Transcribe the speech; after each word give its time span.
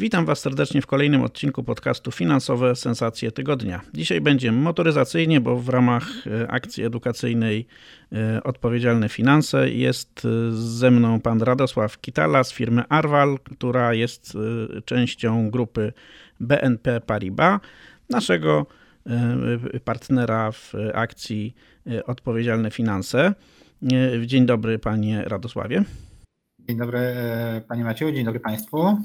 Witam 0.00 0.24
Was 0.24 0.40
serdecznie 0.40 0.82
w 0.82 0.86
kolejnym 0.86 1.22
odcinku 1.22 1.64
podcastu 1.64 2.10
Finansowe 2.10 2.76
Sensacje 2.76 3.32
Tygodnia. 3.32 3.80
Dzisiaj 3.94 4.20
będzie 4.20 4.52
motoryzacyjnie, 4.52 5.40
bo 5.40 5.56
w 5.56 5.68
ramach 5.68 6.08
e, 6.26 6.50
akcji 6.50 6.84
edukacyjnej 6.84 7.66
e, 8.12 8.42
Odpowiedzialne 8.42 9.08
Finanse 9.08 9.70
jest 9.70 10.22
e, 10.24 10.52
ze 10.52 10.90
mną 10.90 11.20
pan 11.20 11.42
Radosław 11.42 12.00
Kitala 12.00 12.44
z 12.44 12.52
firmy 12.52 12.82
Arval, 12.88 13.38
która 13.56 13.94
jest 13.94 14.38
częścią 14.84 15.50
grupy 15.50 15.92
BNP 16.40 17.00
Paribas, 17.00 17.60
naszego 18.10 18.66
partnera 19.84 20.52
w 20.52 20.72
akcji 20.94 21.54
Odpowiedzialne 22.06 22.70
Finanse. 22.70 23.34
Dzień 24.26 24.46
dobry 24.46 24.78
panie 24.78 25.22
Radosławie. 25.26 25.84
Dzień 26.58 26.78
dobry 26.78 27.00
panie 27.68 27.84
Macieju, 27.84 28.12
dzień 28.12 28.24
dobry 28.24 28.40
państwu. 28.40 28.98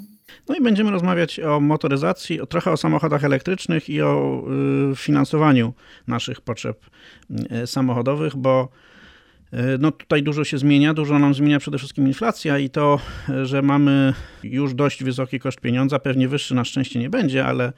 No 0.50 0.56
i 0.56 0.62
będziemy 0.62 0.92
rozmawiać 0.92 1.40
o 1.40 1.60
motoryzacji, 1.60 2.42
o, 2.42 2.46
trochę 2.46 2.72
o 2.72 2.78
samochodach 2.78 3.24
elektrycznych 3.24 3.90
i 3.90 4.02
o 4.02 4.44
y, 4.92 4.96
finansowaniu 4.96 5.74
naszych 6.08 6.42
potrzeb 6.42 6.86
y, 7.64 7.68
samochodowych, 7.68 8.36
bo 8.36 8.70
y, 9.54 9.58
no 9.80 9.92
tutaj 9.92 10.24
dużo 10.24 10.44
się 10.44 10.58
zmienia, 10.58 10.94
dużo 10.94 11.20
nam 11.20 11.34
zmienia 11.34 11.60
przede 11.60 11.78
wszystkim 11.78 12.08
inflacja 12.08 12.60
i 12.60 12.70
to, 12.70 13.00
że 13.44 13.62
mamy 13.62 14.14
już 14.44 14.74
dość 14.74 15.04
wysoki 15.04 15.40
koszt 15.40 15.62
pieniądza, 15.62 16.00
pewnie 16.00 16.28
wyższy 16.28 16.56
na 16.56 16.66
szczęście 16.66 17.00
nie 17.00 17.10
będzie, 17.10 17.46
ale 17.46 17.74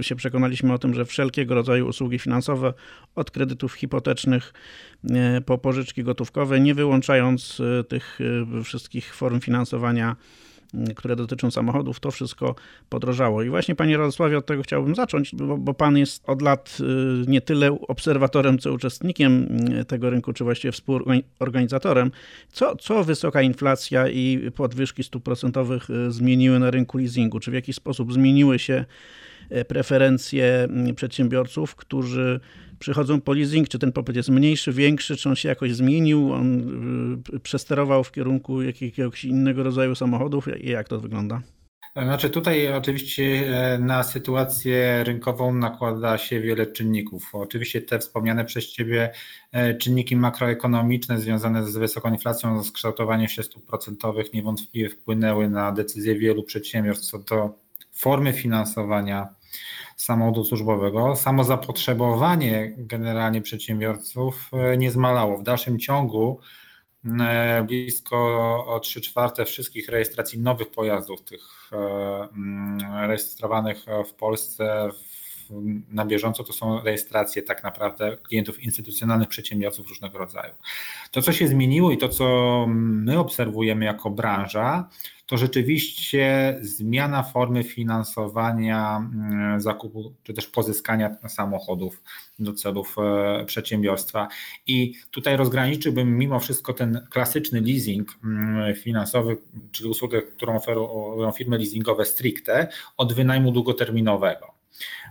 się 0.00 0.16
przekonaliśmy 0.16 0.72
o 0.72 0.78
tym, 0.78 0.94
że 0.94 1.04
wszelkiego 1.04 1.54
rodzaju 1.54 1.88
usługi 1.88 2.18
finansowe, 2.18 2.74
od 3.14 3.30
kredytów 3.30 3.72
hipotecznych 3.72 4.52
po 5.46 5.58
pożyczki 5.58 6.04
gotówkowe, 6.04 6.60
nie 6.60 6.74
wyłączając 6.74 7.62
tych 7.88 8.18
wszystkich 8.64 9.14
form 9.14 9.40
finansowania 9.40 10.16
które 10.96 11.16
dotyczą 11.16 11.50
samochodów, 11.50 12.00
to 12.00 12.10
wszystko 12.10 12.54
podrożało. 12.88 13.42
I 13.42 13.50
właśnie, 13.50 13.74
panie 13.74 13.96
Radosławie, 13.96 14.38
od 14.38 14.46
tego 14.46 14.62
chciałbym 14.62 14.94
zacząć, 14.94 15.34
bo, 15.34 15.58
bo 15.58 15.74
pan 15.74 15.96
jest 15.96 16.22
od 16.28 16.42
lat 16.42 16.78
y, 16.80 17.30
nie 17.30 17.40
tyle 17.40 17.80
obserwatorem, 17.88 18.58
co 18.58 18.72
uczestnikiem 18.72 19.48
y, 19.80 19.84
tego 19.84 20.10
rynku, 20.10 20.32
czy 20.32 20.44
właściwie 20.44 20.72
współorganizatorem. 20.72 22.10
Co, 22.52 22.76
co 22.76 23.04
wysoka 23.04 23.42
inflacja 23.42 24.08
i 24.08 24.50
podwyżki 24.56 25.04
stóp 25.04 25.24
procentowych 25.24 25.90
y, 25.90 26.12
zmieniły 26.12 26.58
na 26.58 26.70
rynku 26.70 26.98
leasingu? 26.98 27.40
Czy 27.40 27.50
w 27.50 27.54
jakiś 27.54 27.76
sposób 27.76 28.12
zmieniły 28.12 28.58
się 28.58 28.84
preferencje 29.68 30.68
przedsiębiorców, 30.96 31.74
którzy 31.74 32.40
przychodzą 32.78 33.20
po 33.20 33.32
leasing, 33.32 33.68
czy 33.68 33.78
ten 33.78 33.92
popyt 33.92 34.16
jest 34.16 34.28
mniejszy, 34.28 34.72
większy, 34.72 35.16
czy 35.16 35.28
on 35.28 35.36
się 35.36 35.48
jakoś 35.48 35.74
zmienił, 35.74 36.32
on 36.32 36.60
y, 37.34 37.40
przesterował 37.40 38.04
w 38.04 38.12
kierunku 38.12 38.62
jakiegoś 38.62 39.24
innego 39.24 39.62
rodzaju 39.62 39.94
samochodów 39.94 40.48
i 40.60 40.70
jak 40.70 40.88
to 40.88 41.00
wygląda? 41.00 41.42
Znaczy 42.02 42.30
tutaj 42.30 42.72
oczywiście 42.72 43.24
e, 43.24 43.78
na 43.78 44.02
sytuację 44.02 45.04
rynkową 45.04 45.54
nakłada 45.54 46.18
się 46.18 46.40
wiele 46.40 46.66
czynników. 46.66 47.34
Oczywiście 47.34 47.82
te 47.82 47.98
wspomniane 47.98 48.44
przez 48.44 48.72
Ciebie 48.72 49.12
e, 49.52 49.74
czynniki 49.74 50.16
makroekonomiczne 50.16 51.20
związane 51.20 51.66
z 51.66 51.76
wysoką 51.76 52.12
inflacją, 52.12 52.62
z 52.62 52.72
kształtowaniem 52.72 53.28
się 53.28 53.42
stóp 53.42 53.66
procentowych 53.66 54.32
niewątpliwie 54.32 54.88
wpłynęły 54.88 55.50
na 55.50 55.72
decyzje 55.72 56.18
wielu 56.18 56.42
przedsiębiorstw 56.42 57.06
co 57.06 57.18
do 57.18 57.58
formy 57.92 58.32
finansowania 58.32 59.28
samochodu 59.96 60.44
służbowego, 60.44 61.16
samo 61.16 61.44
zapotrzebowanie 61.44 62.74
generalnie 62.76 63.42
przedsiębiorców 63.42 64.50
e, 64.52 64.76
nie 64.76 64.90
zmalało. 64.90 65.38
W 65.38 65.42
dalszym 65.42 65.78
ciągu 65.78 66.40
e, 67.20 67.64
blisko 67.66 68.80
3 68.82 69.00
czwarte 69.00 69.44
wszystkich 69.44 69.88
rejestracji 69.88 70.40
nowych 70.40 70.70
pojazdów, 70.70 71.22
tych 71.22 71.70
e, 71.72 71.76
mm, 72.36 72.78
rejestrowanych 73.08 73.86
w 74.08 74.14
Polsce 74.14 74.90
na 75.90 76.06
bieżąco 76.06 76.44
to 76.44 76.52
są 76.52 76.80
rejestracje 76.80 77.42
tak 77.42 77.62
naprawdę 77.62 78.16
klientów 78.16 78.62
instytucjonalnych, 78.62 79.28
przedsiębiorców 79.28 79.88
różnego 79.88 80.18
rodzaju. 80.18 80.54
To, 81.10 81.22
co 81.22 81.32
się 81.32 81.48
zmieniło 81.48 81.90
i 81.90 81.98
to, 81.98 82.08
co 82.08 82.66
my 82.68 83.18
obserwujemy 83.18 83.84
jako 83.84 84.10
branża, 84.10 84.88
to 85.26 85.36
rzeczywiście 85.36 86.56
zmiana 86.60 87.22
formy 87.22 87.64
finansowania 87.64 88.96
mm, 88.96 89.60
zakupu 89.60 90.14
czy 90.22 90.34
też 90.34 90.46
pozyskania 90.46 91.16
samochodów 91.28 92.02
do 92.38 92.52
celów 92.52 92.96
e, 92.98 93.44
przedsiębiorstwa. 93.44 94.28
I 94.66 94.94
tutaj 95.10 95.36
rozgraniczyłbym 95.36 96.18
mimo 96.18 96.40
wszystko 96.40 96.72
ten 96.72 97.06
klasyczny 97.10 97.60
leasing 97.60 98.18
mm, 98.24 98.74
finansowy, 98.74 99.36
czyli 99.72 99.88
usługę, 99.88 100.22
którą 100.22 100.56
oferują 100.56 101.32
firmy 101.32 101.58
leasingowe 101.58 102.04
stricte, 102.04 102.68
od 102.96 103.12
wynajmu 103.12 103.52
długoterminowego 103.52 104.54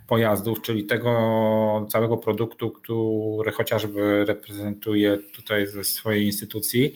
pojazdów, 0.07 0.61
czyli 0.61 0.85
tego 0.85 1.87
całego 1.89 2.17
produktu, 2.17 2.71
który 2.71 3.51
chociażby 3.51 4.25
reprezentuje 4.25 5.17
tutaj 5.17 5.67
ze 5.67 5.83
swojej 5.83 6.25
instytucji, 6.25 6.93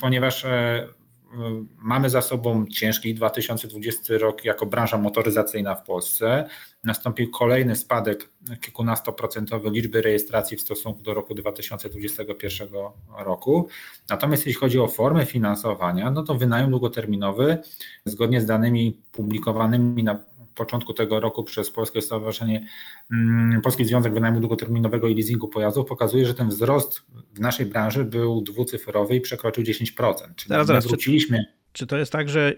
ponieważ 0.00 0.44
e, 0.44 0.88
mamy 1.78 2.10
za 2.10 2.22
sobą 2.22 2.66
ciężki 2.66 3.14
2020 3.14 4.18
rok 4.18 4.44
jako 4.44 4.66
branża 4.66 4.98
motoryzacyjna 4.98 5.74
w 5.74 5.84
Polsce. 5.84 6.48
Nastąpił 6.84 7.30
kolejny 7.30 7.76
spadek 7.76 8.28
kilkunastoprocentowy 8.60 9.70
liczby 9.70 10.02
rejestracji 10.02 10.56
w 10.56 10.60
stosunku 10.60 11.02
do 11.02 11.14
roku 11.14 11.34
2021 11.34 12.68
roku. 13.18 13.68
Natomiast 14.10 14.46
jeśli 14.46 14.60
chodzi 14.60 14.78
o 14.78 14.88
formę 14.88 15.26
finansowania, 15.26 16.10
no 16.10 16.22
to 16.22 16.34
wynajem 16.34 16.70
długoterminowy, 16.70 17.58
zgodnie 18.04 18.40
z 18.40 18.46
danymi 18.46 19.00
publikowanymi 19.12 20.04
na 20.04 20.31
początku 20.54 20.94
tego 20.94 21.20
roku 21.20 21.44
przez 21.44 21.70
Polskie 21.70 22.02
Stowarzyszenie, 22.02 22.66
mm, 23.12 23.60
Polski 23.60 23.84
Związek 23.84 24.14
Wynajmu 24.14 24.40
Długoterminowego 24.40 25.08
i 25.08 25.14
Leasingu 25.14 25.48
Pojazdów 25.48 25.86
pokazuje, 25.86 26.26
że 26.26 26.34
ten 26.34 26.48
wzrost 26.48 27.02
w 27.34 27.40
naszej 27.40 27.66
branży 27.66 28.04
był 28.04 28.42
dwucyfrowy 28.42 29.16
i 29.16 29.20
przekroczył 29.20 29.64
10%. 29.64 30.34
Czyli 30.36 30.48
zaraz, 30.48 30.66
zaraz, 30.66 30.86
wróciliśmy. 30.86 31.38
Czy, 31.38 31.52
czy 31.72 31.86
to 31.86 31.98
jest 31.98 32.12
tak, 32.12 32.28
że, 32.28 32.54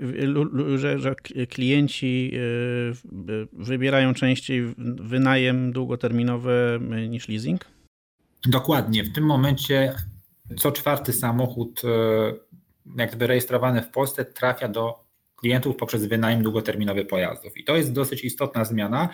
że, 0.76 0.98
że 0.98 1.14
klienci 1.48 2.30
y, 2.34 3.46
wybierają 3.52 4.14
częściej 4.14 4.74
wynajem 4.96 5.72
długoterminowy 5.72 6.80
niż 7.08 7.28
leasing? 7.28 7.64
Dokładnie. 8.46 9.04
W 9.04 9.12
tym 9.12 9.24
momencie 9.24 9.94
co 10.58 10.72
czwarty 10.72 11.12
samochód 11.12 11.82
y, 11.84 11.88
jakby 12.96 13.26
rejestrowany 13.26 13.82
w 13.82 13.90
Polsce 13.90 14.24
trafia 14.24 14.68
do 14.68 15.03
klientów 15.44 15.76
poprzez 15.76 16.06
wynajem 16.06 16.42
długoterminowy 16.42 17.04
pojazdów. 17.04 17.56
I 17.56 17.64
to 17.64 17.76
jest 17.76 17.92
dosyć 17.92 18.24
istotna 18.24 18.64
zmiana, 18.64 19.08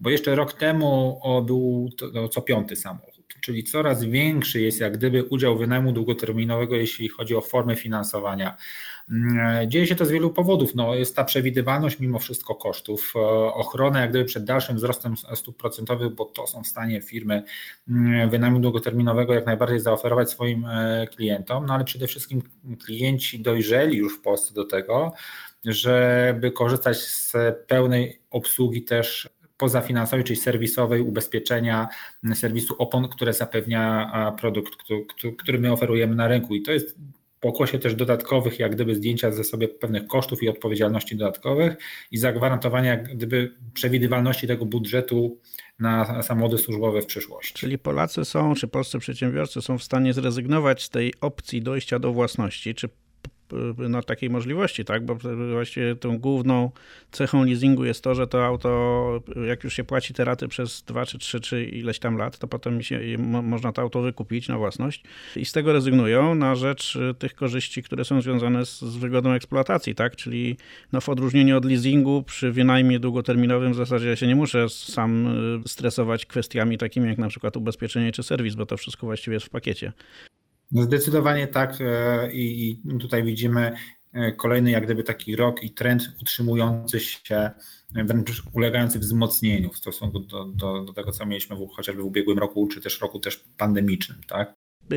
bo 0.00 0.10
jeszcze 0.10 0.34
rok 0.34 0.52
temu 0.52 1.20
był 1.46 1.90
to 1.98 2.28
co 2.28 2.42
piąty 2.42 2.76
samochód, 2.76 3.24
czyli 3.40 3.64
coraz 3.64 4.04
większy 4.04 4.60
jest 4.60 4.80
jak 4.80 4.96
gdyby 4.96 5.24
udział 5.24 5.58
wynajmu 5.58 5.92
długoterminowego, 5.92 6.76
jeśli 6.76 7.08
chodzi 7.08 7.36
o 7.36 7.40
formę 7.40 7.76
finansowania. 7.76 8.56
Mm, 9.10 9.70
dzieje 9.70 9.86
się 9.86 9.94
to 9.94 10.06
z 10.06 10.10
wielu 10.10 10.30
powodów. 10.30 10.74
No, 10.74 10.94
jest 10.94 11.16
ta 11.16 11.24
przewidywalność 11.24 11.98
mimo 11.98 12.18
wszystko 12.18 12.54
kosztów, 12.54 13.12
e, 13.16 13.20
ochrona 13.54 14.00
jak 14.00 14.10
gdyby 14.10 14.24
przed 14.24 14.44
dalszym 14.44 14.76
wzrostem 14.76 15.14
stóp 15.34 15.56
procentowych, 15.56 16.14
bo 16.14 16.24
to 16.24 16.46
są 16.46 16.62
w 16.62 16.66
stanie 16.66 17.00
firmy 17.00 17.42
mm, 17.88 18.30
wynajmu 18.30 18.60
długoterminowego 18.60 19.34
jak 19.34 19.46
najbardziej 19.46 19.80
zaoferować 19.80 20.30
swoim 20.30 20.64
e, 20.64 21.06
klientom, 21.06 21.66
no 21.66 21.74
ale 21.74 21.84
przede 21.84 22.06
wszystkim 22.06 22.42
klienci 22.84 23.40
dojrzeli 23.40 23.96
już 23.96 24.18
w 24.18 24.20
Polsce 24.22 24.54
do 24.54 24.64
tego, 24.64 25.12
żeby 25.66 26.50
korzystać 26.50 26.96
z 26.96 27.32
pełnej 27.66 28.20
obsługi 28.30 28.82
też 28.82 29.28
pozafinansowej, 29.56 30.24
czyli 30.24 30.36
serwisowej, 30.36 31.00
ubezpieczenia, 31.00 31.88
serwisu 32.34 32.74
opon, 32.78 33.08
które 33.08 33.32
zapewnia 33.32 34.12
produkt, 34.40 34.74
który 35.38 35.58
my 35.58 35.72
oferujemy 35.72 36.14
na 36.14 36.28
rynku. 36.28 36.54
I 36.54 36.62
to 36.62 36.72
jest 36.72 36.96
pokłosie 37.40 37.78
też 37.78 37.94
dodatkowych, 37.94 38.58
jak 38.58 38.74
gdyby 38.74 38.94
zdjęcia 38.94 39.32
ze 39.32 39.44
sobie 39.44 39.68
pewnych 39.68 40.06
kosztów 40.06 40.42
i 40.42 40.48
odpowiedzialności 40.48 41.16
dodatkowych 41.16 41.76
i 42.10 42.18
zagwarantowania 42.18 42.90
jak 42.90 43.16
gdyby 43.16 43.54
przewidywalności 43.74 44.46
tego 44.46 44.66
budżetu 44.66 45.40
na 45.78 46.22
samochody 46.22 46.58
służbowe 46.58 47.02
w 47.02 47.06
przyszłości. 47.06 47.54
Czyli 47.54 47.78
Polacy 47.78 48.24
są, 48.24 48.54
czy 48.54 48.68
polscy 48.68 48.98
przedsiębiorcy 48.98 49.62
są 49.62 49.78
w 49.78 49.82
stanie 49.82 50.12
zrezygnować 50.12 50.82
z 50.82 50.90
tej 50.90 51.14
opcji 51.20 51.62
dojścia 51.62 51.98
do 51.98 52.12
własności, 52.12 52.74
czy 52.74 52.88
no, 53.78 54.02
takiej 54.02 54.30
możliwości, 54.30 54.84
tak? 54.84 55.04
Bo 55.04 55.16
właściwie 55.52 55.96
tą 55.96 56.18
główną 56.18 56.70
cechą 57.10 57.44
leasingu 57.44 57.84
jest 57.84 58.02
to, 58.02 58.14
że 58.14 58.26
to 58.26 58.46
auto, 58.46 59.20
jak 59.48 59.64
już 59.64 59.74
się 59.74 59.84
płaci 59.84 60.14
te 60.14 60.24
raty 60.24 60.48
przez 60.48 60.82
2 60.82 61.06
czy 61.06 61.18
3 61.18 61.40
czy 61.40 61.64
ileś 61.64 61.98
tam 61.98 62.16
lat, 62.16 62.38
to 62.38 62.48
potem 62.48 62.82
się, 62.82 63.00
można 63.18 63.72
to 63.72 63.82
auto 63.82 64.02
wykupić 64.02 64.48
na 64.48 64.58
własność 64.58 65.02
i 65.36 65.44
z 65.44 65.52
tego 65.52 65.72
rezygnują 65.72 66.34
na 66.34 66.54
rzecz 66.54 66.98
tych 67.18 67.34
korzyści, 67.34 67.82
które 67.82 68.04
są 68.04 68.20
związane 68.20 68.66
z, 68.66 68.80
z 68.80 68.96
wygodą 68.96 69.32
eksploatacji, 69.32 69.94
tak? 69.94 70.16
Czyli 70.16 70.56
no, 70.92 71.00
w 71.00 71.08
odróżnieniu 71.08 71.56
od 71.56 71.64
leasingu 71.64 72.22
przy 72.22 72.52
wynajmie 72.52 73.00
długoterminowym 73.00 73.72
w 73.72 73.76
zasadzie 73.76 74.08
ja 74.08 74.16
się 74.16 74.26
nie 74.26 74.36
muszę 74.36 74.68
sam 74.68 75.26
y, 75.64 75.68
stresować 75.68 76.26
kwestiami 76.26 76.78
takimi 76.78 77.08
jak 77.08 77.18
na 77.18 77.28
przykład 77.28 77.56
ubezpieczenie 77.56 78.12
czy 78.12 78.22
serwis, 78.22 78.54
bo 78.54 78.66
to 78.66 78.76
wszystko 78.76 79.06
właściwie 79.06 79.34
jest 79.34 79.46
w 79.46 79.50
pakiecie. 79.50 79.92
No 80.72 80.82
zdecydowanie 80.82 81.48
tak 81.48 81.80
e, 81.80 82.28
i 82.32 82.80
tutaj 83.00 83.24
widzimy 83.24 83.72
e, 84.12 84.32
kolejny 84.32 84.70
jak 84.70 84.84
gdyby 84.84 85.02
taki 85.02 85.36
rok 85.36 85.62
i 85.62 85.70
trend 85.70 86.02
utrzymujący 86.22 87.00
się, 87.00 87.50
wręcz 87.94 88.42
ulegający 88.52 88.98
wzmocnieniu 88.98 89.72
w 89.72 89.78
stosunku 89.78 90.20
do, 90.20 90.44
do, 90.44 90.84
do 90.84 90.92
tego, 90.92 91.12
co 91.12 91.26
mieliśmy 91.26 91.56
chociażby 91.76 92.02
w 92.02 92.06
ubiegłym 92.06 92.38
roku, 92.38 92.68
czy 92.68 92.80
też 92.80 93.00
roku 93.00 93.20
też 93.20 93.44
pandemicznym. 93.56 94.18
Tak? 94.28 94.54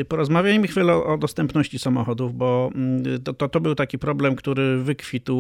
Porozmawiajmy 0.08 0.68
chwilę 0.68 0.94
o, 0.94 1.18
dostępności 1.18 1.80
samochodów, 1.80 2.36
bo 2.36 2.72
mm, 2.76 3.24
to, 3.24 3.34
to, 3.34 3.50
to, 3.50 3.60
był 3.62 3.76
taki 3.76 4.00
problem, 4.00 4.36
który 4.36 4.78
wykwitł 4.78 5.36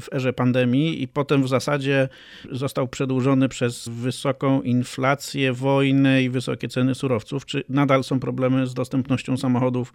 w 0.00 0.06
erze 0.12 0.32
pandemii 0.32 1.02
i 1.02 1.08
potem 1.08 1.42
w 1.42 1.48
zasadzie 1.48 2.08
został 2.50 2.88
przedłużony 2.88 3.48
przez 3.48 3.88
wysoką 3.88 4.62
inflację, 4.62 5.52
wojnę 5.52 6.22
i 6.22 6.30
wysokie 6.30 6.68
ceny 6.68 6.94
surowców. 6.94 7.46
Czy 7.46 7.64
nadal 7.68 8.04
są 8.04 8.20
problemy 8.20 8.66
z 8.66 8.74
dostępnością 8.74 9.36
samochodów? 9.36 9.92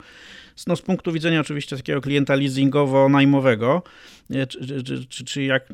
No, 0.68 0.76
z 0.76 0.82
punktu 0.82 1.12
widzenia 1.12 1.40
oczywiście 1.40 1.78
takiego 1.78 2.02
klienta 2.02 2.36
leasingowo-najmowego, 2.36 3.82
czy, 4.50 4.84
czy, 4.84 5.06
czy, 5.08 5.26
czy, 5.26 5.44
jak 5.44 5.68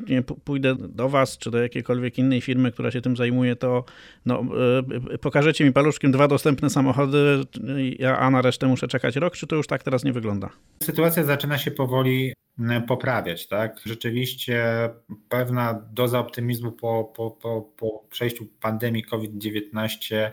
pójdę 0.44 0.74
do 0.78 1.08
Was, 1.08 1.38
czy 1.38 1.50
do 1.50 1.58
jakiejkolwiek 1.62 2.18
innej 2.18 2.40
firmy, 2.40 2.72
która 2.72 2.90
się 2.90 3.00
tym 3.00 3.16
zajmuje, 3.16 3.56
to 3.56 3.84
no, 4.26 4.44
e, 5.14 5.18
pokażecie 5.18 5.64
mi 5.64 5.72
paluszkiem 5.72 6.12
dwa 6.12 6.28
dostępne 6.28 6.70
samochody, 6.70 7.44
a 8.06 8.30
na 8.30 8.42
resztę 8.42 8.66
muszę 8.66 8.88
czekać 8.88 9.16
rok, 9.16 9.36
czy 9.36 9.46
to 9.46 9.56
już 9.56 9.66
tak 9.66 9.82
teraz 9.82 10.04
nie 10.04 10.12
wygląda? 10.12 10.50
Sytuacja 10.82 11.24
zaczyna 11.24 11.58
się 11.58 11.70
powoli 11.70 12.34
poprawiać. 12.88 13.48
Tak? 13.48 13.80
Rzeczywiście 13.86 14.64
pewna 15.28 15.82
doza 15.92 16.18
optymizmu 16.18 16.72
po, 16.72 17.12
po, 17.16 17.30
po, 17.30 17.62
po 17.76 18.04
przejściu 18.10 18.46
pandemii 18.60 19.04
COVID-19 19.04 20.30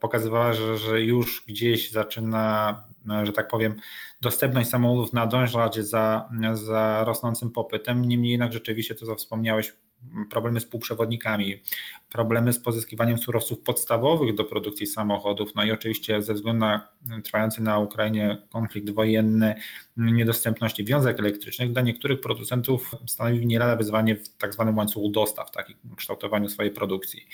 pokazywała, 0.00 0.52
że, 0.52 0.78
że 0.78 1.02
już 1.02 1.44
gdzieś 1.48 1.90
zaczyna, 1.90 2.84
że 3.22 3.32
tak 3.32 3.48
powiem, 3.48 3.74
dostępność 4.20 4.68
samochodów 4.68 5.12
nadążać 5.12 5.76
za, 5.76 6.28
za 6.52 7.04
rosnącym 7.06 7.50
popytem. 7.50 8.04
Niemniej 8.04 8.32
jednak 8.32 8.52
rzeczywiście 8.52 8.94
to, 8.94 9.06
co 9.06 9.14
wspomniałeś, 9.14 9.72
problemy 10.30 10.60
z 10.60 10.66
półprzewodnikami, 10.66 11.62
problemy 12.10 12.52
z 12.52 12.58
pozyskiwaniem 12.58 13.18
surowców 13.18 13.60
podstawowych 13.60 14.34
do 14.34 14.44
produkcji 14.44 14.86
samochodów, 14.86 15.54
no 15.54 15.64
i 15.64 15.70
oczywiście 15.70 16.22
ze 16.22 16.34
względu 16.34 16.60
na 16.60 16.88
trwający 17.24 17.62
na 17.62 17.78
Ukrainie 17.78 18.38
konflikt 18.50 18.90
wojenny, 18.90 19.54
niedostępności 19.96 20.84
wiązek 20.84 21.18
elektrycznych, 21.18 21.72
dla 21.72 21.82
niektórych 21.82 22.20
producentów 22.20 22.90
stanowi 23.06 23.46
nie 23.46 23.58
lada 23.58 23.76
wyzwanie 23.76 24.16
w 24.16 24.28
tak 24.28 24.52
zwanym 24.54 24.78
łańcuchu 24.78 25.10
dostaw, 25.10 25.50
takim 25.50 25.76
kształtowaniu 25.96 26.48
swojej 26.48 26.72
produkcji. 26.72 27.26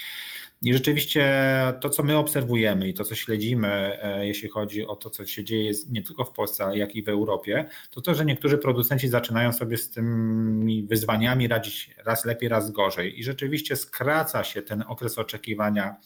I 0.63 0.73
rzeczywiście 0.73 1.33
to, 1.81 1.89
co 1.89 2.03
my 2.03 2.17
obserwujemy 2.17 2.89
i 2.89 2.95
to, 2.95 3.05
co 3.05 3.15
śledzimy, 3.15 3.69
e, 4.03 4.27
jeśli 4.27 4.49
chodzi 4.49 4.87
o 4.87 4.97
to, 4.97 5.11
co 5.11 5.27
się 5.27 5.45
dzieje 5.45 5.73
nie 5.91 6.03
tylko 6.03 6.25
w 6.25 6.33
Polsce, 6.33 6.71
jak 6.75 6.97
i 6.97 7.03
w 7.03 7.09
Europie, 7.09 7.65
to 7.91 8.01
to, 8.01 8.15
że 8.15 8.25
niektórzy 8.25 8.59
producenci 8.59 9.09
zaczynają 9.09 9.53
sobie 9.53 9.77
z 9.77 9.91
tymi 9.91 10.83
wyzwaniami 10.83 11.49
radzić 11.49 11.91
raz 12.05 12.25
lepiej, 12.25 12.49
raz 12.49 12.71
gorzej. 12.71 13.21
I 13.21 13.25
rzeczywiście 13.25 13.77
skraca 13.77 14.45
się 14.45 14.63
ten 14.63 14.85
okres 14.89 15.19
oczekiwania 15.19 15.97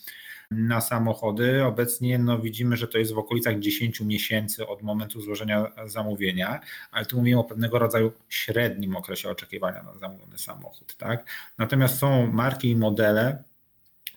na 0.51 0.81
samochody. 0.81 1.65
Obecnie 1.65 2.19
no, 2.19 2.39
widzimy, 2.39 2.77
że 2.77 2.89
to 2.89 2.99
jest 2.99 3.13
w 3.13 3.19
okolicach 3.19 3.59
10 3.59 4.01
miesięcy 4.01 4.67
od 4.67 4.83
momentu 4.83 5.21
złożenia 5.21 5.73
zamówienia, 5.87 6.61
ale 6.91 7.07
tu 7.07 7.17
mówimy 7.17 7.39
o 7.39 7.45
pewnego 7.45 7.79
rodzaju 7.79 8.13
średnim 8.29 8.97
okresie 8.97 9.31
oczekiwania 9.31 9.83
na 9.83 9.95
zamówiony 9.95 10.39
samochód. 10.39 10.97
Tak? 10.97 11.27
Natomiast 11.59 11.99
są 11.99 12.33
marki 12.33 12.71
i 12.71 12.77
modele, 12.77 13.43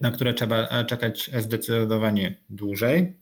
na 0.02 0.12
które 0.12 0.34
trzeba 0.34 0.68
e, 0.68 0.86
czekać 0.86 1.30
zdecydowanie 1.40 2.36
dłużej. 2.50 3.14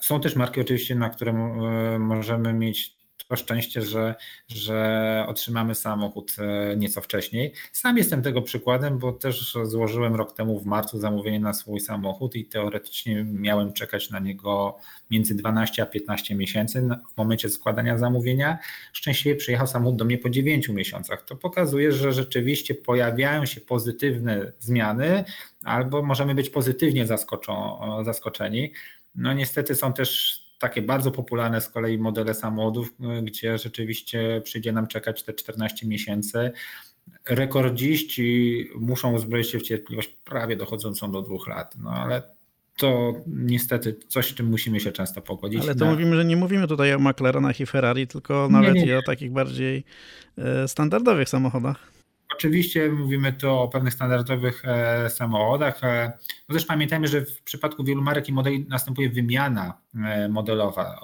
Są 0.00 0.20
też 0.20 0.36
marki 0.36 0.60
oczywiście, 0.60 0.94
na 0.94 1.10
które 1.10 1.32
e, 1.32 1.98
możemy 1.98 2.52
mieć 2.52 2.97
to 3.28 3.36
szczęście, 3.36 3.82
że, 3.82 4.14
że 4.48 5.24
otrzymamy 5.28 5.74
samochód 5.74 6.36
e, 6.38 6.76
nieco 6.76 7.00
wcześniej. 7.00 7.52
Sam 7.72 7.98
jestem 7.98 8.22
tego 8.22 8.42
przykładem, 8.42 8.98
bo 8.98 9.12
też 9.12 9.56
złożyłem 9.62 10.14
rok 10.14 10.32
temu 10.32 10.60
w 10.60 10.66
marcu 10.66 10.98
zamówienie 10.98 11.40
na 11.40 11.52
swój 11.52 11.80
samochód 11.80 12.36
i 12.36 12.44
teoretycznie 12.44 13.24
miałem 13.24 13.72
czekać 13.72 14.10
na 14.10 14.18
niego 14.18 14.76
między 15.10 15.34
12 15.34 15.82
a 15.82 15.86
15 15.86 16.34
miesięcy 16.34 16.88
w 17.14 17.16
momencie 17.16 17.48
składania 17.48 17.98
zamówienia. 17.98 18.58
Szczęśliwie 18.92 19.36
przyjechał 19.36 19.66
samochód 19.66 19.96
do 19.96 20.04
mnie 20.04 20.18
po 20.18 20.30
9 20.30 20.68
miesiącach. 20.68 21.24
To 21.24 21.36
pokazuje, 21.36 21.92
że 21.92 22.12
rzeczywiście 22.12 22.74
pojawiają 22.74 23.46
się 23.46 23.60
pozytywne 23.60 24.52
zmiany 24.58 25.24
albo 25.64 26.02
możemy 26.02 26.34
być 26.34 26.50
pozytywnie 26.50 27.06
zaskoczeni. 28.04 28.72
No 29.14 29.32
niestety 29.32 29.74
są 29.74 29.92
też 29.92 30.42
takie 30.58 30.82
bardzo 30.82 31.10
popularne 31.10 31.60
z 31.60 31.68
kolei 31.68 31.98
modele 31.98 32.34
samochodów, 32.34 32.94
y, 33.18 33.22
gdzie 33.22 33.58
rzeczywiście 33.58 34.40
przyjdzie 34.44 34.72
nam 34.72 34.86
czekać 34.86 35.22
te 35.22 35.34
14 35.34 35.86
miesięcy. 35.86 36.52
Rekordziści 37.28 38.64
muszą 38.80 39.14
uzbroić 39.14 39.50
się 39.50 39.58
w 39.58 39.62
cierpliwość 39.62 40.16
prawie 40.24 40.56
dochodzącą 40.56 41.10
do 41.10 41.22
dwóch 41.22 41.48
lat, 41.48 41.74
no 41.78 41.90
ale 41.90 42.22
to 42.76 43.12
niestety 43.26 43.96
coś, 44.08 44.26
z 44.26 44.34
czym 44.34 44.46
musimy 44.46 44.80
się 44.80 44.92
często 44.92 45.22
pogodzić. 45.22 45.62
Ale 45.62 45.74
to 45.74 45.84
na... 45.84 45.90
mówimy, 45.90 46.16
że 46.16 46.24
nie 46.24 46.36
mówimy 46.36 46.68
tutaj 46.68 46.94
o 46.94 46.98
McLarenach 46.98 47.60
i 47.60 47.66
Ferrari, 47.66 48.06
tylko 48.06 48.48
nawet 48.50 48.74
nie, 48.74 48.80
nie, 48.80 48.86
nie. 48.86 48.98
o 48.98 49.02
takich 49.02 49.32
bardziej 49.32 49.84
e, 50.38 50.68
standardowych 50.68 51.28
samochodach. 51.28 51.97
Oczywiście 52.38 52.92
mówimy 52.92 53.32
tu 53.32 53.50
o 53.50 53.68
pewnych 53.68 53.94
standardowych 53.94 54.62
e, 54.64 55.10
samochodach. 55.10 55.84
E, 55.84 56.12
no 56.48 56.54
też 56.54 56.66
pamiętajmy, 56.66 57.08
że 57.08 57.20
w 57.20 57.42
przypadku 57.42 57.84
wielu 57.84 58.02
marek 58.02 58.28
i 58.28 58.32
modeli 58.32 58.66
następuje 58.68 59.10
wymiana 59.10 59.80
e, 59.94 60.28
modelowa. 60.28 61.00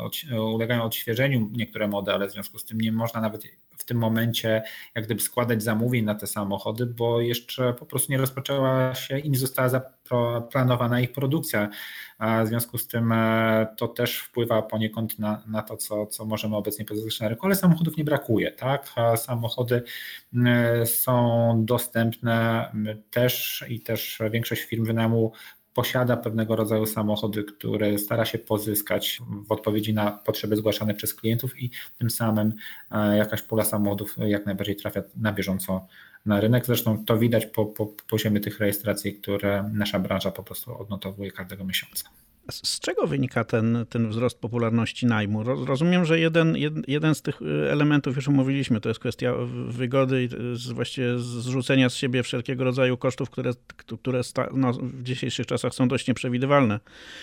Ulegają 0.54 0.82
odświeżeniu 0.82 1.50
niektóre 1.52 1.88
modele, 1.88 2.28
w 2.28 2.32
związku 2.32 2.58
z 2.58 2.64
tym 2.64 2.80
nie 2.80 2.92
można 2.92 3.20
nawet 3.20 3.44
w 3.78 3.84
tym 3.84 3.98
momencie 3.98 4.62
jak 4.94 5.04
gdyby 5.04 5.20
składać 5.20 5.62
zamówień 5.62 6.04
na 6.04 6.14
te 6.14 6.26
samochody, 6.26 6.86
bo 6.86 7.20
jeszcze 7.20 7.74
po 7.74 7.86
prostu 7.86 8.12
nie 8.12 8.18
rozpoczęła 8.18 8.94
się 8.94 9.18
i 9.18 9.30
nie 9.30 9.38
została 9.38 9.68
zaplanowana 9.68 11.00
ich 11.00 11.12
produkcja. 11.12 11.68
W 12.44 12.48
związku 12.48 12.78
z 12.78 12.86
tym 12.86 13.12
e, 13.12 13.66
to 13.76 13.88
też 13.88 14.18
wpływa 14.18 14.62
poniekąd 14.62 15.18
na, 15.18 15.42
na 15.46 15.62
to, 15.62 15.76
co, 15.76 16.06
co 16.06 16.24
możemy 16.24 16.56
obecnie 16.56 16.84
pozyskać 16.84 17.20
na 17.20 17.28
rynku, 17.28 17.46
ale 17.46 17.54
samochodów 17.54 17.96
nie 17.96 18.04
brakuje. 18.04 18.52
Tak? 18.52 18.92
Samochody 19.16 19.82
e, 20.46 20.86
są 20.86 21.52
dostępne 21.64 22.70
też 23.10 23.64
i 23.68 23.80
też 23.80 24.18
większość 24.30 24.62
firm 24.62 24.84
wynajmu 24.84 25.32
posiada 25.74 26.16
pewnego 26.16 26.56
rodzaju 26.56 26.86
samochody, 26.86 27.44
które 27.44 27.98
stara 27.98 28.24
się 28.24 28.38
pozyskać 28.38 29.20
w 29.46 29.52
odpowiedzi 29.52 29.94
na 29.94 30.10
potrzeby 30.12 30.56
zgłaszane 30.56 30.94
przez 30.94 31.14
klientów 31.14 31.62
i 31.62 31.70
tym 31.98 32.10
samym 32.10 32.52
e, 32.90 33.16
jakaś 33.16 33.42
pula 33.42 33.64
samochodów 33.64 34.16
jak 34.18 34.46
najbardziej 34.46 34.76
trafia 34.76 35.02
na 35.16 35.32
bieżąco 35.32 35.86
na 36.26 36.40
rynek. 36.40 36.66
Zresztą 36.66 37.04
to 37.04 37.18
widać 37.18 37.46
po, 37.46 37.66
po 37.66 37.86
poziomie 37.86 38.40
tych 38.40 38.60
rejestracji, 38.60 39.14
które 39.14 39.70
nasza 39.72 39.98
branża 39.98 40.30
po 40.30 40.42
prostu 40.42 40.78
odnotowuje 40.78 41.30
każdego 41.30 41.64
miesiąca. 41.64 42.08
Z 42.50 42.80
czego 42.80 43.06
wynika 43.06 43.44
ten, 43.44 43.86
ten 43.88 44.08
wzrost 44.08 44.38
popularności 44.38 45.06
najmu? 45.06 45.42
Rozumiem, 45.42 46.04
że 46.04 46.20
jeden, 46.20 46.56
jeden 46.88 47.14
z 47.14 47.22
tych 47.22 47.42
y, 47.42 47.70
elementów 47.70 48.16
już 48.16 48.28
omówiliśmy, 48.28 48.80
to 48.80 48.88
jest 48.88 49.00
kwestia 49.00 49.34
wygody 49.68 50.24
i 50.24 50.28
właściwie 50.74 51.18
zrzucenia 51.18 51.88
z 51.88 51.94
siebie 51.94 52.22
wszelkiego 52.22 52.64
rodzaju 52.64 52.96
kosztów, 52.96 53.30
które, 53.30 53.52
które 53.76 54.20
no, 54.54 54.72
w 54.72 55.02
dzisiejszych 55.02 55.46
czasach 55.46 55.74
są 55.74 55.88
dość 55.88 56.08
nieprzewidywalne. 56.08 56.80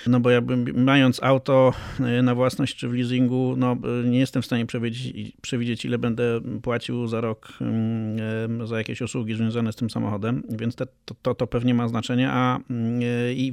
No 0.08 0.20
bo 0.20 0.30
jakby 0.30 0.74
mając 0.74 1.24
auto 1.24 1.74
y, 2.20 2.22
na 2.22 2.36
własność 2.36 2.76
czy 2.76 2.90
w 2.90 2.94
leasingu, 2.94 3.56
no 3.58 3.78
nie 4.06 4.20
jestem 4.20 4.42
w 4.42 4.46
stanie 4.46 4.66
przewidzieć, 4.66 5.32
przewidzieć 5.42 5.86
ile 5.86 5.98
będę 5.98 6.42
płacił 6.62 7.08
za 7.08 7.22
rok 7.22 7.54
mm, 7.62 8.68
za 8.68 8.78
jakieś 8.78 9.02
usługi 9.02 9.36
związane 9.36 9.74
z 9.74 9.76
tym 9.76 9.90
samochodem, 9.90 10.44
więc 10.50 10.76
te, 10.76 10.86
to, 11.06 11.16
to, 11.22 11.36
to 11.36 11.48
pewnie 11.48 11.74
ma 11.74 11.88
znaczenie, 11.88 12.30
a 12.32 12.60
y, 12.60 13.34
i 13.34 13.52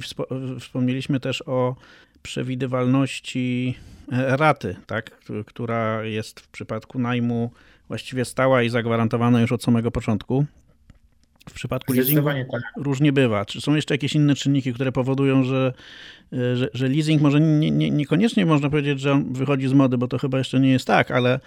wspomnieliśmy 0.59 1.19
też 1.19 1.43
o 1.45 1.58
przewidywalności 2.21 3.75
e, 4.11 4.37
raty, 4.37 4.75
tak, 4.87 5.11
która 5.45 6.03
jest 6.03 6.39
w 6.39 6.47
przypadku 6.47 6.99
najmu 6.99 7.51
właściwie 7.87 8.25
stała 8.25 8.63
i 8.63 8.69
zagwarantowana 8.69 9.41
już 9.41 9.51
od 9.51 9.63
samego 9.63 9.91
początku. 9.91 10.45
W 11.49 11.53
przypadku 11.53 11.93
leasingu 11.93 12.29
tak. 12.51 12.61
różnie 12.77 13.11
bywa. 13.11 13.45
Czy 13.45 13.61
są 13.61 13.75
jeszcze 13.75 13.93
jakieś 13.93 14.15
inne 14.15 14.35
czynniki, 14.35 14.73
które 14.73 14.91
powodują, 14.91 15.43
że, 15.43 15.73
że, 16.31 16.69
że 16.73 16.87
leasing 16.87 17.21
może 17.21 17.39
nie, 17.39 17.71
nie, 17.71 17.91
niekoniecznie 17.91 18.45
można 18.45 18.69
powiedzieć, 18.69 18.99
że 18.99 19.11
on 19.11 19.33
wychodzi 19.33 19.67
z 19.67 19.73
mody, 19.73 19.97
bo 19.97 20.07
to 20.07 20.17
chyba 20.17 20.37
jeszcze 20.37 20.59
nie 20.59 20.71
jest 20.71 20.87
tak, 20.87 21.11
ale, 21.11 21.39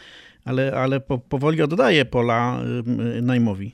ale, 0.45 0.73
ale 0.77 1.01
po, 1.01 1.19
powoli 1.19 1.63
oddaje 1.63 2.05
pola 2.05 2.61
najmowi? 3.23 3.73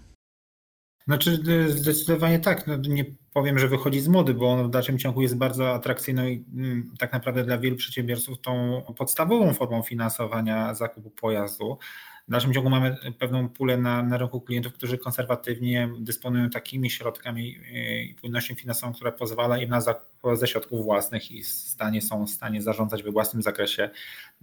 Znaczy 1.09 1.38
zdecydowanie 1.69 2.38
tak. 2.38 2.67
No, 2.67 2.77
nie 2.77 3.05
powiem, 3.33 3.59
że 3.59 3.69
wychodzi 3.69 4.00
z 4.00 4.09
mody, 4.09 4.35
bo 4.35 4.53
on 4.53 4.67
w 4.67 4.71
dalszym 4.71 4.99
ciągu 4.99 5.23
jest 5.23 5.37
bardzo 5.37 5.75
atrakcyjną 5.75 6.27
i 6.27 6.45
mm, 6.55 6.93
tak 6.99 7.12
naprawdę 7.12 7.45
dla 7.45 7.59
wielu 7.59 7.77
przedsiębiorców 7.77 8.41
tą 8.41 8.83
podstawową 8.97 9.55
formą 9.55 9.83
finansowania 9.83 10.75
zakupu 10.75 11.11
pojazdu. 11.11 11.79
W 12.28 12.30
dalszym 12.30 12.54
ciągu 12.54 12.70
mamy 12.70 12.97
pewną 13.18 13.49
pulę 13.49 13.76
na, 13.76 14.02
na 14.02 14.18
rynku 14.18 14.40
klientów, 14.40 14.73
którzy 14.73 14.99
konserwatywnie 14.99 15.90
dysponują 15.99 16.50
takimi 16.50 16.90
środkami 16.90 17.58
e, 17.75 18.02
i 18.02 18.14
płynnością 18.14 18.54
finansową, 18.54 18.92
która 18.92 19.12
pozwala 19.12 19.58
im 19.58 19.70
na 19.70 19.80
zakup 19.80 20.08
ze 20.35 20.47
środków 20.47 20.85
własnych 20.85 21.30
i 21.30 21.44
stanie, 21.44 22.02
są 22.02 22.26
w 22.26 22.30
stanie 22.30 22.62
zarządzać 22.62 23.02
we 23.02 23.11
własnym 23.11 23.42
zakresie 23.42 23.90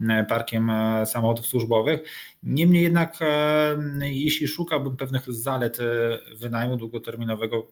e, 0.10 0.25
parkiem 0.30 0.70
e, 0.70 1.06
samochodów 1.06 1.48
służbowych. 1.48 2.00
Niemniej 2.44 2.84
jednak, 2.84 3.20
jeśli 4.01 4.48
szukałbym 4.48 4.98
pewnych 4.98 5.34
zalet 5.34 5.77
wynajmu 6.36 6.77
długoterminowego, 6.77 7.68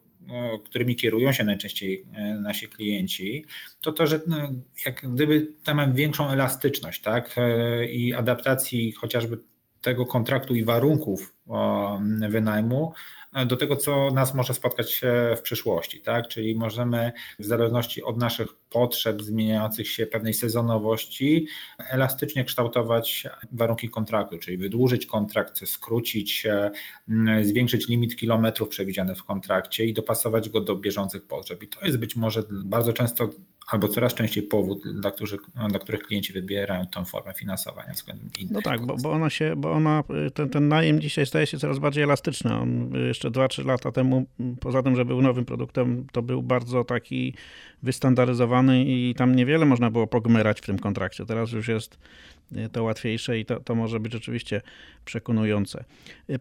którymi 0.65 0.95
kierują 0.95 1.31
się 1.31 1.43
najczęściej 1.43 2.05
nasi 2.41 2.67
klienci, 2.67 3.45
to 3.81 3.91
to, 3.91 4.07
że 4.07 4.21
no, 4.27 4.37
jak 4.85 5.01
gdyby 5.13 5.47
tam 5.63 5.77
mam 5.77 5.93
większą 5.93 6.29
elastyczność 6.29 7.01
tak, 7.01 7.35
i 7.89 8.13
adaptacji 8.13 8.91
chociażby 8.91 9.37
tego 9.83 10.05
kontraktu 10.05 10.55
i 10.55 10.63
warunków 10.63 11.35
wynajmu 12.29 12.93
do 13.47 13.57
tego, 13.57 13.75
co 13.75 14.11
nas 14.11 14.33
może 14.33 14.53
spotkać 14.53 15.01
w 15.37 15.41
przyszłości, 15.41 16.01
tak? 16.01 16.27
Czyli 16.27 16.55
możemy 16.55 17.11
w 17.39 17.45
zależności 17.45 18.03
od 18.03 18.17
naszych 18.17 18.47
potrzeb 18.69 19.21
zmieniających 19.21 19.87
się 19.87 20.05
pewnej 20.05 20.33
sezonowości 20.33 21.47
elastycznie 21.89 22.43
kształtować 22.43 23.27
warunki 23.51 23.89
kontraktu, 23.89 24.37
czyli 24.37 24.57
wydłużyć 24.57 25.05
kontrakt, 25.05 25.69
skrócić, 25.69 26.47
zwiększyć 27.41 27.87
limit 27.87 28.15
kilometrów 28.15 28.69
przewidziany 28.69 29.15
w 29.15 29.23
kontrakcie 29.23 29.85
i 29.85 29.93
dopasować 29.93 30.49
go 30.49 30.61
do 30.61 30.75
bieżących 30.75 31.27
potrzeb. 31.27 31.63
I 31.63 31.67
to 31.67 31.85
jest 31.85 31.97
być 31.97 32.15
może 32.15 32.43
bardzo 32.49 32.93
często 32.93 33.29
albo 33.71 33.87
coraz 33.87 34.13
częściej 34.13 34.43
powód, 34.43 34.83
dla, 34.93 35.11
których, 35.11 35.41
dla 35.69 35.79
których 35.79 36.03
klienci 36.03 36.33
wybierają 36.33 36.85
tą 36.87 37.05
formę 37.05 37.33
finansowania 37.33 37.93
względem 37.93 38.29
innych. 38.39 38.51
No 38.51 38.61
tak, 38.61 38.85
bo, 38.85 38.95
bo 38.97 39.11
ona 39.11 39.29
się, 39.29 39.53
bo 39.57 39.71
ona, 39.71 40.03
ten, 40.33 40.49
ten 40.49 40.67
najem 40.67 41.01
dzisiaj 41.01 41.25
staje 41.25 41.47
się 41.47 41.57
coraz 41.59 41.79
bardziej 41.79 42.03
elastyczny. 42.03 42.55
On 42.55 42.91
jeszcze 43.07 43.31
2-3 43.31 43.65
lata 43.65 43.91
temu, 43.91 44.25
poza 44.59 44.83
tym, 44.83 44.95
że 44.95 45.05
był 45.05 45.21
nowym 45.21 45.45
produktem, 45.45 46.07
to 46.11 46.21
był 46.21 46.43
bardzo 46.43 46.83
taki 46.83 47.33
wystandaryzowany 47.83 48.83
i 48.85 49.15
tam 49.17 49.35
niewiele 49.35 49.65
można 49.65 49.91
było 49.91 50.07
pogmerać 50.07 50.61
w 50.61 50.65
tym 50.65 50.79
kontrakcie. 50.79 51.25
Teraz 51.25 51.51
już 51.51 51.67
jest 51.67 51.97
to 52.71 52.83
łatwiejsze 52.83 53.39
i 53.39 53.45
to, 53.45 53.59
to 53.59 53.75
może 53.75 53.99
być 53.99 54.13
rzeczywiście 54.13 54.61
przekonujące. 55.05 55.83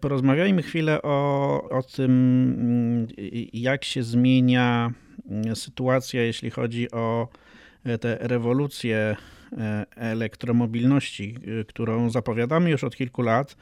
Porozmawiajmy 0.00 0.62
chwilę 0.62 1.02
o, 1.02 1.68
o 1.70 1.82
tym, 1.82 3.08
jak 3.52 3.84
się 3.84 4.02
zmienia 4.02 4.92
sytuacja, 5.54 6.22
jeśli 6.22 6.50
chodzi 6.50 6.90
o 6.90 7.28
tę 8.00 8.18
rewolucję 8.20 9.16
e, 9.52 9.86
elektromobilności, 9.96 11.34
którą 11.68 12.10
zapowiadamy 12.10 12.70
już 12.70 12.84
od 12.84 12.96
kilku 12.96 13.22
lat. 13.22 13.56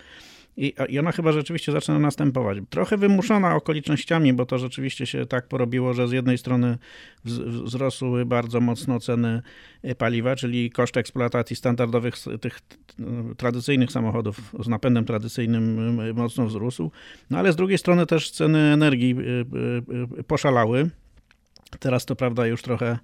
I, 0.56 0.98
ona 0.98 1.12
chyba 1.12 1.32
rzeczywiście 1.32 1.72
zaczyna 1.72 1.98
następować. 1.98 2.58
Trochę 2.70 2.96
wymuszona 2.96 3.54
okolicznościami, 3.56 4.32
bo 4.32 4.46
to 4.46 4.58
rzeczywiście 4.58 5.06
się 5.06 5.26
tak 5.26 5.48
porobiło, 5.48 5.94
że 5.94 6.08
z 6.08 6.12
jednej 6.12 6.38
strony 6.38 6.78
wzrosły 7.24 8.26
bardzo 8.26 8.60
mocno 8.60 9.00
ceny 9.00 9.42
paliwa, 9.98 10.36
czyli 10.36 10.70
koszt 10.70 10.96
eksploatacji 10.96 11.56
standardowych 11.56 12.14
tych 12.40 12.60
tradycyjnych 13.36 13.92
samochodów 13.92 14.54
z 14.60 14.68
napędem 14.68 15.04
tradycyjnym 15.04 15.96
mocno 16.14 16.46
wzrósł. 16.46 16.90
No 17.30 17.38
ale 17.38 17.52
z 17.52 17.56
drugiej 17.56 17.78
strony 17.78 18.06
też 18.06 18.30
ceny 18.30 18.58
energii 18.58 19.16
poszalały. 20.26 20.90
Teraz 21.78 22.06
to 22.06 22.16
prawda 22.16 22.46
już 22.46 22.62
trochę 22.62 22.98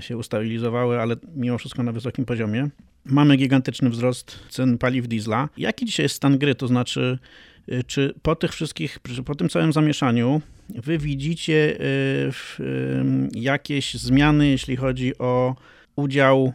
się 0.00 0.16
ustabilizowały, 0.16 1.00
ale 1.00 1.16
mimo 1.36 1.58
wszystko 1.58 1.82
na 1.82 1.92
wysokim 1.92 2.24
poziomie. 2.24 2.68
Mamy 3.04 3.36
gigantyczny 3.36 3.90
wzrost 3.90 4.38
cen 4.48 4.78
paliw 4.78 5.08
diesla. 5.08 5.48
Jaki 5.56 5.86
dzisiaj 5.86 6.04
jest 6.04 6.14
stan 6.14 6.38
gry? 6.38 6.54
To 6.54 6.66
znaczy, 6.66 7.18
y, 7.68 7.84
czy 7.84 8.14
po 8.22 8.36
tych 8.36 8.52
wszystkich, 8.52 8.98
po 9.24 9.34
tym 9.34 9.48
całym 9.48 9.72
zamieszaniu, 9.72 10.40
wy 10.68 10.98
widzicie 10.98 11.80
y, 11.80 12.32
jakieś 13.32 13.94
zmiany, 13.94 14.48
jeśli 14.48 14.76
chodzi 14.76 15.18
o 15.18 15.56
udział 15.96 16.52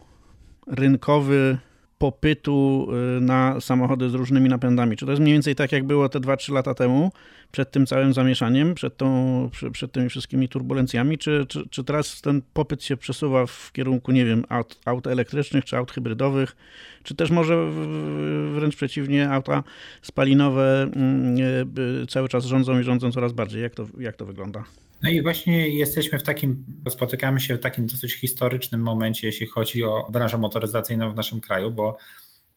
rynkowy 0.68 1.58
popytu 2.04 2.88
y, 3.18 3.22
na 3.22 3.62
samochody 3.62 4.10
z 4.10 4.14
różnymi 4.14 4.50
napędami. 4.50 4.98
Czy 4.98 5.06
to 5.06 5.12
jest 5.12 5.22
mniej 5.22 5.34
więcej 5.34 5.56
tak, 5.56 5.72
jak 5.72 5.84
było 5.84 6.10
te 6.10 6.20
2-3 6.20 6.54
lata 6.54 6.74
temu, 6.74 7.12
przed 7.52 7.72
tym 7.72 7.86
całym 7.86 8.14
zamieszaniem, 8.14 8.76
przed, 8.76 8.98
tą, 8.98 9.50
przed, 9.72 9.92
tymi 9.92 10.10
wszystkimi 10.10 10.50
turbulencjami, 10.50 11.18
czy, 11.18 11.46
czy, 11.50 11.70
czy, 11.70 11.84
teraz 11.84 12.22
ten 12.22 12.42
popyt 12.54 12.84
się 12.84 12.98
przesuwa 12.98 13.46
w 13.46 13.72
kierunku, 13.72 14.12
nie 14.12 14.26
wiem, 14.26 14.44
aut, 14.50 14.80
aut 14.86 15.08
elektrycznych, 15.08 15.66
czy 15.66 15.78
aut 15.78 15.92
hybrydowych, 15.92 16.56
czy 17.04 17.16
też 17.16 17.32
może 17.32 17.72
wręcz 18.54 18.76
przeciwnie, 18.76 19.30
auta 19.30 19.64
spalinowe 20.02 20.84
mm, 20.96 21.38
y, 22.04 22.08
cały 22.08 22.30
czas 22.30 22.46
rządzą 22.46 22.80
i 22.80 22.84
rządzą 22.84 23.12
coraz 23.12 23.34
bardziej. 23.34 23.62
Jak 23.62 23.76
to, 23.76 23.86
jak 24.00 24.16
to 24.16 24.26
wygląda? 24.26 24.64
No 25.04 25.10
i 25.10 25.22
właśnie 25.22 25.70
jesteśmy 25.70 26.20
w 26.20 26.24
takim, 26.24 26.66
spotykamy 26.90 27.40
się 27.40 27.58
w 27.58 27.60
takim 27.60 27.88
dosyć 27.88 28.14
historycznym 28.14 28.82
momencie, 28.82 29.28
jeśli 29.28 29.48
chodzi 29.48 29.84
o 29.84 30.08
branżę 30.12 30.38
motoryzacyjną 30.38 31.12
w 31.12 31.16
naszym 31.16 31.42
kraju, 31.42 31.72
bo 31.72 31.98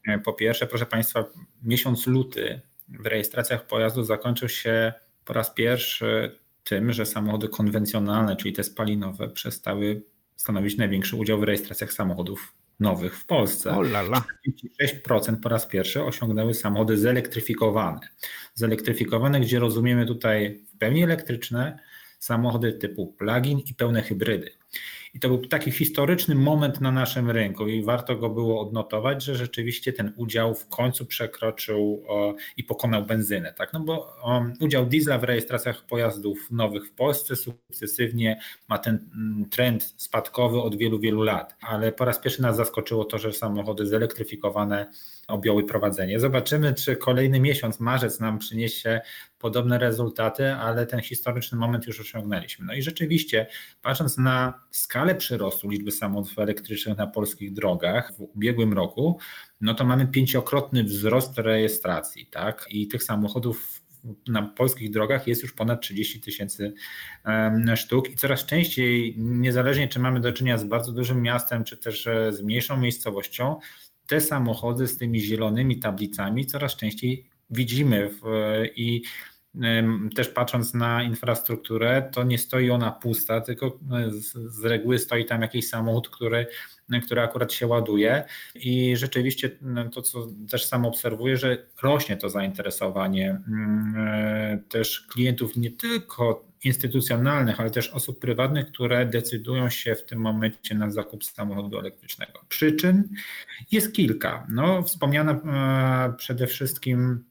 e, 0.08 0.18
po 0.18 0.32
pierwsze, 0.32 0.66
proszę 0.66 0.86
Państwa, 0.86 1.24
miesiąc 1.62 2.06
luty 2.06 2.60
w 2.88 3.06
rejestracjach 3.06 3.66
pojazdów 3.66 4.06
zakończył 4.06 4.48
się 4.48 4.92
po 5.24 5.32
raz 5.32 5.54
pierwszy 5.54 6.38
tym, 6.64 6.92
że 6.92 7.06
samochody 7.06 7.48
konwencjonalne, 7.48 8.36
czyli 8.36 8.54
te 8.54 8.64
spalinowe, 8.64 9.28
przestały 9.28 10.02
stanowić 10.36 10.76
największy 10.76 11.16
udział 11.16 11.38
w 11.40 11.42
rejestracjach 11.42 11.92
samochodów 11.92 12.54
nowych 12.80 13.16
w 13.18 13.26
Polsce. 13.26 13.76
O 13.76 13.82
lala. 13.82 14.24
46% 15.08 15.40
po 15.42 15.48
raz 15.48 15.66
pierwszy 15.66 16.02
osiągnęły 16.02 16.54
samochody 16.54 16.98
zelektryfikowane. 16.98 18.00
Zelektryfikowane, 18.54 19.40
gdzie 19.40 19.58
rozumiemy 19.58 20.06
tutaj 20.06 20.64
w 20.74 20.78
pełni 20.78 21.02
elektryczne, 21.02 21.78
samochody 22.26 22.72
typu 22.72 23.06
plug-in 23.06 23.58
i 23.58 23.74
pełne 23.74 24.02
hybrydy. 24.02 24.50
I 25.14 25.20
to 25.20 25.28
był 25.28 25.46
taki 25.46 25.70
historyczny 25.70 26.34
moment 26.34 26.80
na 26.80 26.92
naszym 26.92 27.30
rynku 27.30 27.68
i 27.68 27.82
warto 27.82 28.16
go 28.16 28.30
było 28.30 28.60
odnotować, 28.60 29.22
że 29.22 29.36
rzeczywiście 29.36 29.92
ten 29.92 30.12
udział 30.16 30.54
w 30.54 30.68
końcu 30.68 31.06
przekroczył 31.06 32.02
i 32.56 32.64
pokonał 32.64 33.06
benzynę. 33.06 33.52
Tak? 33.52 33.72
No 33.72 33.80
bo 33.80 34.16
udział 34.60 34.86
diesla 34.86 35.18
w 35.18 35.24
rejestracjach 35.24 35.86
pojazdów 35.86 36.50
nowych 36.50 36.86
w 36.86 36.92
Polsce 36.92 37.36
sukcesywnie 37.36 38.40
ma 38.68 38.78
ten 38.78 39.10
mm, 39.14 39.48
trend 39.50 39.94
spadkowy 39.96 40.62
od 40.62 40.76
wielu, 40.76 40.98
wielu 40.98 41.22
lat. 41.22 41.56
Ale 41.60 41.92
po 41.92 42.04
raz 42.04 42.18
pierwszy 42.18 42.42
nas 42.42 42.56
zaskoczyło 42.56 43.04
to, 43.04 43.18
że 43.18 43.32
samochody 43.32 43.86
zelektryfikowane 43.86 44.86
objęły 45.28 45.64
prowadzenie. 45.64 46.20
Zobaczymy, 46.20 46.74
czy 46.74 46.96
kolejny 46.96 47.40
miesiąc, 47.40 47.80
marzec 47.80 48.20
nam 48.20 48.38
przyniesie 48.38 49.00
podobne 49.38 49.78
rezultaty, 49.78 50.52
ale 50.52 50.86
ten 50.86 51.00
historyczny 51.00 51.58
moment 51.58 51.86
już 51.86 52.00
osiągnęliśmy. 52.00 52.66
No 52.66 52.74
i 52.74 52.82
rzeczywiście, 52.82 53.46
patrząc 53.82 54.18
na 54.18 54.60
skalę 54.70 55.14
przyrostu 55.14 55.68
liczby 55.68 55.92
samochodów 55.92 56.38
elektrycznych 56.38 56.98
na 56.98 57.06
polskich 57.06 57.52
drogach 57.52 58.12
w 58.12 58.20
ubiegłym 58.20 58.72
roku, 58.72 59.18
no 59.60 59.74
to 59.74 59.84
mamy 59.84 60.06
pięciokrotny 60.06 60.84
wzrost 60.84 61.38
rejestracji, 61.38 62.26
tak? 62.26 62.66
I 62.70 62.88
tych 62.88 63.02
samochodów 63.02 63.82
na 64.28 64.42
polskich 64.42 64.90
drogach 64.90 65.26
jest 65.26 65.42
już 65.42 65.52
ponad 65.52 65.80
30 65.80 66.20
tysięcy 66.20 66.74
sztuk 67.76 68.10
i 68.10 68.16
coraz 68.16 68.46
częściej, 68.46 69.14
niezależnie 69.18 69.88
czy 69.88 70.00
mamy 70.00 70.20
do 70.20 70.32
czynienia 70.32 70.58
z 70.58 70.64
bardzo 70.64 70.92
dużym 70.92 71.22
miastem, 71.22 71.64
czy 71.64 71.76
też 71.76 72.06
e, 72.06 72.32
z 72.32 72.42
mniejszą 72.42 72.76
miejscowością, 72.76 73.56
te 74.06 74.20
samochody 74.20 74.86
z 74.86 74.98
tymi 74.98 75.20
zielonymi 75.20 75.78
tablicami 75.78 76.46
coraz 76.46 76.76
częściej 76.76 77.26
widzimy 77.50 78.08
w, 78.08 78.22
i 78.76 79.02
też 80.14 80.28
patrząc 80.28 80.74
na 80.74 81.02
infrastrukturę, 81.02 82.10
to 82.12 82.24
nie 82.24 82.38
stoi 82.38 82.70
ona 82.70 82.90
pusta, 82.90 83.40
tylko 83.40 83.66
e, 83.66 84.10
z, 84.10 84.64
reguły 84.64 84.98
stoi 84.98 85.24
tam 85.24 85.42
jakiś 85.42 85.68
samochód, 85.68 86.08
który, 86.08 86.46
który 87.04 87.20
akurat 87.20 87.52
się 87.52 87.66
ładuje. 87.66 88.24
I 88.54 88.96
rzeczywiście 88.96 89.50
to, 89.92 90.02
co 90.02 90.26
też 90.50 90.64
sam 90.64 90.86
obserwuję, 90.86 91.36
że 91.36 91.66
rośnie 91.82 92.16
to 92.16 92.30
zainteresowanie 92.30 93.40
mm, 93.48 93.94
e, 93.96 94.58
też 94.68 95.00
klientów 95.00 95.56
nie 95.56 95.70
tylko 95.70 96.46
instytucjonalnych, 96.66 97.60
ale 97.60 97.70
też 97.70 97.88
osób 97.88 98.20
prywatnych, 98.20 98.66
które 98.66 99.06
decydują 99.06 99.70
się 99.70 99.94
w 99.94 100.04
tym 100.04 100.20
momencie 100.20 100.74
na 100.74 100.90
zakup 100.90 101.24
samochodu 101.24 101.78
elektrycznego. 101.78 102.40
Przyczyn 102.48 103.08
jest 103.72 103.92
kilka. 103.92 104.46
No, 104.48 104.82
wspomniana 104.82 105.32
e, 105.32 106.16
przede 106.16 106.46
wszystkim 106.46 107.24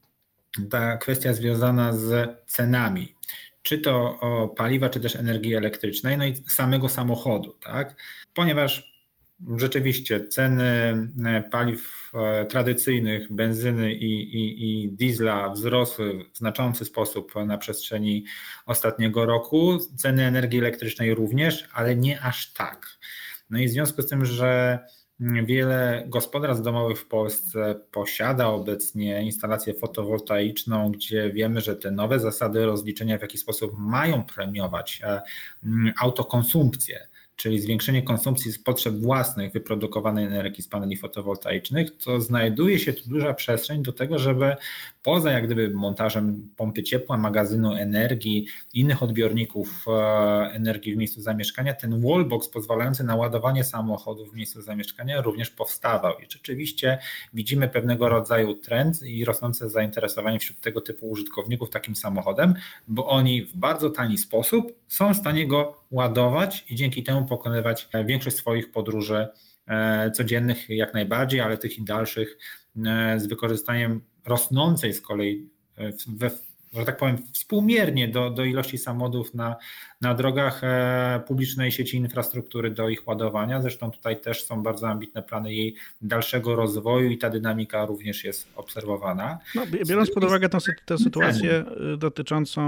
ta 0.70 0.96
kwestia 0.96 1.32
związana 1.32 1.92
z 1.92 2.28
cenami, 2.46 3.14
czy 3.62 3.78
to 3.78 4.20
paliwa, 4.56 4.88
czy 4.88 5.00
też 5.00 5.16
energii 5.16 5.54
elektrycznej, 5.54 6.18
no 6.18 6.24
i 6.24 6.36
samego 6.46 6.88
samochodu, 6.88 7.56
tak? 7.64 7.96
Ponieważ 8.34 8.95
rzeczywiście 9.56 10.28
ceny 10.28 10.64
e, 11.24 11.42
paliw 11.50 12.10
e, 12.14 12.46
tradycyjnych, 12.46 13.32
benzyny 13.32 13.94
i, 13.94 14.36
i, 14.36 14.84
i 14.84 14.88
diesla 14.88 15.50
wzrosły 15.50 16.24
w 16.32 16.38
znaczący 16.38 16.84
sposób 16.84 17.34
na 17.46 17.58
przestrzeni 17.58 18.24
ostatniego 18.66 19.26
roku. 19.26 19.78
Ceny 19.96 20.24
energii 20.24 20.58
elektrycznej 20.58 21.14
również, 21.14 21.68
ale 21.72 21.96
nie 21.96 22.20
aż 22.20 22.52
tak. 22.52 22.86
No 23.50 23.58
i 23.58 23.68
w 23.68 23.70
związku 23.70 24.02
z 24.02 24.06
tym, 24.06 24.24
że 24.24 24.78
Wiele 25.20 26.04
gospodarstw 26.06 26.64
domowych 26.64 27.00
w 27.00 27.08
Polsce 27.08 27.80
posiada 27.92 28.46
obecnie 28.46 29.22
instalację 29.22 29.74
fotowoltaiczną, 29.74 30.90
gdzie 30.90 31.30
wiemy, 31.30 31.60
że 31.60 31.76
te 31.76 31.90
nowe 31.90 32.20
zasady 32.20 32.66
rozliczenia 32.66 33.18
w 33.18 33.22
jakiś 33.22 33.40
sposób 33.40 33.72
mają 33.78 34.24
premiować 34.24 35.00
e, 35.04 35.22
autokonsumpcję 36.00 37.08
czyli 37.36 37.60
zwiększenie 37.60 38.02
konsumpcji 38.02 38.52
z 38.52 38.58
potrzeb 38.58 38.94
własnych 38.94 39.52
wyprodukowanej 39.52 40.24
energii 40.24 40.62
z 40.62 40.68
paneli 40.68 40.96
fotowoltaicznych, 40.96 41.96
to 41.96 42.20
znajduje 42.20 42.78
się 42.78 42.92
tu 42.92 43.08
duża 43.08 43.34
przestrzeń 43.34 43.82
do 43.82 43.92
tego, 43.92 44.18
żeby 44.18 44.56
poza 45.06 45.32
jak 45.32 45.46
gdyby 45.46 45.70
montażem 45.70 46.48
pompy 46.56 46.82
ciepła, 46.82 47.16
magazynu 47.16 47.74
energii, 47.74 48.46
innych 48.74 49.02
odbiorników 49.02 49.84
e, 49.88 49.92
energii 50.52 50.94
w 50.94 50.96
miejscu 50.96 51.20
zamieszkania, 51.20 51.74
ten 51.74 52.00
wallbox 52.00 52.48
pozwalający 52.48 53.04
na 53.04 53.16
ładowanie 53.16 53.64
samochodów 53.64 54.32
w 54.32 54.34
miejscu 54.34 54.62
zamieszkania 54.62 55.20
również 55.22 55.50
powstawał. 55.50 56.18
I 56.18 56.26
rzeczywiście 56.30 56.98
widzimy 57.34 57.68
pewnego 57.68 58.08
rodzaju 58.08 58.54
trend 58.54 59.02
i 59.02 59.24
rosnące 59.24 59.70
zainteresowanie 59.70 60.38
wśród 60.38 60.60
tego 60.60 60.80
typu 60.80 61.10
użytkowników 61.10 61.70
takim 61.70 61.96
samochodem, 61.96 62.54
bo 62.88 63.06
oni 63.08 63.42
w 63.42 63.56
bardzo 63.56 63.90
tani 63.90 64.18
sposób 64.18 64.72
są 64.88 65.14
w 65.14 65.16
stanie 65.16 65.46
go 65.46 65.84
ładować 65.90 66.64
i 66.68 66.74
dzięki 66.74 67.02
temu 67.02 67.26
pokonywać 67.26 67.88
większość 68.04 68.36
swoich 68.36 68.72
podróży 68.72 69.28
e, 69.66 70.10
codziennych 70.10 70.68
jak 70.68 70.94
najbardziej, 70.94 71.40
ale 71.40 71.58
tych 71.58 71.78
i 71.78 71.84
dalszych 71.84 72.38
e, 72.86 73.20
z 73.20 73.26
wykorzystaniem 73.26 74.00
rosnącej 74.26 74.92
z 74.94 75.00
kolei 75.00 75.48
e, 75.78 75.92
we 76.08 76.30
że 76.72 76.84
tak 76.84 76.96
powiem, 76.96 77.18
współmiernie 77.32 78.08
do, 78.08 78.30
do 78.30 78.44
ilości 78.44 78.78
samochodów 78.78 79.34
na, 79.34 79.56
na 80.00 80.14
drogach 80.14 80.64
e, 80.64 81.22
publicznej 81.26 81.72
sieci 81.72 81.96
infrastruktury 81.96 82.70
do 82.70 82.88
ich 82.88 83.08
ładowania. 83.08 83.62
Zresztą 83.62 83.90
tutaj 83.90 84.20
też 84.20 84.44
są 84.44 84.62
bardzo 84.62 84.88
ambitne 84.88 85.22
plany 85.22 85.54
jej 85.54 85.74
dalszego 86.00 86.56
rozwoju 86.56 87.10
i 87.10 87.18
ta 87.18 87.30
dynamika 87.30 87.86
również 87.86 88.24
jest 88.24 88.48
obserwowana. 88.56 89.38
No, 89.54 89.62
biorąc 89.86 90.10
pod 90.10 90.24
uwagę 90.24 90.48
tę, 90.48 90.58
tę 90.84 90.98
sytuację 90.98 91.64
y, 91.94 91.96
dotyczącą 91.96 92.62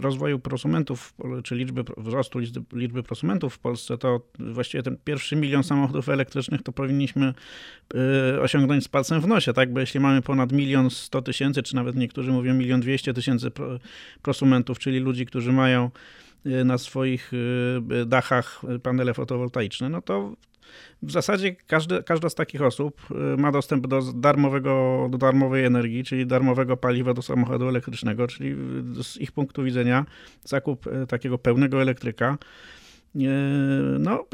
rozwoju 0.00 0.38
prosumentów, 0.38 1.14
czy 1.44 1.54
liczby, 1.54 1.84
wzrostu 1.96 2.38
liczby, 2.72 3.02
prosumentów 3.02 3.54
w 3.54 3.58
Polsce, 3.58 3.98
to 3.98 4.20
właściwie 4.38 4.82
ten 4.82 4.96
pierwszy 5.04 5.36
milion 5.36 5.62
samochodów 5.62 6.08
elektrycznych 6.08 6.62
to 6.62 6.72
powinniśmy 6.72 7.34
y, 8.34 8.40
osiągnąć 8.40 8.84
z 8.84 8.88
palcem 8.88 9.20
w 9.20 9.26
nosie, 9.26 9.52
tak? 9.52 9.72
Bo 9.72 9.80
jeśli 9.80 10.00
mamy 10.00 10.22
ponad 10.22 10.52
milion 10.52 10.90
sto 10.90 11.22
tysięcy, 11.22 11.62
czy 11.62 11.74
nawet 11.74 11.96
niektórzy 11.96 12.32
mówią 12.32 12.54
milion 12.54 12.80
dwieście 12.80 13.14
tysięcy 13.14 13.50
prosumentów, 14.22 14.78
czyli 14.78 14.98
ludzi, 14.98 15.26
którzy 15.26 15.52
mają 15.52 15.90
na 16.44 16.78
swoich 16.78 17.32
y, 17.32 18.06
dachach 18.06 18.62
panele 18.82 19.14
fotowoltaiczne, 19.14 19.88
no 19.88 20.02
to 20.02 20.36
w 21.02 21.12
zasadzie 21.12 21.56
każdy, 21.66 22.02
każda 22.02 22.28
z 22.28 22.34
takich 22.34 22.62
osób 22.62 23.00
y, 23.10 23.14
ma 23.36 23.52
dostęp 23.52 23.86
do 23.86 24.02
darmowego, 24.12 25.06
do 25.10 25.18
darmowej 25.18 25.64
energii, 25.64 26.04
czyli 26.04 26.26
darmowego 26.26 26.76
paliwa 26.76 27.14
do 27.14 27.22
samochodu 27.22 27.68
elektrycznego, 27.68 28.26
czyli 28.26 28.56
z 29.02 29.16
ich 29.16 29.32
punktu 29.32 29.62
widzenia 29.62 30.06
zakup 30.44 30.84
takiego 31.08 31.38
pełnego 31.38 31.82
elektryka 31.82 32.38
no, 33.98 34.26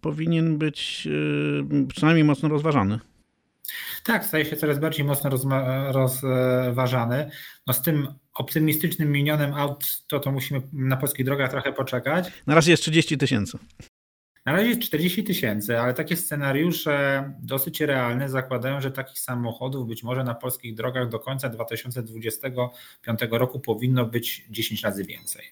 powinien 0.00 0.58
być 0.58 1.08
przynajmniej 1.88 2.24
mocno 2.24 2.48
rozważany. 2.48 2.98
Tak, 4.04 4.24
staje 4.24 4.44
się 4.44 4.56
coraz 4.56 4.78
bardziej 4.78 5.04
mocno 5.04 5.30
rozważany. 5.30 7.30
No 7.66 7.72
z 7.72 7.82
tym 7.82 8.14
optymistycznym 8.34 9.12
minionem 9.12 9.54
aut, 9.54 10.04
to 10.06 10.20
to 10.20 10.32
musimy 10.32 10.62
na 10.72 10.96
polskich 10.96 11.26
drogach 11.26 11.50
trochę 11.50 11.72
poczekać. 11.72 12.32
Na 12.46 12.54
razie 12.54 12.70
jest 12.70 12.82
30 12.82 13.18
tysięcy. 13.18 13.58
Na 14.46 14.52
razie 14.52 14.68
jest 14.68 14.80
40 14.80 15.24
tysięcy, 15.24 15.78
ale 15.78 15.94
takie 15.94 16.16
scenariusze 16.16 17.24
dosyć 17.42 17.80
realne 17.80 18.28
zakładają, 18.28 18.80
że 18.80 18.90
takich 18.90 19.18
samochodów 19.18 19.88
być 19.88 20.02
może 20.02 20.24
na 20.24 20.34
polskich 20.34 20.74
drogach 20.74 21.08
do 21.08 21.18
końca 21.18 21.48
2025 21.48 23.20
roku 23.30 23.60
powinno 23.60 24.06
być 24.06 24.46
10 24.50 24.82
razy 24.82 25.04
więcej. 25.04 25.44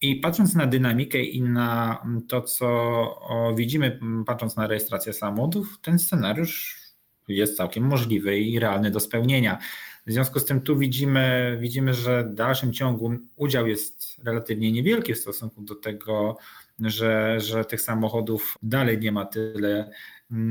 I 0.00 0.16
patrząc 0.16 0.54
na 0.54 0.66
dynamikę 0.66 1.22
i 1.22 1.42
na 1.42 2.02
to, 2.28 2.42
co 2.42 3.54
widzimy, 3.56 3.98
patrząc 4.26 4.56
na 4.56 4.66
rejestrację 4.66 5.12
samochodów, 5.12 5.78
ten 5.82 5.98
scenariusz 5.98 6.83
jest 7.28 7.56
całkiem 7.56 7.84
możliwy 7.84 8.38
i 8.38 8.58
realny 8.58 8.90
do 8.90 9.00
spełnienia. 9.00 9.58
W 10.06 10.12
związku 10.12 10.40
z 10.40 10.44
tym 10.44 10.60
tu 10.60 10.78
widzimy, 10.78 11.56
widzimy, 11.60 11.94
że 11.94 12.24
w 12.24 12.34
dalszym 12.34 12.72
ciągu 12.72 13.12
udział 13.36 13.66
jest 13.66 14.20
relatywnie 14.24 14.72
niewielki 14.72 15.14
w 15.14 15.18
stosunku 15.18 15.62
do 15.62 15.74
tego, 15.74 16.36
że, 16.80 17.40
że 17.40 17.64
tych 17.64 17.80
samochodów 17.80 18.58
dalej 18.62 18.98
nie 18.98 19.12
ma 19.12 19.24
tyle, 19.24 19.90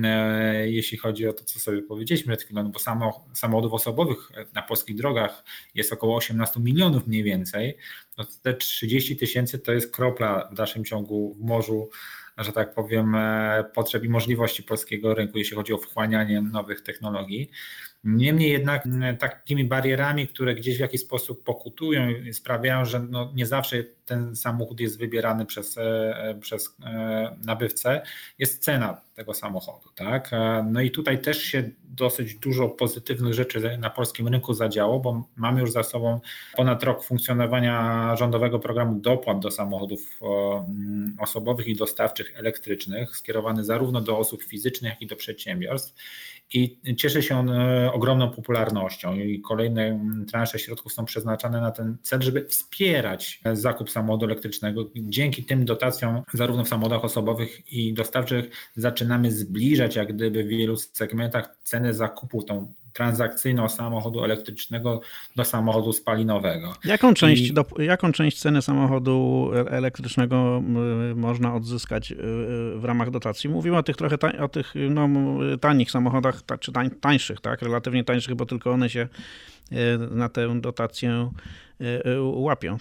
e, 0.04 0.70
jeśli 0.70 0.98
chodzi 0.98 1.28
o 1.28 1.34
to, 1.34 1.44
co 1.44 1.60
sobie 1.60 1.82
powiedzieliśmy 1.82 2.38
przed 2.38 2.46
chwilą, 2.46 2.72
bo 2.72 2.80
samo, 2.80 3.26
samochodów 3.34 3.74
osobowych 3.74 4.32
na 4.54 4.62
polskich 4.62 4.96
drogach 4.96 5.44
jest 5.76 5.94
około 5.94 6.16
18 6.16 6.60
milionów 6.60 7.08
mniej 7.08 7.24
więcej, 7.24 7.78
no 8.18 8.26
te 8.42 8.54
30 8.54 9.18
tysięcy 9.18 9.60
to 9.60 9.74
jest 9.74 9.96
kropla 9.96 10.50
w 10.52 10.56
dalszym 10.56 10.86
ciągu 10.86 11.34
w 11.34 11.44
morzu 11.44 11.90
że 12.38 12.52
tak 12.52 12.74
powiem, 12.74 13.16
e, 13.16 13.64
potrzeb 13.74 14.04
i 14.04 14.10
możliwości 14.10 14.64
polskiego 14.64 15.14
rynku, 15.14 15.38
jeśli 15.38 15.56
chodzi 15.56 15.74
o 15.74 15.78
wchłanianie 15.78 16.42
nowych 16.42 16.82
technologii. 16.82 17.50
Niemniej 18.04 18.52
jednak 18.52 18.84
takimi 19.20 19.66
barierami, 19.66 20.28
które 20.28 20.56
gdzieś 20.56 20.78
w 20.78 20.80
jakiś 20.80 21.02
sposób 21.02 21.44
pokutują 21.44 22.10
i 22.10 22.34
sprawiają, 22.34 22.86
że 22.86 23.00
no 23.00 23.32
nie 23.36 23.46
zawsze 23.46 23.84
ten 24.06 24.36
samochód 24.36 24.80
jest 24.80 25.00
wybierany 25.00 25.46
przez, 25.46 25.78
e, 25.78 26.38
przez 26.42 26.76
e, 26.86 27.36
nabywcę, 27.46 28.02
jest 28.40 28.64
cena 28.64 29.02
tego 29.16 29.34
samochodu. 29.34 29.90
Tak? 29.96 30.32
No 30.72 30.82
i 30.82 30.92
tutaj 30.92 31.22
też 31.22 31.44
się 31.44 31.70
dosyć 31.84 32.36
dużo 32.36 32.70
pozytywnych 32.70 33.34
rzeczy 33.34 33.78
na 33.78 33.90
polskim 33.90 34.28
rynku 34.28 34.54
zadziało, 34.54 35.00
bo 35.00 35.28
mamy 35.36 35.62
już 35.62 35.72
za 35.72 35.84
sobą 35.84 36.20
ponad 36.56 36.84
rok 36.84 37.04
funkcjonowania 37.04 38.16
rządowego 38.16 38.60
programu 38.60 39.00
dopłat 39.00 39.40
do 39.40 39.52
samochodów 39.52 40.20
mm, 40.22 41.16
osobowych 41.20 41.68
i 41.68 41.76
dostawczych 41.76 42.34
elektrycznych, 42.36 43.18
skierowany 43.18 43.64
zarówno 43.64 44.02
do 44.02 44.18
osób 44.18 44.44
fizycznych, 44.44 44.92
jak 44.92 45.02
i 45.02 45.08
do 45.08 45.16
przedsiębiorstw. 45.16 45.96
I 46.54 46.96
cieszy 46.96 47.24
się 47.24 47.38
on 47.38 47.50
e, 47.50 47.94
ogromną 47.94 48.32
popularnością 48.32 49.16
i 49.16 49.42
kolejne 49.42 50.00
transze 50.32 50.60
środków 50.60 50.94
są 50.94 51.06
przeznaczane 51.06 51.62
na 51.62 51.72
ten 51.72 51.98
cel, 52.04 52.22
żeby 52.22 52.46
wspierać 52.46 53.42
zakup 53.54 53.90
samochodu 53.90 54.26
elektrycznego. 54.26 54.90
Dzięki 54.96 55.44
tym 55.44 55.66
dotacjom, 55.66 56.22
zarówno 56.34 56.64
w 56.64 56.70
samochodach 56.70 57.06
osobowych 57.06 57.74
i 57.74 57.94
dostawczych, 57.94 58.50
zaczynamy 58.76 59.32
zbliżać, 59.32 59.96
jak 59.96 60.14
gdyby 60.14 60.44
w 60.44 60.48
wielu 60.48 60.78
segmentach 60.78 61.56
cenę 61.64 61.94
zakupu, 61.94 62.44
tą 62.44 62.74
transakcyjną 62.94 63.70
samochodu 63.70 64.24
elektrycznego 64.24 65.02
do 65.36 65.46
samochodu 65.46 65.94
spalinowego. 65.94 66.74
Jaką 66.86 67.14
część, 67.14 67.42
I... 67.42 67.54
do, 67.54 67.66
jaką 67.78 68.12
część 68.12 68.40
ceny 68.40 68.62
samochodu 68.62 69.52
elektrycznego 69.70 70.64
można 71.16 71.56
odzyskać 71.56 72.12
e, 72.12 72.16
w 72.76 72.82
ramach 72.84 73.12
dotacji? 73.12 73.50
Mówimy 73.50 73.78
o 73.78 73.84
tych 73.84 73.98
trochę 73.98 74.18
tań, 74.18 74.38
o 74.38 74.48
tych 74.48 74.74
no, 74.90 75.10
tanich 75.62 75.92
samochodach, 75.92 76.42
czy 76.60 76.72
tań, 76.72 76.90
tańszych, 76.90 77.42
tak? 77.42 77.62
relatywnie 77.62 78.04
tańszych, 78.04 78.36
bo 78.36 78.46
tylko 78.46 78.72
one 78.72 78.90
się 78.90 79.08
na 80.12 80.30
tę 80.30 80.62
dotację 80.62 81.30
łapią. 82.20 82.78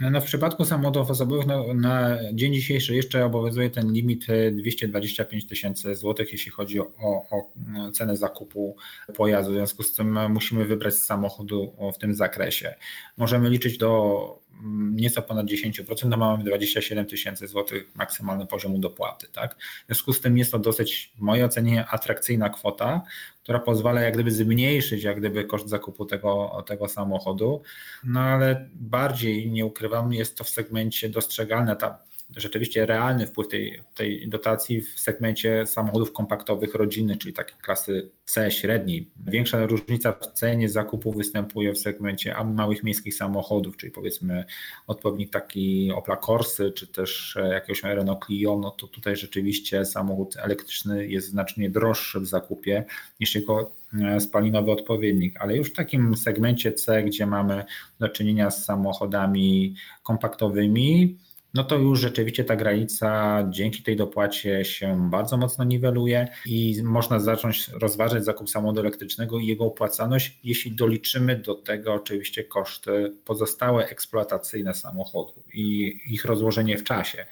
No 0.00 0.20
w 0.20 0.24
przypadku 0.24 0.64
samochodów 0.64 1.10
osobowych 1.10 1.46
no, 1.46 1.74
na 1.74 2.18
dzień 2.32 2.54
dzisiejszy 2.54 2.94
jeszcze 2.96 3.24
obowiązuje 3.24 3.70
ten 3.70 3.92
limit 3.92 4.26
225 4.52 5.46
tysięcy 5.46 5.94
złotych, 5.94 6.32
jeśli 6.32 6.52
chodzi 6.52 6.80
o, 6.80 6.86
o, 7.30 7.50
cenę 7.92 8.16
zakupu 8.16 8.76
pojazdu. 9.16 9.52
W 9.52 9.54
związku 9.54 9.82
z 9.82 9.94
tym 9.94 10.32
musimy 10.32 10.64
wybrać 10.64 10.94
samochodu 10.94 11.72
w 11.94 11.98
tym 11.98 12.14
zakresie. 12.14 12.74
Możemy 13.16 13.50
liczyć 13.50 13.78
do 13.78 14.43
nieco 14.92 15.22
ponad 15.22 15.46
10%, 15.46 16.08
no 16.08 16.16
mamy 16.16 16.44
27 16.44 17.06
tysięcy 17.06 17.46
złotych 17.46 17.94
maksymalny 17.94 18.46
poziomu 18.46 18.78
dopłaty. 18.78 19.28
Tak? 19.32 19.56
W 19.56 19.86
związku 19.86 20.12
z 20.12 20.20
tym 20.20 20.38
jest 20.38 20.52
to 20.52 20.58
dosyć, 20.58 21.12
w 21.18 21.20
mojej 21.20 21.44
ocenie, 21.44 21.86
atrakcyjna 21.86 22.48
kwota, 22.50 23.02
która 23.42 23.58
pozwala 23.58 24.00
jak 24.00 24.14
gdyby 24.14 24.30
zmniejszyć 24.30 25.02
jak 25.02 25.18
gdyby 25.18 25.44
koszt 25.44 25.68
zakupu 25.68 26.04
tego, 26.06 26.64
tego 26.66 26.88
samochodu, 26.88 27.62
no 28.04 28.20
ale 28.20 28.68
bardziej, 28.74 29.50
nie 29.50 29.66
ukrywam, 29.66 30.12
jest 30.12 30.38
to 30.38 30.44
w 30.44 30.48
segmencie 30.48 31.08
dostrzegalne, 31.08 31.76
ta 31.76 31.98
rzeczywiście 32.36 32.86
realny 32.86 33.26
wpływ 33.26 33.48
tej, 33.48 33.82
tej 33.94 34.28
dotacji 34.28 34.80
w 34.80 35.00
segmencie 35.00 35.66
samochodów 35.66 36.12
kompaktowych 36.12 36.74
rodzinnych, 36.74 37.18
czyli 37.18 37.34
takiej 37.34 37.56
klasy 37.62 38.10
C 38.24 38.50
średniej. 38.50 39.10
Większa 39.26 39.66
różnica 39.66 40.12
w 40.12 40.26
cenie 40.26 40.68
zakupu 40.68 41.12
występuje 41.12 41.72
w 41.72 41.78
segmencie 41.78 42.36
małych 42.44 42.82
miejskich 42.82 43.14
samochodów, 43.14 43.76
czyli 43.76 43.92
powiedzmy 43.92 44.44
odpowiednik 44.86 45.30
taki 45.30 45.92
Opla 45.92 46.16
Corsy, 46.16 46.72
czy 46.72 46.86
też 46.86 47.38
jakiegoś 47.52 47.82
Renault 47.82 48.24
Clio, 48.26 48.58
no 48.58 48.70
to 48.70 48.86
tutaj 48.86 49.16
rzeczywiście 49.16 49.84
samochód 49.84 50.36
elektryczny 50.36 51.06
jest 51.06 51.28
znacznie 51.28 51.70
droższy 51.70 52.20
w 52.20 52.26
zakupie 52.26 52.84
niż 53.20 53.34
jego 53.34 53.70
e, 54.02 54.20
spalinowy 54.20 54.70
odpowiednik, 54.70 55.36
ale 55.40 55.56
już 55.56 55.70
w 55.70 55.72
takim 55.72 56.16
segmencie 56.16 56.72
C, 56.72 57.02
gdzie 57.02 57.26
mamy 57.26 57.64
do 57.98 58.08
czynienia 58.08 58.50
z 58.50 58.64
samochodami 58.64 59.74
kompaktowymi, 60.02 61.16
no 61.54 61.64
to 61.64 61.76
już 61.78 62.00
rzeczywiście 62.00 62.44
ta 62.44 62.56
granica 62.56 63.38
dzięki 63.50 63.82
tej 63.82 63.96
dopłacie 63.96 64.64
się 64.64 65.10
bardzo 65.10 65.36
mocno 65.36 65.64
niweluje 65.64 66.28
i 66.46 66.82
można 66.82 67.20
zacząć 67.20 67.68
rozważać 67.68 68.24
zakup 68.24 68.50
samochodu 68.50 68.80
elektrycznego 68.80 69.38
i 69.38 69.46
jego 69.46 69.64
opłacalność, 69.64 70.38
jeśli 70.44 70.72
doliczymy 70.72 71.36
do 71.36 71.54
tego 71.54 71.94
oczywiście 71.94 72.44
koszty 72.44 73.12
pozostałe 73.24 73.86
eksploatacyjne 73.86 74.74
samochodu 74.74 75.42
i 75.54 75.96
ich 76.06 76.24
rozłożenie 76.24 76.78
w 76.78 76.84
czasie, 76.84 77.26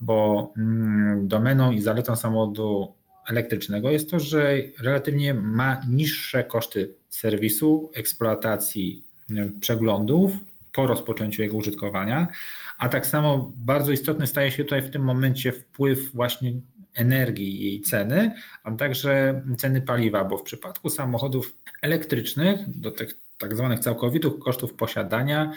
bo 0.00 0.52
mm, 0.56 1.28
domeną 1.28 1.72
i 1.72 1.80
zaletą 1.80 2.16
samochodu 2.16 2.92
elektrycznego 3.28 3.90
jest 3.90 4.10
to, 4.10 4.20
że 4.20 4.54
relatywnie 4.78 5.34
ma 5.34 5.80
niższe 5.88 6.44
koszty 6.44 6.94
serwisu, 7.10 7.90
eksploatacji, 7.94 9.04
przeglądów 9.60 10.32
po 10.72 10.86
rozpoczęciu 10.86 11.42
jego 11.42 11.56
użytkowania, 11.56 12.28
a 12.80 12.88
tak 12.88 13.06
samo 13.06 13.52
bardzo 13.56 13.92
istotny 13.92 14.26
staje 14.26 14.50
się 14.50 14.64
tutaj 14.64 14.82
w 14.82 14.90
tym 14.90 15.02
momencie 15.02 15.52
wpływ 15.52 16.12
właśnie 16.14 16.52
energii 16.94 17.62
i 17.62 17.64
jej 17.64 17.80
ceny, 17.80 18.34
a 18.64 18.72
także 18.72 19.42
ceny 19.58 19.82
paliwa, 19.82 20.24
bo 20.24 20.38
w 20.38 20.42
przypadku 20.42 20.90
samochodów 20.90 21.54
elektrycznych 21.82 22.60
do 22.66 22.90
tych 22.90 23.18
tak 23.38 23.56
zwanych 23.56 23.80
całkowitych 23.80 24.38
kosztów 24.38 24.74
posiadania 24.74 25.52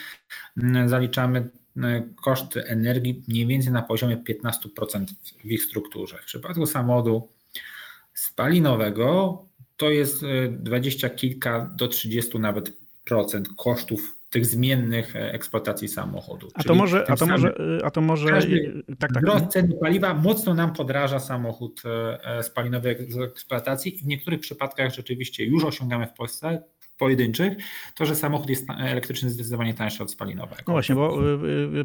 mm, 0.58 0.90
zaliczamy 0.90 1.50
mm, 1.78 2.14
koszty 2.16 2.66
energii 2.66 3.24
mniej 3.28 3.48
więcej 3.48 3.74
na 3.74 3.82
poziomie 3.82 4.18
15% 4.18 5.06
w 5.44 5.52
ich 5.52 5.64
strukturze. 5.64 6.18
W 6.18 6.26
przypadku 6.26 6.66
samochodu 6.66 7.28
spalinowego 8.14 9.38
to 9.78 9.90
jest 9.90 10.24
y, 10.24 10.58
dwadzieścia 10.60 11.10
kilka 11.10 11.70
do 11.76 11.88
30 11.88 12.40
nawet 12.40 12.74
procent 13.06 13.50
kosztów 13.58 14.18
tych 14.34 14.46
zmiennych 14.46 15.16
e, 15.16 15.34
eksploatacji 15.34 15.88
samochodu. 15.88 16.48
A 16.54 16.64
to 16.64 16.76
może, 16.76 17.06
a 17.10 17.16
to 17.16 17.26
może, 17.26 17.56
a 17.84 17.92
to 17.92 18.02
może 18.02 18.42
tak, 19.00 19.14
tak. 19.14 19.24
Wzrost 19.24 19.46
ceny 19.46 19.76
paliwa 19.82 20.14
mocno 20.14 20.54
nam 20.54 20.74
podraża 20.74 21.20
samochód 21.20 21.82
e, 21.86 22.26
e, 22.38 22.44
spalinowy 22.44 23.06
z 23.10 23.18
eksploatacji 23.18 23.96
i 23.96 23.98
w 23.98 24.08
niektórych 24.08 24.40
przypadkach 24.40 24.94
rzeczywiście 24.94 25.46
już 25.46 25.64
osiągamy 25.64 26.08
w 26.08 26.14
Polsce 26.14 26.64
pojedynczych, 26.98 27.54
to, 27.96 28.06
że 28.06 28.16
samochód 28.16 28.50
jest 28.50 28.68
elektryczny 28.80 29.30
zdecydowanie 29.30 29.74
tańszy 29.74 30.04
od 30.04 30.12
spalinowego. 30.12 30.64
No 30.68 30.74
właśnie, 30.74 30.96
bo 30.96 31.18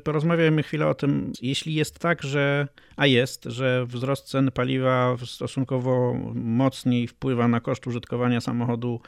porozmawiajmy 0.04 0.62
chwilę 0.62 0.86
o 0.86 0.94
tym, 0.94 1.32
jeśli 1.42 1.74
jest 1.74 1.98
tak, 1.98 2.22
że, 2.22 2.68
a 2.96 3.06
jest, 3.06 3.44
że 3.44 3.86
wzrost 3.86 4.26
cen 4.26 4.50
paliwa 4.50 5.16
stosunkowo 5.26 6.14
mocniej 6.34 7.08
wpływa 7.08 7.48
na 7.48 7.60
koszt 7.60 7.86
użytkowania 7.86 8.40
samochodu 8.40 9.00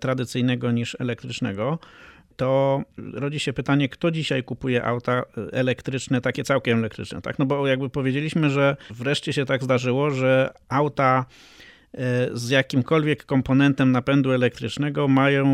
tradycyjnego 0.00 0.70
niż 0.70 0.96
elektrycznego, 1.00 1.78
to 2.36 2.82
rodzi 2.96 3.40
się 3.40 3.52
pytanie, 3.52 3.88
kto 3.88 4.10
dzisiaj 4.10 4.44
kupuje 4.44 4.84
auta 4.84 5.22
elektryczne, 5.52 6.20
takie 6.20 6.44
całkiem 6.44 6.78
elektryczne, 6.78 7.22
tak? 7.22 7.38
No 7.38 7.46
bo 7.46 7.66
jakby 7.66 7.90
powiedzieliśmy, 7.90 8.50
że 8.50 8.76
wreszcie 8.90 9.32
się 9.32 9.44
tak 9.44 9.64
zdarzyło, 9.64 10.10
że 10.10 10.52
auta 10.68 11.26
E, 11.98 12.28
z 12.32 12.50
jakimkolwiek 12.50 13.24
komponentem 13.24 13.92
napędu 13.92 14.32
elektrycznego 14.32 15.08
mają, 15.08 15.46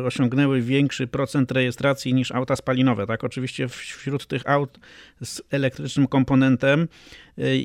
e, 0.00 0.06
osiągnęły 0.06 0.60
większy 0.62 1.06
procent 1.06 1.52
rejestracji 1.52 2.14
niż 2.14 2.32
auta 2.32 2.56
spalinowe. 2.56 3.06
Tak, 3.06 3.24
oczywiście 3.24 3.68
wśród 3.68 4.26
tych 4.26 4.48
aut 4.48 4.78
z 5.24 5.42
elektrycznym 5.50 6.06
komponentem 6.06 6.88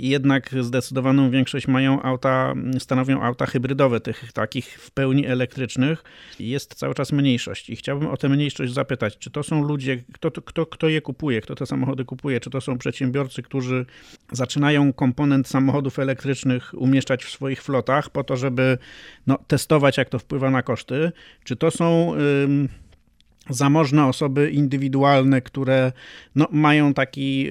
jednak 0.01 0.55
zdecydowaną 0.61 1.31
większość 1.31 1.67
mają 1.67 2.01
auta, 2.01 2.53
stanowią 2.79 3.21
auta 3.21 3.45
hybrydowe, 3.45 3.99
tych 3.99 4.33
takich 4.33 4.79
w 4.81 4.91
pełni 4.91 5.25
elektrycznych. 5.27 6.03
Jest 6.39 6.75
cały 6.75 6.93
czas 6.93 7.11
mniejszość 7.11 7.69
i 7.69 7.75
chciałbym 7.75 8.07
o 8.07 8.17
tę 8.17 8.29
mniejszość 8.29 8.73
zapytać, 8.73 9.17
czy 9.17 9.31
to 9.31 9.43
są 9.43 9.63
ludzie, 9.63 10.03
kto, 10.13 10.31
kto, 10.31 10.65
kto 10.65 10.89
je 10.89 11.01
kupuje, 11.01 11.41
kto 11.41 11.55
te 11.55 11.65
samochody 11.65 12.05
kupuje, 12.05 12.39
czy 12.39 12.49
to 12.49 12.61
są 12.61 12.77
przedsiębiorcy, 12.77 13.43
którzy 13.43 13.85
zaczynają 14.31 14.93
komponent 14.93 15.47
samochodów 15.47 15.99
elektrycznych 15.99 16.71
umieszczać 16.77 17.23
w 17.23 17.29
swoich 17.29 17.63
flotach, 17.63 18.09
po 18.09 18.23
to, 18.23 18.37
żeby 18.37 18.77
no, 19.27 19.37
testować, 19.47 19.97
jak 19.97 20.09
to 20.09 20.19
wpływa 20.19 20.51
na 20.51 20.63
koszty, 20.63 21.11
czy 21.43 21.55
to 21.55 21.71
są 21.71 22.13
zamożne 23.49 24.05
osoby 24.05 24.51
indywidualne, 24.51 25.41
które 25.41 25.91
no, 26.35 26.47
mają 26.51 26.93
taki 26.93 27.47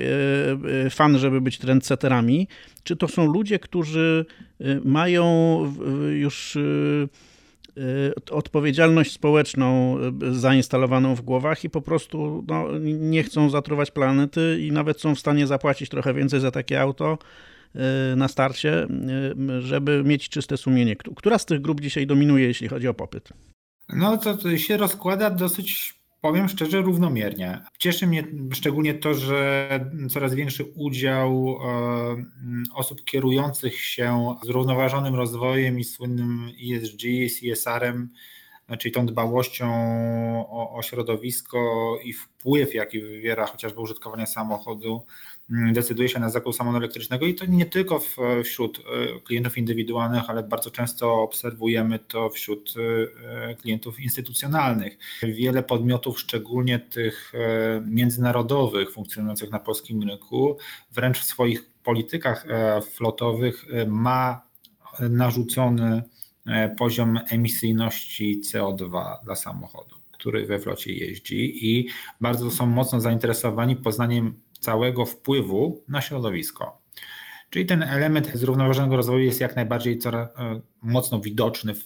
y, 0.86 0.90
fan, 0.90 1.18
żeby 1.18 1.40
być 1.40 1.58
trendsetterami, 1.58 2.48
czy 2.84 2.96
to 2.96 3.08
są 3.08 3.26
ludzie, 3.26 3.58
którzy 3.58 4.26
y, 4.60 4.80
mają 4.84 5.24
już 6.12 6.58
odpowiedzialność 8.30 9.12
społeczną 9.12 9.98
zainstalowaną 10.30 11.14
w 11.14 11.20
głowach 11.20 11.64
i 11.64 11.70
po 11.70 11.82
prostu 11.82 12.44
no, 12.48 12.78
nie 12.82 13.22
chcą 13.22 13.50
zatruwać 13.50 13.90
planety 13.90 14.58
i 14.60 14.72
nawet 14.72 15.00
są 15.00 15.14
w 15.14 15.18
stanie 15.18 15.46
zapłacić 15.46 15.88
trochę 15.88 16.14
więcej 16.14 16.40
za 16.40 16.50
takie 16.50 16.80
auto, 16.80 17.18
na 18.16 18.28
starcie, 18.28 18.86
żeby 19.60 20.02
mieć 20.04 20.28
czyste 20.28 20.56
sumienie. 20.56 20.96
Która 20.96 21.38
z 21.38 21.46
tych 21.46 21.60
grup 21.60 21.80
dzisiaj 21.80 22.06
dominuje, 22.06 22.46
jeśli 22.46 22.68
chodzi 22.68 22.88
o 22.88 22.94
popyt? 22.94 23.32
No 23.94 24.18
to 24.18 24.56
się 24.58 24.76
rozkłada 24.76 25.30
dosyć, 25.30 25.94
powiem 26.20 26.48
szczerze, 26.48 26.80
równomiernie. 26.80 27.60
Cieszy 27.78 28.06
mnie 28.06 28.24
szczególnie 28.52 28.94
to, 28.94 29.14
że 29.14 29.68
coraz 30.10 30.34
większy 30.34 30.64
udział 30.64 31.56
e, 31.64 32.74
osób 32.74 33.04
kierujących 33.04 33.80
się 33.80 34.34
zrównoważonym 34.44 35.14
rozwojem 35.14 35.78
i 35.78 35.84
słynnym 35.84 36.50
ESG, 36.72 37.02
CSR-em, 37.38 38.08
czyli 38.78 38.94
tą 38.94 39.06
dbałością 39.06 39.66
o, 40.50 40.76
o 40.76 40.82
środowisko 40.82 41.98
i 42.04 42.12
wpływ, 42.12 42.74
jaki 42.74 43.00
wywiera 43.00 43.46
chociażby 43.46 43.80
użytkowanie 43.80 44.26
samochodu 44.26 45.06
decyduje 45.48 46.08
się 46.08 46.20
na 46.20 46.30
zakup 46.30 46.54
samochodu 46.54 46.78
elektrycznego 46.78 47.26
i 47.26 47.34
to 47.34 47.46
nie 47.46 47.66
tylko 47.66 48.00
wśród 48.44 48.78
e, 48.78 49.20
klientów 49.20 49.58
indywidualnych, 49.58 50.30
ale 50.30 50.42
bardzo 50.42 50.70
często 50.70 51.22
obserwujemy 51.22 51.98
to 51.98 52.30
wśród 52.30 52.74
e, 53.48 53.54
klientów 53.54 54.00
instytucjonalnych. 54.00 54.98
Wiele 55.22 55.62
podmiotów, 55.62 56.20
szczególnie 56.20 56.78
tych 56.78 57.32
e, 57.34 57.82
międzynarodowych 57.86 58.92
funkcjonujących 58.92 59.50
na 59.50 59.58
polskim 59.58 60.02
rynku, 60.02 60.58
wręcz 60.92 61.18
w 61.18 61.24
swoich 61.24 61.64
politykach 61.82 62.46
flotowych 62.90 63.64
ma 63.86 64.42
narzucony 65.10 66.02
poziom 66.78 67.18
emisyjności 67.30 68.40
CO2 68.40 69.14
dla 69.24 69.34
samochodu, 69.34 69.96
który 70.12 70.46
we 70.46 70.58
flocie 70.58 70.92
jeździ 70.92 71.66
i 71.66 71.88
bardzo 72.20 72.50
są 72.50 72.66
mocno 72.66 73.00
zainteresowani 73.00 73.76
poznaniem 73.76 74.34
całego 74.64 75.06
wpływu 75.06 75.84
na 75.88 76.00
środowisko. 76.00 76.84
Czyli 77.54 77.66
ten 77.66 77.82
element 77.82 78.30
zrównoważonego 78.34 78.96
rozwoju 78.96 79.24
jest 79.24 79.40
jak 79.40 79.56
najbardziej 79.56 79.98
coraz 79.98 80.28
e, 80.28 80.60
mocno 80.82 81.20
widoczny 81.20 81.74
w, 81.74 81.84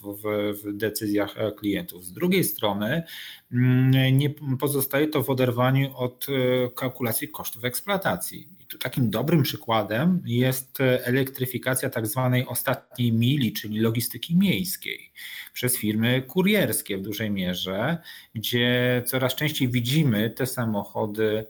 w, 0.63 0.77
decyzjach 0.77 1.37
e, 1.37 1.51
klientów. 1.51 2.05
Z 2.05 2.13
drugiej 2.13 2.43
strony 2.43 3.03
mm, 3.51 4.17
nie 4.17 4.29
pozostaje 4.59 5.07
to 5.07 5.23
w 5.23 5.29
oderwaniu 5.29 5.97
od 5.97 6.27
e, 6.29 6.69
kalkulacji 6.69 7.29
kosztów 7.29 7.63
eksploatacji. 7.63 8.49
I 8.59 8.65
tu 8.65 8.77
takim 8.77 9.09
dobrym 9.09 9.43
przykładem 9.43 10.21
jest 10.25 10.77
elektryfikacja 10.81 11.89
tak 11.89 12.07
zwanej 12.07 12.45
ostatniej 12.47 13.11
mili, 13.11 13.53
czyli 13.53 13.79
logistyki 13.79 14.35
miejskiej 14.35 15.11
przez 15.53 15.77
firmy 15.77 16.21
kurierskie 16.21 16.97
w 16.97 17.01
dużej 17.01 17.31
mierze, 17.31 17.97
gdzie 18.35 19.03
coraz 19.05 19.35
częściej 19.35 19.67
widzimy 19.67 20.29
te 20.29 20.45
samochody 20.45 21.45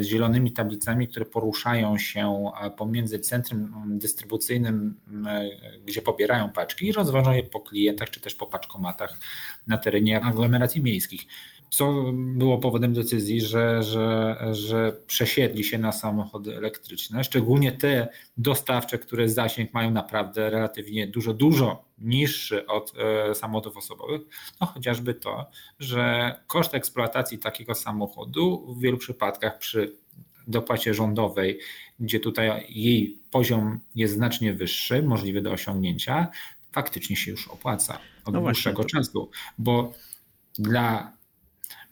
z 0.00 0.02
zielonymi 0.02 0.52
tablicami, 0.52 1.08
które 1.08 1.26
poruszają 1.26 1.98
się 1.98 2.50
pomiędzy 2.76 3.18
centrum 3.18 3.72
dystrybucyjnym, 3.98 4.94
gdzie 5.86 6.02
pobierają 6.02 6.50
paczki 6.50 6.86
i 6.86 6.92
rozwożą 6.92 7.32
je 7.32 7.42
po 7.42 7.60
klientach 7.60 8.10
czy 8.10 8.20
też 8.20 8.34
po 8.34 8.46
paczkomatach 8.46 9.18
na 9.66 9.78
terenie 9.78 10.20
aglomeracji 10.20 10.82
miejskich 10.82 11.26
co 11.70 12.04
było 12.12 12.58
powodem 12.58 12.94
decyzji, 12.94 13.40
że, 13.40 13.82
że, 13.82 14.36
że 14.52 14.96
przesiedli 15.06 15.64
się 15.64 15.78
na 15.78 15.92
samochody 15.92 16.56
elektryczne, 16.56 17.24
szczególnie 17.24 17.72
te 17.72 18.08
dostawcze, 18.36 18.98
które 18.98 19.28
zasięg 19.28 19.74
mają 19.74 19.90
naprawdę 19.90 20.50
relatywnie 20.50 21.06
dużo, 21.06 21.34
dużo 21.34 21.84
niższy 21.98 22.66
od 22.66 22.92
e, 22.98 23.34
samochodów 23.34 23.76
osobowych, 23.76 24.22
no 24.60 24.66
chociażby 24.66 25.14
to, 25.14 25.50
że 25.78 26.34
koszt 26.46 26.74
eksploatacji 26.74 27.38
takiego 27.38 27.74
samochodu 27.74 28.74
w 28.74 28.80
wielu 28.80 28.98
przypadkach 28.98 29.58
przy 29.58 29.92
dopłacie 30.46 30.94
rządowej, 30.94 31.58
gdzie 32.00 32.20
tutaj 32.20 32.66
jej 32.68 33.18
poziom 33.30 33.80
jest 33.94 34.14
znacznie 34.14 34.52
wyższy, 34.52 35.02
możliwy 35.02 35.42
do 35.42 35.52
osiągnięcia, 35.52 36.28
faktycznie 36.72 37.16
się 37.16 37.30
już 37.30 37.48
opłaca 37.48 37.98
od 38.24 38.34
no 38.34 38.40
dłuższego 38.40 38.82
właśnie. 38.82 39.00
czasu, 39.00 39.30
bo 39.58 39.92
dla 40.58 41.17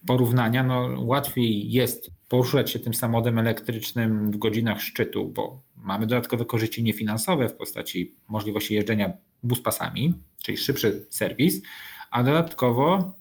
porównania 0.07 0.63
no, 0.63 0.89
łatwiej 0.99 1.71
jest 1.71 2.11
poruszać 2.29 2.71
się 2.71 2.79
tym 2.79 2.95
samochodem 2.95 3.39
elektrycznym 3.39 4.31
w 4.31 4.37
godzinach 4.37 4.81
szczytu, 4.81 5.29
bo 5.29 5.61
mamy 5.77 6.07
dodatkowe 6.07 6.45
korzyści 6.45 6.83
niefinansowe 6.83 7.49
w 7.49 7.57
postaci 7.57 8.15
możliwości 8.29 8.75
jeżdżenia 8.75 9.13
buspasami, 9.43 10.15
czyli 10.43 10.59
szybszy 10.59 11.07
serwis, 11.11 11.63
a 12.11 12.23
dodatkowo 12.23 13.15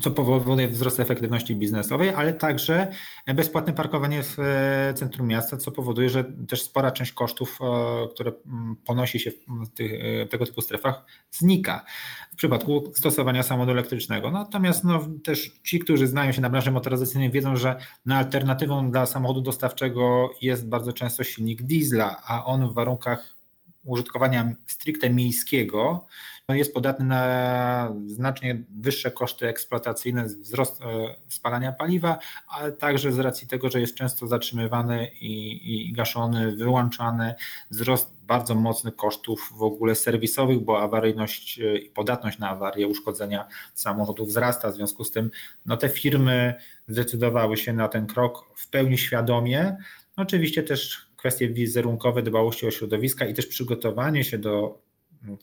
co 0.00 0.10
powoduje 0.10 0.68
wzrost 0.68 1.00
efektywności 1.00 1.56
biznesowej, 1.56 2.10
ale 2.10 2.32
także 2.32 2.92
bezpłatne 3.26 3.72
parkowanie 3.72 4.22
w 4.22 4.38
e, 4.38 4.94
centrum 4.94 5.26
miasta, 5.26 5.56
co 5.56 5.72
powoduje, 5.72 6.10
że 6.10 6.24
też 6.48 6.62
spora 6.62 6.90
część 6.90 7.12
kosztów, 7.12 7.58
e, 7.60 8.08
które 8.08 8.32
mm, 8.46 8.76
ponosi 8.76 9.20
się 9.20 9.30
w 9.48 9.68
tych, 9.68 9.92
e, 10.22 10.26
tego 10.26 10.46
typu 10.46 10.60
strefach, 10.60 11.04
znika 11.30 11.84
w 12.32 12.36
przypadku 12.36 12.92
stosowania 12.94 13.42
samochodu 13.42 13.72
elektrycznego. 13.72 14.30
Natomiast 14.30 14.84
no, 14.84 15.08
też 15.24 15.60
ci, 15.62 15.78
którzy 15.78 16.06
znają 16.06 16.32
się 16.32 16.40
na 16.40 16.50
branży 16.50 16.70
motoryzacyjnej, 16.70 17.30
wiedzą, 17.30 17.56
że 17.56 17.76
na 18.06 18.18
alternatywą 18.18 18.90
dla 18.90 19.06
samochodu 19.06 19.40
dostawczego 19.40 20.30
jest 20.42 20.68
bardzo 20.68 20.92
często 20.92 21.24
silnik 21.24 21.62
diesla, 21.62 22.22
a 22.26 22.44
on 22.44 22.68
w 22.68 22.74
warunkach 22.74 23.38
użytkowania 23.84 24.52
stricte 24.66 25.10
miejskiego 25.10 26.06
jest 26.54 26.74
podatny 26.74 27.04
na 27.04 27.94
znacznie 28.06 28.62
wyższe 28.80 29.10
koszty 29.10 29.48
eksploatacyjne, 29.48 30.24
wzrost 30.24 30.80
e, 30.80 30.84
spalania 31.28 31.72
paliwa, 31.72 32.18
ale 32.48 32.72
także 32.72 33.12
z 33.12 33.18
racji 33.18 33.48
tego, 33.48 33.70
że 33.70 33.80
jest 33.80 33.94
często 33.94 34.26
zatrzymywany 34.26 35.10
i, 35.20 35.88
i 35.88 35.92
gaszony, 35.92 36.56
wyłączany, 36.56 37.34
wzrost 37.70 38.12
bardzo 38.26 38.54
mocnych 38.54 38.96
kosztów 38.96 39.52
w 39.56 39.62
ogóle 39.62 39.94
serwisowych, 39.94 40.60
bo 40.60 40.82
awaryjność 40.82 41.60
e, 41.60 41.78
i 41.78 41.90
podatność 41.90 42.38
na 42.38 42.48
awarie, 42.48 42.88
uszkodzenia 42.88 43.48
samochodów 43.74 44.28
wzrasta. 44.28 44.70
W 44.70 44.74
związku 44.74 45.04
z 45.04 45.10
tym 45.10 45.30
no 45.66 45.76
te 45.76 45.88
firmy 45.88 46.54
zdecydowały 46.88 47.56
się 47.56 47.72
na 47.72 47.88
ten 47.88 48.06
krok 48.06 48.44
w 48.56 48.68
pełni 48.70 48.98
świadomie. 48.98 49.76
Oczywiście 50.16 50.62
też 50.62 51.08
kwestie 51.16 51.48
wizerunkowe, 51.48 52.22
dbałości 52.22 52.66
o 52.66 52.70
środowiska 52.70 53.26
i 53.26 53.34
też 53.34 53.46
przygotowanie 53.46 54.24
się 54.24 54.38
do 54.38 54.87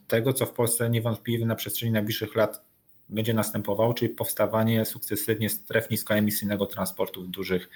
tego, 0.07 0.33
co 0.33 0.45
w 0.45 0.51
Polsce 0.51 0.89
niewątpliwie 0.89 1.45
na 1.45 1.55
przestrzeni 1.55 1.91
najbliższych 1.91 2.35
lat 2.35 2.65
będzie 3.09 3.33
następowało, 3.33 3.93
czyli 3.93 4.09
powstawanie 4.09 4.85
sukcesywnie 4.85 5.49
stref 5.49 5.89
niskoemisyjnego 5.89 6.65
transportu 6.65 7.23
w 7.23 7.27
dużych 7.27 7.69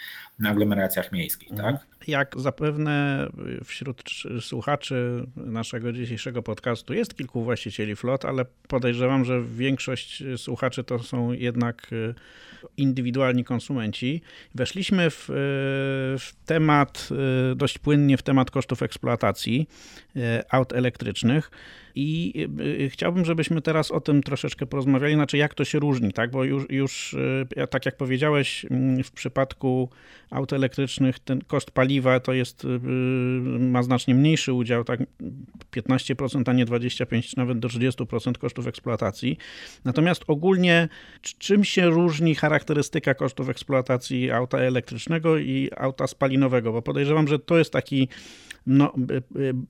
aglomeracjach 0.45 1.11
miejskich. 1.11 1.49
Tak? 1.57 1.85
Jak 2.07 2.39
zapewne 2.39 3.27
wśród 3.63 4.03
słuchaczy 4.39 5.25
naszego 5.35 5.93
dzisiejszego 5.93 6.43
podcastu 6.43 6.93
jest 6.93 7.17
kilku 7.17 7.43
właścicieli 7.43 7.95
flot, 7.95 8.25
ale 8.25 8.45
podejrzewam, 8.67 9.25
że 9.25 9.43
większość 9.43 10.23
słuchaczy 10.37 10.83
to 10.83 10.99
są 10.99 11.31
jednak 11.31 11.87
indywidualni 12.77 13.43
konsumenci. 13.43 14.21
Weszliśmy 14.55 15.09
w, 15.09 15.25
w 16.19 16.31
temat 16.45 17.09
dość 17.55 17.77
płynnie 17.77 18.17
w 18.17 18.21
temat 18.21 18.51
kosztów 18.51 18.83
eksploatacji 18.83 19.67
aut 20.49 20.73
elektrycznych. 20.73 21.51
I 21.95 22.33
y, 22.59 22.89
chciałbym, 22.89 23.25
żebyśmy 23.25 23.61
teraz 23.61 23.91
o 23.91 24.01
tym 24.01 24.23
troszeczkę 24.23 24.65
porozmawiali, 24.65 25.13
znaczy 25.13 25.37
jak 25.37 25.53
to 25.53 25.65
się 25.65 25.79
różni, 25.79 26.13
tak? 26.13 26.31
Bo 26.31 26.43
już, 26.43 26.65
już 26.69 27.13
y, 27.13 27.67
tak 27.69 27.85
jak 27.85 27.97
powiedziałeś, 27.97 28.65
mm, 28.65 29.03
w 29.03 29.11
przypadku 29.11 29.89
aut 30.29 30.53
elektrycznych 30.53 31.19
ten 31.19 31.41
koszt 31.41 31.71
paliwa 31.71 32.19
to 32.19 32.33
jest, 32.33 32.65
y, 32.65 32.79
ma 33.59 33.83
znacznie 33.83 34.15
mniejszy 34.15 34.53
udział, 34.53 34.83
tak 34.83 34.99
15%, 35.71 36.49
a 36.49 36.53
nie 36.53 36.65
25 36.65 37.27
czy 37.27 37.37
nawet 37.37 37.59
do 37.59 37.67
30% 37.67 38.37
kosztów 38.37 38.67
eksploatacji. 38.67 39.37
Natomiast 39.85 40.23
ogólnie 40.27 40.89
czym 41.21 41.63
się 41.63 41.89
różni 41.89 42.35
charakterystyka 42.35 43.13
kosztów 43.13 43.49
eksploatacji 43.49 44.31
auta 44.31 44.57
elektrycznego 44.57 45.37
i 45.37 45.69
auta 45.77 46.07
spalinowego? 46.07 46.71
Bo 46.71 46.81
podejrzewam, 46.81 47.27
że 47.27 47.39
to 47.39 47.57
jest 47.57 47.73
taki 47.73 48.07
no, 48.67 48.93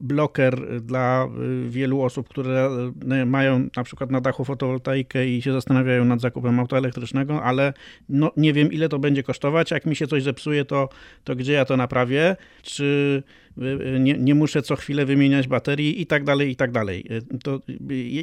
bloker 0.02 0.82
dla 0.82 1.30
wielu 1.70 2.02
osób, 2.02 2.09
które 2.30 2.70
e, 3.12 3.26
mają 3.26 3.70
na 3.78 3.84
przykład 3.84 4.12
na 4.12 4.22
dachu 4.22 4.46
fotowoltaikę 4.46 5.28
i 5.28 5.42
się 5.42 5.54
zastanawiają 5.54 6.06
nad 6.06 6.22
zakupem 6.22 6.60
auta 6.60 6.78
elektrycznego, 6.78 7.44
ale 7.44 7.74
no, 8.10 8.32
nie 8.38 8.54
wiem 8.54 8.72
ile 8.72 8.90
to 8.90 9.00
będzie 9.00 9.24
kosztować. 9.24 9.72
Jak 9.72 9.86
mi 9.86 9.96
się 9.96 10.08
coś 10.08 10.24
zepsuje, 10.24 10.66
to, 10.66 10.90
to 11.24 11.36
gdzie 11.36 11.54
ja 11.54 11.66
to 11.66 11.78
naprawię? 11.78 12.36
Czy 12.62 13.24
e, 13.58 14.00
nie, 14.00 14.18
nie 14.18 14.36
muszę 14.36 14.62
co 14.62 14.76
chwilę 14.76 15.06
wymieniać 15.06 15.48
baterii 15.48 16.02
i 16.02 16.06
tak 16.06 16.24
dalej, 16.24 16.50
i 16.52 16.56
tak 16.56 16.72
dalej. 16.72 17.06
E, 17.10 17.38
to 17.38 17.60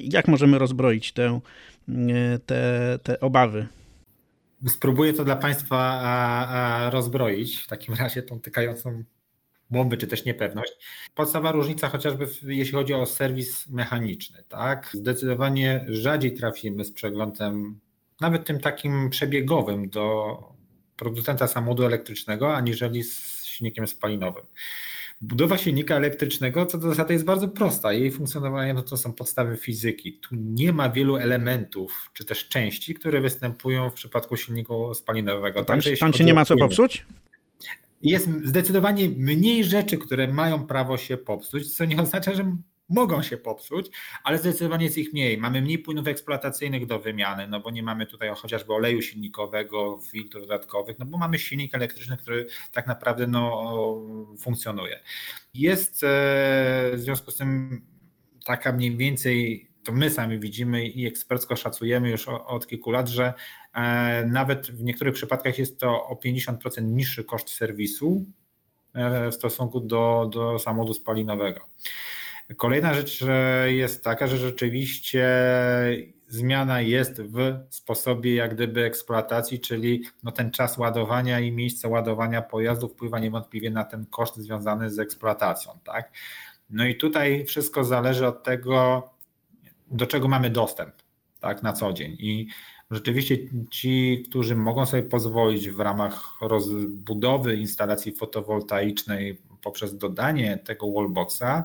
jak 0.02 0.28
możemy 0.28 0.58
rozbroić 0.58 1.12
te, 1.12 1.40
te 3.02 3.20
obawy? 3.20 3.66
Spróbuję 4.68 5.12
to 5.12 5.24
dla 5.24 5.36
Państwa 5.36 6.90
rozbroić, 6.92 7.62
w 7.62 7.66
takim 7.66 7.94
razie 7.94 8.22
tą 8.22 8.40
tykającą 8.40 9.04
bomby, 9.70 9.96
czy 9.96 10.06
też 10.06 10.24
niepewność. 10.24 10.72
Podstawowa 11.14 11.52
różnica 11.52 11.88
chociażby 11.88 12.28
jeśli 12.42 12.74
chodzi 12.74 12.94
o 12.94 13.06
serwis 13.06 13.68
mechaniczny, 13.68 14.42
tak? 14.48 14.90
Zdecydowanie 14.92 15.84
rzadziej 15.88 16.34
trafimy 16.34 16.84
z 16.84 16.92
przeglądem, 16.92 17.80
nawet 18.20 18.44
tym 18.44 18.60
takim 18.60 19.10
przebiegowym 19.10 19.88
do 19.88 20.36
producenta 20.96 21.46
samochodu 21.46 21.84
elektrycznego, 21.84 22.56
aniżeli 22.56 23.02
z 23.02 23.44
silnikiem 23.44 23.86
spalinowym. 23.86 24.44
Budowa 25.20 25.58
silnika 25.58 25.96
elektrycznego 25.96 26.66
co 26.66 26.78
do 26.78 26.88
zasady 26.88 27.12
jest 27.12 27.24
bardzo 27.24 27.48
prosta. 27.48 27.92
Jej 27.92 28.10
funkcjonowanie 28.10 28.74
no 28.74 28.82
to 28.82 28.96
są 28.96 29.12
podstawy 29.12 29.56
fizyki. 29.56 30.12
Tu 30.12 30.28
nie 30.32 30.72
ma 30.72 30.90
wielu 30.90 31.16
elementów 31.16 32.10
czy 32.12 32.24
też 32.24 32.48
części, 32.48 32.94
które 32.94 33.20
występują 33.20 33.90
w 33.90 33.94
przypadku 33.94 34.36
silniku 34.36 34.94
spalinowego. 34.94 35.64
Tam, 35.64 35.80
tam 36.00 36.12
się 36.12 36.24
nie 36.24 36.34
ma 36.34 36.44
co 36.44 36.56
popsuć? 36.56 37.06
Jest 38.02 38.28
zdecydowanie 38.44 39.08
mniej 39.08 39.64
rzeczy, 39.64 39.98
które 39.98 40.28
mają 40.28 40.66
prawo 40.66 40.96
się 40.96 41.16
popsuć, 41.16 41.76
co 41.76 41.84
nie 41.84 42.02
oznacza, 42.02 42.34
że 42.34 42.56
mogą 42.88 43.22
się 43.22 43.36
popsuć, 43.36 43.90
ale 44.24 44.38
zdecydowanie 44.38 44.84
jest 44.84 44.98
ich 44.98 45.12
mniej. 45.12 45.38
Mamy 45.38 45.62
mniej 45.62 45.78
płynów 45.78 46.06
eksploatacyjnych 46.06 46.86
do 46.86 46.98
wymiany, 46.98 47.48
no 47.48 47.60
bo 47.60 47.70
nie 47.70 47.82
mamy 47.82 48.06
tutaj 48.06 48.30
chociażby 48.36 48.72
oleju 48.72 49.02
silnikowego, 49.02 49.98
filtrów 50.10 50.42
dodatkowych, 50.42 50.98
no 50.98 51.06
bo 51.06 51.18
mamy 51.18 51.38
silnik 51.38 51.74
elektryczny, 51.74 52.16
który 52.16 52.46
tak 52.72 52.86
naprawdę 52.86 53.26
no, 53.26 54.02
funkcjonuje. 54.38 55.00
Jest 55.54 56.02
e, 56.02 56.06
w 56.94 57.00
związku 57.00 57.30
z 57.30 57.36
tym 57.36 57.82
taka 58.44 58.72
mniej 58.72 58.96
więcej 58.96 59.68
to 59.86 59.92
my 59.92 60.10
sami 60.10 60.38
widzimy 60.38 60.86
i 60.86 61.06
ekspercko 61.06 61.56
szacujemy 61.56 62.10
już 62.10 62.28
od 62.28 62.66
kilku 62.66 62.90
lat, 62.90 63.08
że 63.08 63.34
nawet 64.26 64.66
w 64.66 64.82
niektórych 64.82 65.14
przypadkach 65.14 65.58
jest 65.58 65.80
to 65.80 66.06
o 66.06 66.14
50% 66.14 66.82
niższy 66.82 67.24
koszt 67.24 67.50
serwisu 67.50 68.24
e, 68.94 69.30
w 69.30 69.34
stosunku 69.34 69.80
do, 69.80 70.30
do 70.32 70.58
samochodu 70.58 70.94
spalinowego. 70.94 71.60
Kolejna 72.56 72.94
rzecz 72.94 73.24
jest 73.66 74.04
taka, 74.04 74.26
że 74.26 74.36
rzeczywiście 74.36 75.28
zmiana 76.28 76.80
jest 76.80 77.22
w 77.22 77.64
sposobie 77.70 78.34
jak 78.34 78.54
gdyby 78.54 78.84
eksploatacji, 78.84 79.60
czyli 79.60 80.04
no 80.22 80.32
ten 80.32 80.50
czas 80.50 80.78
ładowania 80.78 81.40
i 81.40 81.52
miejsce 81.52 81.88
ładowania 81.88 82.42
pojazdu 82.42 82.88
wpływa 82.88 83.18
niewątpliwie 83.18 83.70
na 83.70 83.84
ten 83.84 84.06
koszt 84.06 84.36
związany 84.36 84.90
z 84.90 84.98
eksploatacją. 84.98 85.78
Tak? 85.84 86.12
No 86.70 86.86
i 86.86 86.96
tutaj 86.96 87.44
wszystko 87.44 87.84
zależy 87.84 88.26
od 88.26 88.42
tego, 88.42 89.10
do 89.90 90.06
czego 90.06 90.28
mamy 90.28 90.50
dostęp 90.50 90.94
tak, 91.40 91.62
na 91.62 91.72
co 91.72 91.92
dzień. 91.92 92.16
I 92.18 92.48
rzeczywiście 92.90 93.38
ci, 93.70 94.24
którzy 94.28 94.56
mogą 94.56 94.86
sobie 94.86 95.02
pozwolić 95.02 95.70
w 95.70 95.80
ramach 95.80 96.32
rozbudowy 96.40 97.56
instalacji 97.56 98.12
fotowoltaicznej 98.12 99.38
poprzez 99.62 99.98
dodanie 99.98 100.58
tego 100.64 100.92
wallboxa 100.92 101.64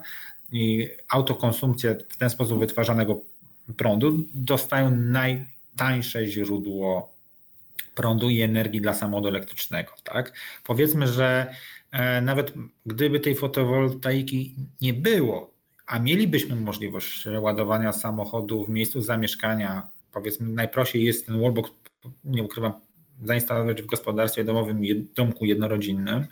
i 0.52 0.90
autokonsumpcję 1.10 1.96
w 2.10 2.18
ten 2.18 2.30
sposób 2.30 2.60
wytwarzanego 2.60 3.22
prądu, 3.78 4.26
dostają 4.34 4.92
najtańsze 4.92 6.26
źródło 6.26 7.12
prądu 7.96 8.30
i 8.30 8.42
energii 8.42 8.82
dla 8.82 8.94
samochodu 8.94 9.28
elektrycznego. 9.28 9.92
Tak? 10.04 10.34
Powiedzmy, 10.64 11.08
że 11.08 11.54
e, 11.92 12.22
nawet 12.22 12.54
gdyby 12.86 13.20
tej 13.20 13.36
fotowoltaiki 13.36 14.54
nie 14.82 14.94
było, 14.94 15.50
a 15.88 16.00
mielibyśmy 16.00 16.56
możliwość 16.56 17.28
ładowania 17.40 17.94
samochodu 17.94 18.66
w 18.66 18.70
miejscu 18.70 19.02
zamieszkania, 19.02 19.88
powiedzmy 20.14 20.50
najprościej 20.50 21.04
jest 21.04 21.26
ten 21.26 21.42
wallbox, 21.42 21.72
nie 22.24 22.44
ukrywam, 22.44 22.74
zainstalować 23.24 23.82
w 23.82 23.86
gospodarstwie 23.86 24.44
domowym, 24.44 24.82
domku 25.16 25.46
jednorodzinnym, 25.46 26.26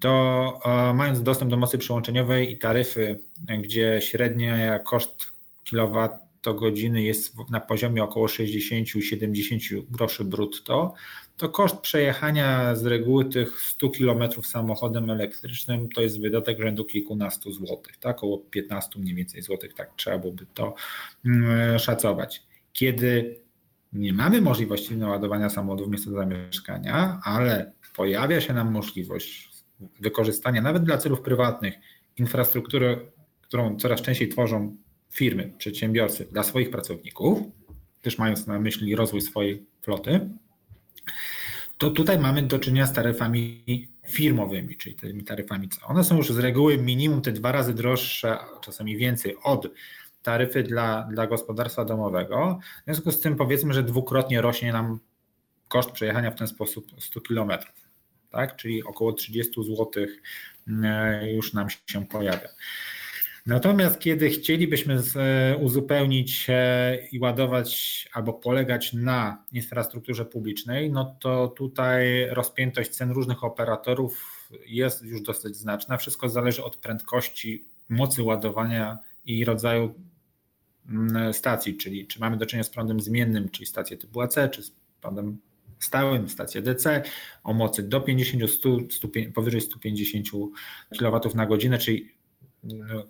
to 0.00 0.60
e, 0.64 0.94
mając 0.94 1.22
dostęp 1.22 1.50
do 1.50 1.56
mocy 1.56 1.78
przyłączeniowej 1.78 2.52
i 2.52 2.58
taryfy, 2.58 3.18
gdzie 3.62 4.00
średnia 4.02 4.78
koszt 4.78 5.26
kilowat, 5.64 6.30
kilowatogodziny 6.40 7.02
jest 7.02 7.34
na 7.50 7.60
poziomie 7.60 8.04
około 8.04 8.26
60-70 8.26 9.82
groszy 9.90 10.24
brutto, 10.24 10.94
to 11.36 11.48
koszt 11.48 11.76
przejechania 11.76 12.76
z 12.76 12.86
reguły 12.86 13.24
tych 13.24 13.60
100 13.60 13.90
km 13.90 14.42
samochodem 14.42 15.10
elektrycznym 15.10 15.88
to 15.88 16.00
jest 16.00 16.20
wydatek 16.20 16.58
rzędu 16.60 16.84
kilkunastu 16.84 17.52
złotych, 17.52 17.96
tak? 17.96 18.16
około 18.16 18.38
15 18.38 18.98
mniej 18.98 19.14
więcej 19.14 19.42
złotych, 19.42 19.74
tak 19.74 19.90
trzeba 19.96 20.18
byłoby 20.18 20.46
to 20.54 20.74
mm, 21.24 21.78
szacować. 21.78 22.42
Kiedy 22.72 23.40
nie 23.92 24.12
mamy 24.12 24.40
możliwości 24.40 24.96
naładowania 24.96 25.50
samochodów 25.50 25.86
w 25.86 25.90
miejscu 25.90 26.10
zamieszkania, 26.12 27.20
ale 27.24 27.72
pojawia 27.96 28.40
się 28.40 28.54
nam 28.54 28.72
możliwość 28.72 29.50
wykorzystania 30.00 30.62
nawet 30.62 30.84
dla 30.84 30.98
celów 30.98 31.20
prywatnych 31.20 31.74
infrastruktury, 32.16 33.12
którą 33.40 33.76
coraz 33.76 34.02
częściej 34.02 34.28
tworzą 34.28 34.76
firmy, 35.10 35.52
przedsiębiorcy 35.58 36.28
dla 36.32 36.42
swoich 36.42 36.70
pracowników, 36.70 37.38
też 38.02 38.18
mając 38.18 38.46
na 38.46 38.60
myśli 38.60 38.96
rozwój 38.96 39.20
swojej 39.20 39.66
floty, 39.82 40.30
to 41.78 41.90
tutaj 41.90 42.18
mamy 42.18 42.42
do 42.42 42.58
czynienia 42.58 42.86
z 42.86 42.92
taryfami 42.92 43.64
firmowymi, 44.08 44.76
czyli 44.76 44.94
tymi 44.94 45.24
taryfami 45.24 45.68
co? 45.68 45.86
One 45.86 46.04
są 46.04 46.16
już 46.16 46.32
z 46.32 46.38
reguły 46.38 46.78
minimum 46.78 47.22
te 47.22 47.32
dwa 47.32 47.52
razy 47.52 47.74
droższe, 47.74 48.38
czasami 48.60 48.96
więcej 48.96 49.36
od 49.42 49.68
taryfy 50.22 50.62
dla, 50.62 51.08
dla 51.10 51.26
gospodarstwa 51.26 51.84
domowego. 51.84 52.58
W 52.82 52.84
związku 52.84 53.12
z 53.12 53.20
tym 53.20 53.36
powiedzmy, 53.36 53.74
że 53.74 53.82
dwukrotnie 53.82 54.40
rośnie 54.40 54.72
nam 54.72 54.98
koszt 55.68 55.90
przejechania 55.90 56.30
w 56.30 56.38
ten 56.38 56.46
sposób 56.46 56.86
100 56.98 57.20
km, 57.20 57.50
tak? 58.30 58.56
czyli 58.56 58.84
około 58.84 59.12
30 59.12 59.52
zł 59.64 60.06
e, 60.84 61.32
już 61.32 61.52
nam 61.52 61.66
się 61.86 62.06
pojawia. 62.06 62.48
Natomiast 63.46 63.98
kiedy 63.98 64.30
chcielibyśmy 64.30 65.02
e, 65.16 65.56
uzupełnić 65.56 66.46
i 67.12 67.18
ładować 67.18 68.08
albo 68.12 68.32
polegać 68.32 68.92
na 68.92 69.44
infrastrukturze 69.52 70.24
publicznej, 70.24 70.90
no 70.90 71.16
to 71.20 71.48
tutaj 71.48 72.26
rozpiętość 72.30 72.90
cen 72.90 73.10
różnych 73.10 73.44
operatorów 73.44 74.40
jest 74.66 75.02
już 75.02 75.22
dosyć 75.22 75.56
znaczna. 75.56 75.96
Wszystko 75.96 76.28
zależy 76.28 76.64
od 76.64 76.76
prędkości, 76.76 77.64
mocy 77.88 78.22
ładowania 78.22 78.98
i 79.24 79.44
rodzaju 79.44 79.94
stacji, 81.32 81.76
czyli 81.76 82.06
czy 82.06 82.20
mamy 82.20 82.36
do 82.36 82.46
czynienia 82.46 82.64
z 82.64 82.70
prądem 82.70 83.00
zmiennym, 83.00 83.48
czyli 83.48 83.66
stację 83.66 83.96
typu 83.96 84.20
AC, 84.20 84.34
czy 84.50 84.62
z 84.62 84.72
prądem 85.00 85.38
stałym, 85.78 86.28
stację 86.28 86.62
DC 86.62 87.02
o 87.44 87.52
mocy 87.52 87.82
do 87.82 88.00
50, 88.00 88.50
100, 88.50 88.68
100 88.90 89.08
powyżej 89.34 89.60
150 89.60 90.26
kW 90.98 91.20
na 91.34 91.46
godzinę, 91.46 91.78
czyli 91.78 92.14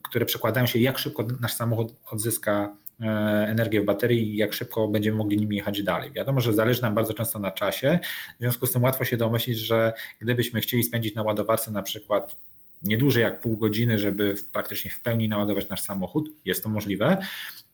które 0.03 0.27
przekładają 0.27 0.67
się, 0.67 0.79
jak 0.79 0.99
szybko 0.99 1.27
nasz 1.41 1.55
samochód 1.55 1.95
odzyska 2.11 2.77
e, 3.01 3.05
energię 3.49 3.81
w 3.81 3.85
baterii 3.85 4.35
i 4.35 4.37
jak 4.37 4.53
szybko 4.53 4.89
będziemy 4.89 5.19
mogli 5.19 5.37
nim 5.37 5.53
jechać 5.53 5.83
dalej. 5.83 6.13
Wiadomo, 6.13 6.41
że 6.41 6.53
zależy 6.53 6.83
nam 6.83 6.95
bardzo 6.95 7.15
często 7.15 7.39
na 7.39 7.51
czasie, 7.51 7.99
w 8.37 8.41
związku 8.41 8.67
z 8.67 8.73
tym 8.73 8.83
łatwo 8.83 9.05
się 9.05 9.17
domyślić, 9.17 9.59
że 9.59 9.93
gdybyśmy 10.21 10.61
chcieli 10.61 10.83
spędzić 10.83 11.15
na 11.15 11.23
ładowarce 11.23 11.71
na 11.71 11.83
przykład 11.83 12.37
nie 12.83 12.99
dłużej 12.99 13.23
jak 13.23 13.41
pół 13.41 13.57
godziny, 13.57 13.99
żeby 13.99 14.35
praktycznie 14.53 14.91
w 14.91 15.01
pełni 15.01 15.29
naładować 15.29 15.69
nasz 15.69 15.83
samochód, 15.83 16.31
jest 16.45 16.63
to 16.63 16.69
możliwe, 16.69 17.19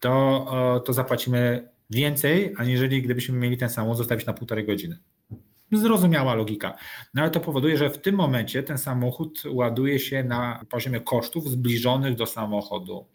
to, 0.00 0.82
to 0.86 0.92
zapłacimy 0.92 1.68
więcej, 1.90 2.54
aniżeli 2.56 3.02
gdybyśmy 3.02 3.38
mieli 3.38 3.56
ten 3.56 3.70
samochód 3.70 3.98
zostawić 3.98 4.26
na 4.26 4.32
półtorej 4.32 4.66
godziny. 4.66 4.98
Zrozumiała 5.72 6.34
logika. 6.34 6.78
No 7.14 7.22
ale 7.22 7.30
to 7.30 7.40
powoduje, 7.40 7.76
że 7.76 7.90
w 7.90 7.98
tym 7.98 8.14
momencie 8.14 8.62
ten 8.62 8.78
samochód 8.78 9.42
ładuje 9.50 9.98
się 9.98 10.24
na 10.24 10.64
poziomie 10.70 11.00
kosztów 11.00 11.50
zbliżonych 11.50 12.14
do 12.14 12.26
samochodu 12.26 13.06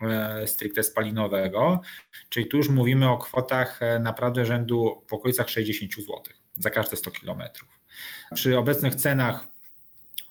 e, 0.00 0.46
stricte 0.46 0.82
spalinowego, 0.82 1.80
czyli 2.28 2.46
tu 2.46 2.56
już 2.56 2.68
mówimy 2.68 3.10
o 3.10 3.18
kwotach 3.18 3.82
e, 3.82 3.98
naprawdę 3.98 4.46
rzędu 4.46 5.02
w 5.06 5.12
okolicach 5.12 5.50
60 5.50 5.94
zł 5.94 6.22
za 6.56 6.70
każde 6.70 6.96
100 6.96 7.10
km. 7.10 7.42
Przy 8.34 8.58
obecnych 8.58 8.94
cenach 8.94 9.49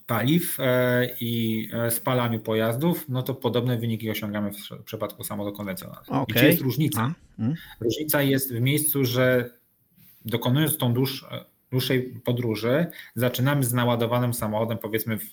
paliw 0.10 0.58
e, 0.60 1.10
i 1.22 1.68
spalaniu 1.90 2.40
pojazdów, 2.40 3.10
no 3.10 3.24
to 3.24 3.34
podobne 3.34 3.78
wyniki 3.78 4.10
osiągamy 4.10 4.52
w 4.52 4.84
przypadku 4.84 5.24
samochodu 5.24 5.58
konwencjonalnego. 5.58 6.12
Okay. 6.12 6.26
I 6.28 6.34
gdzie 6.34 6.48
jest 6.48 6.62
różnica? 6.62 7.14
Hmm. 7.38 7.56
Różnica 7.80 8.22
jest 8.22 8.54
w 8.54 8.62
miejscu, 8.62 9.06
że 9.06 9.50
dokonując 10.26 10.78
tą 10.78 10.94
dłuższą, 10.94 11.28
dłuższej 11.72 12.02
podróży 12.24 12.86
zaczynamy 13.16 13.64
z 13.64 13.74
naładowanym 13.74 14.34
samochodem, 14.34 14.78
powiedzmy 14.78 15.18
w, 15.18 15.24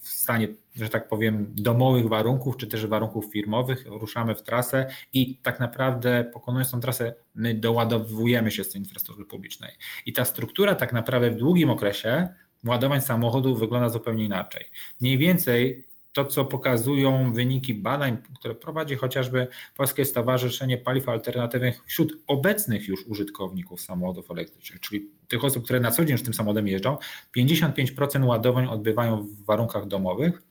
w 0.00 0.08
stanie, 0.08 0.48
że 0.76 0.88
tak 0.88 1.08
powiem, 1.08 1.46
domowych 1.56 2.08
warunków, 2.08 2.56
czy 2.56 2.66
też 2.66 2.86
warunków 2.86 3.32
firmowych, 3.32 3.86
ruszamy 3.86 4.34
w 4.34 4.42
trasę 4.42 4.86
i 5.12 5.36
tak 5.36 5.60
naprawdę 5.60 6.30
pokonując 6.32 6.70
tą 6.70 6.80
trasę, 6.80 7.14
my 7.34 7.54
doładowujemy 7.54 8.50
się 8.50 8.64
z 8.64 8.72
tej 8.72 8.80
infrastruktury 8.80 9.28
publicznej. 9.28 9.72
I 10.06 10.12
ta 10.12 10.24
struktura 10.24 10.74
tak 10.74 10.92
naprawdę 10.92 11.30
w 11.30 11.36
długim 11.36 11.70
okresie 11.70 12.28
ładowań 12.64 13.00
samochodów 13.00 13.60
wygląda 13.60 13.88
zupełnie 13.88 14.24
inaczej. 14.24 14.64
Mniej 15.00 15.18
więcej 15.18 15.88
to, 16.12 16.24
co 16.24 16.44
pokazują 16.44 17.32
wyniki 17.32 17.74
badań, 17.74 18.16
które 18.38 18.54
prowadzi 18.54 18.96
chociażby 18.96 19.48
Polskie 19.76 20.04
Stowarzyszenie 20.04 20.78
Paliw 20.78 21.08
Alternatywnych 21.08 21.84
wśród 21.86 22.18
obecnych 22.26 22.88
już 22.88 23.06
użytkowników 23.06 23.80
samochodów 23.80 24.30
elektrycznych, 24.30 24.80
czyli 24.80 25.06
tych 25.28 25.44
osób, 25.44 25.64
które 25.64 25.80
na 25.80 25.90
co 25.90 26.04
dzień 26.04 26.12
już 26.12 26.22
tym 26.22 26.34
samochodem 26.34 26.68
jeżdżą, 26.68 26.96
55% 27.36 28.24
ładowań 28.24 28.66
odbywają 28.66 29.22
w 29.22 29.44
warunkach 29.44 29.86
domowych, 29.86 30.42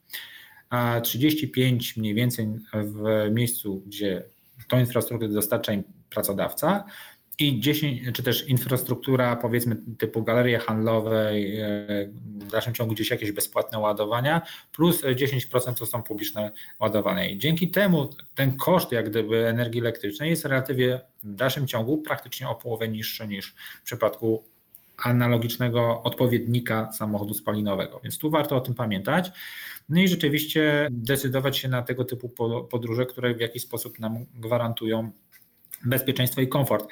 a 0.69 0.99
35% 1.01 1.97
mniej 1.97 2.13
więcej 2.13 2.47
w 2.73 3.29
miejscu, 3.31 3.81
gdzie 3.85 4.23
tą 4.67 4.79
infrastrukturę 4.79 5.33
dostarcza 5.33 5.73
im 5.73 5.83
pracodawca, 6.09 6.83
i 7.39 7.59
10, 7.59 8.01
czy 8.13 8.23
też 8.23 8.47
infrastruktura, 8.47 9.35
powiedzmy, 9.35 9.77
typu 9.97 10.23
galerie 10.23 10.59
handlowe, 10.59 11.31
w 12.25 12.51
dalszym 12.51 12.73
ciągu 12.73 12.93
gdzieś 12.93 13.09
jakieś 13.11 13.31
bezpłatne 13.31 13.79
ładowania, 13.79 14.41
plus 14.71 15.03
10% 15.03 15.73
to 15.73 15.85
są 15.85 16.03
publiczne 16.03 16.51
ładowania. 16.79 17.29
I 17.29 17.37
dzięki 17.37 17.69
temu 17.69 18.09
ten 18.35 18.57
koszt 18.57 18.91
jak 18.91 19.09
gdyby 19.09 19.47
energii 19.47 19.81
elektrycznej 19.81 20.29
jest 20.29 20.45
relatywnie 20.45 20.99
w 21.23 21.35
dalszym 21.35 21.67
ciągu 21.67 21.97
praktycznie 21.97 22.49
o 22.49 22.55
połowę 22.55 22.87
niższy 22.87 23.27
niż 23.27 23.55
w 23.81 23.83
przypadku 23.83 24.43
analogicznego 24.97 26.03
odpowiednika 26.03 26.93
samochodu 26.93 27.33
spalinowego. 27.33 27.99
Więc 28.03 28.17
tu 28.17 28.29
warto 28.29 28.55
o 28.55 28.61
tym 28.61 28.73
pamiętać. 28.73 29.31
No 29.89 30.01
i 30.01 30.07
rzeczywiście 30.07 30.87
decydować 30.91 31.57
się 31.57 31.67
na 31.67 31.81
tego 31.81 32.05
typu 32.05 32.29
podróże, 32.69 33.05
które 33.05 33.33
w 33.33 33.39
jakiś 33.39 33.63
sposób 33.63 33.99
nam 33.99 34.25
gwarantują 34.35 35.11
bezpieczeństwo 35.85 36.41
i 36.41 36.47
komfort. 36.47 36.87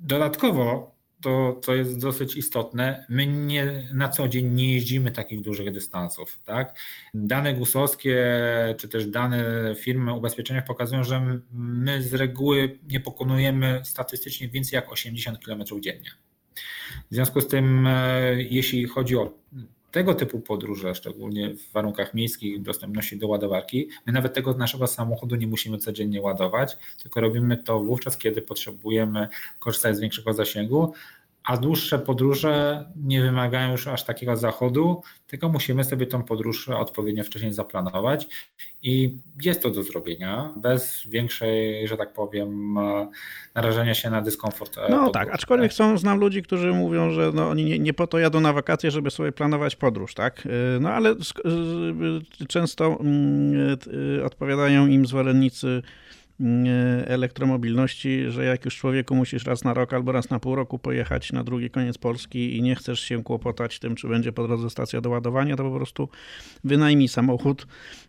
Dodatkowo, 0.00 0.98
to 1.20 1.60
co 1.64 1.74
jest 1.74 2.00
dosyć 2.00 2.36
istotne, 2.36 3.06
my 3.08 3.26
nie, 3.26 3.88
na 3.94 4.08
co 4.08 4.28
dzień 4.28 4.54
nie 4.54 4.74
jeździmy 4.74 5.12
takich 5.12 5.40
dużych 5.40 5.70
dystansów. 5.70 6.38
Tak? 6.44 6.78
Dane 7.14 7.54
gusowskie 7.54 8.26
czy 8.78 8.88
też 8.88 9.06
dane 9.06 9.44
firmy 9.78 10.14
ubezpieczenia 10.14 10.62
pokazują, 10.62 11.04
że 11.04 11.40
my 11.52 12.02
z 12.02 12.14
reguły 12.14 12.78
nie 12.88 13.00
pokonujemy 13.00 13.80
statystycznie 13.84 14.48
więcej 14.48 14.76
jak 14.76 14.92
80 14.92 15.44
km 15.44 15.64
dziennie. 15.80 16.10
W 17.10 17.14
związku 17.14 17.40
z 17.40 17.48
tym, 17.48 17.86
e, 17.86 18.42
jeśli 18.42 18.86
chodzi 18.86 19.16
o 19.16 19.34
tego 19.90 20.14
typu 20.14 20.40
podróże, 20.40 20.94
szczególnie 20.94 21.54
w 21.54 21.72
warunkach 21.72 22.14
miejskich, 22.14 22.62
dostępności 22.62 23.18
do 23.18 23.28
ładowarki, 23.28 23.88
my 24.06 24.12
nawet 24.12 24.34
tego 24.34 24.54
naszego 24.54 24.86
samochodu 24.86 25.36
nie 25.36 25.46
musimy 25.46 25.78
codziennie 25.78 26.22
ładować, 26.22 26.76
tylko 27.02 27.20
robimy 27.20 27.56
to 27.56 27.80
wówczas, 27.80 28.18
kiedy 28.18 28.42
potrzebujemy 28.42 29.28
korzystać 29.58 29.96
z 29.96 30.00
większego 30.00 30.32
zasięgu, 30.32 30.92
a 31.48 31.56
dłuższe 31.56 31.98
podróże 31.98 32.84
nie 33.04 33.22
wymagają 33.22 33.72
już 33.72 33.86
aż 33.86 34.04
takiego 34.04 34.36
zachodu, 34.36 35.02
tylko 35.26 35.48
musimy 35.48 35.84
sobie 35.84 36.06
tą 36.06 36.22
podróż 36.22 36.68
odpowiednio 36.68 37.24
wcześniej 37.24 37.52
zaplanować 37.52 38.28
i 38.82 39.18
jest 39.42 39.62
to 39.62 39.70
do 39.70 39.82
zrobienia 39.82 40.52
bez 40.56 41.02
większej, 41.06 41.88
że 41.88 41.96
tak 41.96 42.12
powiem, 42.12 42.74
narażenia 43.54 43.94
się 43.94 44.10
na 44.10 44.22
dyskomfort. 44.22 44.78
E, 44.78 44.90
no 44.90 45.10
tak, 45.10 45.34
aczkolwiek 45.34 45.72
są, 45.72 45.98
znam 45.98 46.18
ludzi, 46.18 46.42
którzy 46.42 46.72
mówią, 46.72 47.10
że 47.10 47.30
no, 47.34 47.48
oni 47.48 47.64
nie, 47.64 47.78
nie, 47.78 47.94
po 47.94 48.06
to 48.06 48.18
jadą 48.18 48.40
na 48.40 48.52
wakacje, 48.52 48.90
żeby 48.90 49.10
sobie 49.10 49.32
planować 49.32 49.76
podróż, 49.76 50.14
tak? 50.14 50.46
E, 50.46 50.80
no 50.80 50.90
ale 50.90 51.14
często 52.48 52.98
mm, 53.00 53.76
e, 54.20 54.24
odpowiadają 54.24 54.86
im 54.86 55.06
zwolennicy 55.06 55.68
E, 55.68 55.82
elektromobilności, 57.06 58.24
że 58.28 58.44
jak 58.44 58.64
już 58.64 58.76
człowieku 58.76 59.14
musisz 59.14 59.44
raz 59.44 59.64
na 59.64 59.74
rok 59.74 59.92
albo 59.92 60.12
raz 60.12 60.30
na 60.30 60.40
pół 60.40 60.54
roku 60.54 60.78
pojechać 60.78 61.32
na 61.32 61.44
drugi 61.44 61.70
koniec 61.70 61.98
Polski 61.98 62.56
i 62.56 62.62
nie 62.62 62.74
chcesz 62.74 63.00
się 63.00 63.22
kłopotać 63.22 63.78
tym, 63.78 63.94
czy 63.94 64.08
będzie 64.08 64.32
po 64.32 64.46
drodze 64.46 64.70
stacja 64.70 65.00
do 65.00 65.10
ładowania, 65.10 65.56
to 65.56 65.64
po 65.64 65.76
prostu 65.76 66.08
wynajmij 66.64 67.08
samochód. 67.08 67.66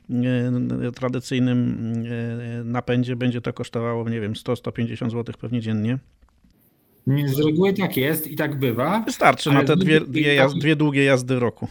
W 0.09 0.91
tradycyjnym 0.95 1.77
e, 2.59 2.63
napędzie 2.63 3.15
będzie 3.15 3.41
to 3.41 3.53
kosztowało, 3.53 4.09
nie 4.09 4.21
wiem, 4.21 4.33
100-150 4.33 5.11
zł 5.11 5.35
pewnie 5.41 5.61
dziennie. 5.61 5.99
Z 7.07 7.39
reguły 7.45 7.73
tak 7.73 7.97
jest 7.97 8.27
i 8.27 8.35
tak 8.35 8.59
bywa. 8.59 9.03
Wystarczy 9.05 9.51
na 9.51 9.63
te 9.63 9.75
dwie, 9.77 10.01
dwie, 10.01 10.33
jazdy, 10.33 10.59
dwie 10.59 10.75
długie 10.75 11.03
jazdy 11.03 11.35
w 11.35 11.39
roku. 11.39 11.67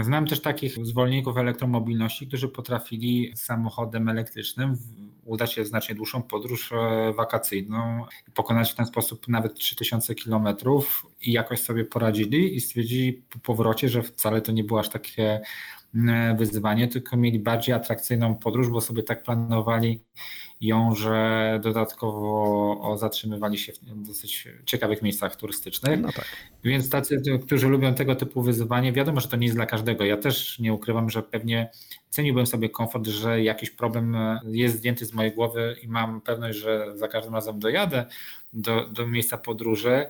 Znam 0.00 0.26
też 0.26 0.42
takich 0.42 0.86
zwolenników 0.86 1.36
elektromobilności, 1.36 2.26
którzy 2.26 2.48
potrafili 2.48 3.32
samochodem 3.36 4.08
elektrycznym 4.08 4.76
udać 5.24 5.52
się 5.52 5.64
znacznie 5.64 5.94
dłuższą 5.94 6.22
podróż 6.22 6.72
e, 6.72 7.12
wakacyjną 7.12 8.04
i 8.28 8.30
pokonać 8.30 8.72
w 8.72 8.74
ten 8.74 8.86
sposób 8.86 9.28
nawet 9.28 9.54
3000 9.54 10.14
kilometrów 10.14 11.06
i 11.22 11.32
jakoś 11.32 11.60
sobie 11.60 11.84
poradzili 11.84 12.56
i 12.56 12.60
stwierdzili 12.60 13.12
po 13.12 13.38
powrocie, 13.38 13.88
że 13.88 14.02
wcale 14.02 14.40
to 14.40 14.52
nie 14.52 14.64
było 14.64 14.80
aż 14.80 14.88
takie 14.88 15.40
wyzwanie, 16.36 16.88
tylko 16.88 17.16
mieli 17.16 17.38
bardziej 17.38 17.74
atrakcyjną 17.74 18.34
podróż, 18.34 18.68
bo 18.68 18.80
sobie 18.80 19.02
tak 19.02 19.22
planowali 19.22 20.00
ją, 20.60 20.94
że 20.94 21.60
dodatkowo 21.62 22.96
zatrzymywali 22.98 23.58
się 23.58 23.72
w 23.72 24.06
dosyć 24.06 24.48
ciekawych 24.64 25.02
miejscach 25.02 25.36
turystycznych. 25.36 26.00
No 26.00 26.12
tak. 26.12 26.24
Więc 26.64 26.90
tacy, 26.90 27.22
którzy 27.46 27.68
lubią 27.68 27.94
tego 27.94 28.16
typu 28.16 28.42
wyzwanie, 28.42 28.92
wiadomo, 28.92 29.20
że 29.20 29.28
to 29.28 29.36
nie 29.36 29.46
jest 29.46 29.56
dla 29.56 29.66
każdego. 29.66 30.04
Ja 30.04 30.16
też 30.16 30.58
nie 30.58 30.72
ukrywam, 30.72 31.10
że 31.10 31.22
pewnie 31.22 31.70
ceniłbym 32.10 32.46
sobie 32.46 32.68
komfort, 32.68 33.06
że 33.06 33.42
jakiś 33.42 33.70
problem 33.70 34.16
jest 34.44 34.76
zdjęty 34.76 35.06
z 35.06 35.12
mojej 35.12 35.32
głowy 35.32 35.76
i 35.82 35.88
mam 35.88 36.20
pewność, 36.20 36.58
że 36.58 36.98
za 36.98 37.08
każdym 37.08 37.34
razem 37.34 37.58
dojadę 37.58 38.06
do, 38.52 38.86
do 38.86 39.06
miejsca 39.06 39.38
podróży, 39.38 40.06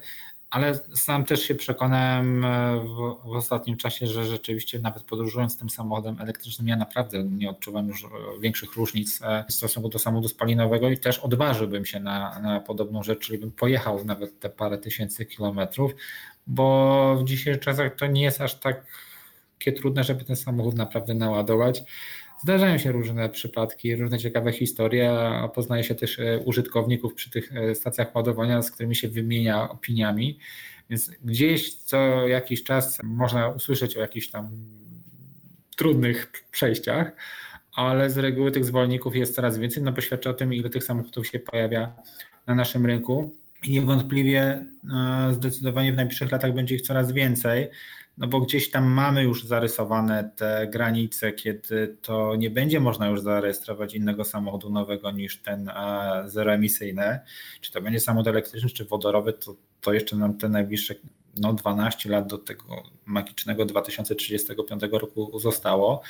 ale 0.53 0.75
sam 0.95 1.25
też 1.25 1.43
się 1.43 1.55
przekonałem 1.55 2.45
e, 2.45 2.81
w, 2.81 3.29
w, 3.29 3.37
ostatnim 3.37 3.77
czasie, 3.77 4.07
że 4.07 4.25
rzeczywiście 4.25 4.79
nawet 4.79 5.03
podróżując 5.03 5.59
tym 5.59 5.71
samochodem 5.71 6.21
elektrycznym, 6.21 6.69
ja 6.69 6.77
naprawdę 6.77 7.25
nie 7.25 7.51
odczuwam 7.51 7.89
już 7.89 8.05
e, 8.05 8.09
większych 8.41 8.77
różnic 8.77 9.23
e, 9.23 9.45
w 9.49 9.53
stosunku 9.53 9.89
do 9.89 9.99
samochodu 9.99 10.29
spalinowego 10.29 10.91
i 10.91 10.99
też 10.99 11.19
odważyłbym 11.19 11.85
się 11.85 12.01
na, 12.01 12.41
na 12.41 12.61
podobną 12.61 13.03
rzecz, 13.03 13.19
czyli 13.19 13.39
bym 13.39 13.53
pojechał 13.53 14.05
nawet 14.05 14.41
te 14.41 14.51
parę 14.51 14.79
tysięcy 14.79 15.27
kilometrów, 15.27 15.93
bo 16.47 17.17
w 17.21 17.25
dzisiejszych 17.25 17.63
czasach 17.63 17.97
to 17.97 18.07
nie 18.07 18.23
jest 18.23 18.41
aż 18.41 18.55
takie 18.55 19.73
trudne, 19.77 20.05
żeby 20.05 20.25
ten 20.25 20.37
samochód 20.37 20.75
naprawdę 20.75 21.15
naładować. 21.15 21.83
Zdarzają 22.43 22.79
się 22.79 22.93
różne 22.93 23.29
przypadki, 23.29 23.97
różne 23.97 24.19
ciekawe 24.19 24.53
historie, 24.53 25.19
poznaje 25.55 25.85
się 25.85 25.95
też 25.95 26.19
e, 26.19 26.39
użytkowników 26.39 27.15
przy 27.15 27.31
tych 27.31 27.57
e, 27.57 27.75
stacjach 27.75 28.17
ładowania, 28.17 28.63
z 28.63 28.71
którymi 28.71 28.97
się 28.97 29.09
wymienia 29.09 29.71
opiniami. 29.71 30.39
Więc 30.91 31.11
gdzieś 31.25 31.75
co 31.75 32.29
jakiś 32.29 32.65
czas 32.65 32.99
można 33.03 33.49
usłyszeć 33.49 33.97
o 33.97 34.01
jakichś 34.01 34.29
tam 34.29 34.49
trudnych 35.77 36.33
przejściach, 36.51 37.13
ale 37.75 38.11
z 38.11 38.19
reguły 38.19 38.51
tych 38.51 38.65
zwolników 38.65 39.17
jest 39.17 39.35
coraz 39.35 39.59
więcej. 39.59 39.83
No, 39.83 39.93
poświadcza 39.93 40.31
o 40.31 40.35
tym, 40.35 40.55
ile 40.55 40.71
tych 40.71 40.85
samochodów 40.85 41.27
się 41.27 41.39
pojawia 41.39 41.93
na 42.47 42.55
naszym 42.55 42.87
rynku. 42.87 43.35
I 43.63 43.71
niewątpliwie 43.71 44.43
e, 44.43 44.65
zdecydowanie 45.33 45.93
w 45.93 45.97
najbliższych 45.97 46.33
latach 46.33 46.55
będzie 46.55 46.75
ich 46.75 46.83
coraz 46.83 47.13
więcej 47.13 47.69
no 48.19 48.27
bo 48.27 48.41
gdzieś 48.41 48.71
tam 48.71 48.85
mamy 48.85 49.23
już 49.23 49.45
zarysowane 49.45 50.31
te 50.37 50.69
granice, 50.73 51.33
kiedy 51.33 51.97
to 52.03 52.37
nie 52.37 52.51
będzie 52.51 52.81
można 52.81 53.09
już 53.09 53.21
zarejestrować 53.21 53.95
innego 53.95 54.25
samochodu 54.25 54.71
nowego 54.71 55.11
niż 55.11 55.43
ten 55.43 55.71
zeroemisyjny. 56.25 57.21
Czy 57.61 57.73
to 57.73 57.81
będzie 57.81 58.01
samochód 58.01 58.29
elektryczny, 58.29 58.71
czy 58.71 58.85
wodorowy, 58.85 59.33
to, 59.33 59.55
to 59.81 59.93
jeszcze 59.93 60.17
nam 60.17 60.39
te 60.39 60.49
najbliższe 60.49 60.95
no 61.37 61.53
12 61.53 62.11
lat 62.11 62.27
do 62.27 62.39
tego 62.39 62.83
magicznego 63.07 63.65
2035 63.65 64.83
roku 64.93 65.39
zostało, 65.39 66.03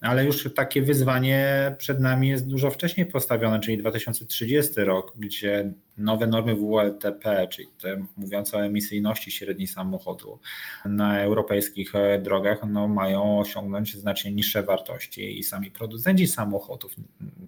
ale 0.00 0.24
już 0.24 0.54
takie 0.54 0.82
wyzwanie 0.82 1.74
przed 1.78 2.00
nami 2.00 2.28
jest 2.28 2.46
dużo 2.46 2.70
wcześniej 2.70 3.06
postawione, 3.06 3.60
czyli 3.60 3.78
2030 3.78 4.72
rok, 4.76 5.12
gdzie 5.16 5.72
nowe 5.98 6.26
normy 6.26 6.54
WLTP, 6.54 7.48
czyli 7.48 7.68
te 7.82 8.06
mówiące 8.16 8.56
o 8.56 8.64
emisyjności 8.64 9.30
średniej 9.30 9.66
samochodu 9.66 10.38
na 10.84 11.20
europejskich 11.20 11.94
e, 11.94 12.18
drogach, 12.18 12.58
no, 12.68 12.88
mają 12.88 13.38
osiągnąć 13.38 13.96
znacznie 13.96 14.32
niższe 14.32 14.62
wartości 14.62 15.38
i 15.38 15.42
sami 15.42 15.70
producenci 15.70 16.26
samochodów 16.26 16.94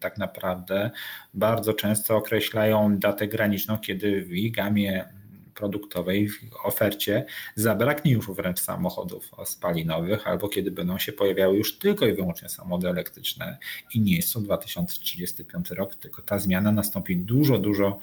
tak 0.01 0.18
naprawdę 0.18 0.90
bardzo 1.34 1.74
często 1.74 2.16
określają 2.16 2.99
datę 2.99 3.28
graniczną, 3.28 3.78
kiedy 3.78 4.24
w 4.24 4.32
ich 4.32 4.55
gamie 4.55 5.09
produktowej 5.57 6.29
w 6.29 6.41
ofercie 6.65 7.25
zabraknie 7.55 8.13
już 8.13 8.31
wręcz 8.31 8.61
samochodów 8.61 9.31
spalinowych, 9.45 10.27
albo 10.27 10.49
kiedy 10.49 10.71
będą 10.71 10.99
się 10.99 11.13
pojawiały 11.13 11.57
już 11.57 11.79
tylko 11.79 12.07
i 12.07 12.15
wyłącznie 12.15 12.49
samochody 12.49 12.89
elektryczne 12.89 13.59
i 13.95 14.01
nie 14.01 14.17
jest 14.17 14.33
to 14.33 14.41
2035 14.41 15.71
rok, 15.71 15.95
tylko 15.95 16.23
ta 16.23 16.39
zmiana 16.39 16.73
nastąpi 16.73 17.17
dużo, 17.17 17.59
dużo, 17.59 17.99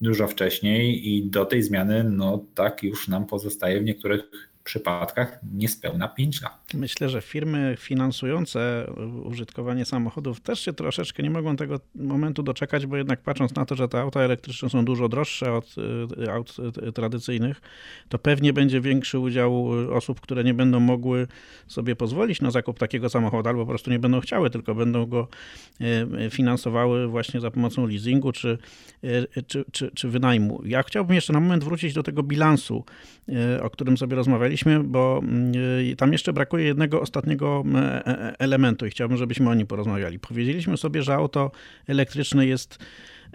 dużo 0.00 0.28
wcześniej 0.28 1.08
i 1.08 1.22
do 1.22 1.44
tej 1.44 1.62
zmiany, 1.62 2.04
no 2.04 2.44
tak 2.54 2.82
już 2.82 3.08
nam 3.08 3.26
pozostaje 3.26 3.80
w 3.80 3.84
niektórych 3.84 4.20
przypadkach 4.68 5.38
niespełna 5.52 6.08
5 6.08 6.42
lat. 6.42 6.52
Myślę, 6.74 7.08
że 7.08 7.20
firmy 7.22 7.74
finansujące 7.78 8.86
użytkowanie 9.24 9.84
samochodów 9.84 10.40
też 10.40 10.60
się 10.60 10.72
troszeczkę 10.72 11.22
nie 11.22 11.30
mogą 11.30 11.56
tego 11.56 11.80
momentu 11.94 12.42
doczekać, 12.42 12.86
bo 12.86 12.96
jednak 12.96 13.22
patrząc 13.22 13.54
na 13.54 13.64
to, 13.66 13.74
że 13.74 13.88
te 13.88 14.00
auta 14.00 14.20
elektryczne 14.20 14.70
są 14.70 14.84
dużo 14.84 15.08
droższe 15.08 15.52
od 15.52 15.74
y, 16.18 16.32
aut 16.32 16.56
y, 16.88 16.92
tradycyjnych, 16.92 17.60
to 18.08 18.18
pewnie 18.18 18.52
będzie 18.52 18.80
większy 18.80 19.18
udział 19.18 19.68
osób, 19.92 20.20
które 20.20 20.44
nie 20.44 20.54
będą 20.54 20.80
mogły 20.80 21.26
sobie 21.66 21.96
pozwolić 21.96 22.40
na 22.40 22.50
zakup 22.50 22.78
takiego 22.78 23.08
samochodu, 23.08 23.48
albo 23.48 23.62
po 23.62 23.68
prostu 23.68 23.90
nie 23.90 23.98
będą 23.98 24.20
chciały, 24.20 24.50
tylko 24.50 24.74
będą 24.74 25.06
go 25.06 25.28
y, 25.80 26.30
finansowały 26.30 27.06
właśnie 27.06 27.40
za 27.40 27.50
pomocą 27.50 27.86
leasingu 27.86 28.32
czy, 28.32 28.58
czy, 29.46 29.64
czy, 29.72 29.90
czy 29.94 30.08
wynajmu. 30.08 30.62
Ja 30.64 30.82
chciałbym 30.82 31.14
jeszcze 31.14 31.32
na 31.32 31.40
moment 31.40 31.64
wrócić 31.64 31.94
do 31.94 32.02
tego 32.02 32.22
bilansu, 32.22 32.84
o 33.62 33.70
którym 33.70 33.96
sobie 33.96 34.16
rozmawialiśmy 34.16 34.57
bo 34.84 35.20
mm, 35.22 35.52
tam 35.96 36.12
jeszcze 36.12 36.32
brakuje 36.32 36.64
jednego 36.64 37.00
ostatniego 37.00 37.64
e, 37.74 37.78
e, 38.06 38.34
elementu 38.38 38.86
i 38.86 38.90
chciałbym, 38.90 39.18
żebyśmy 39.18 39.50
o 39.50 39.54
nim 39.54 39.66
porozmawiali. 39.66 40.18
Powiedzieliśmy 40.18 40.76
sobie, 40.76 41.02
że 41.02 41.14
auto 41.14 41.50
elektryczne 41.86 42.46
jest 42.46 42.78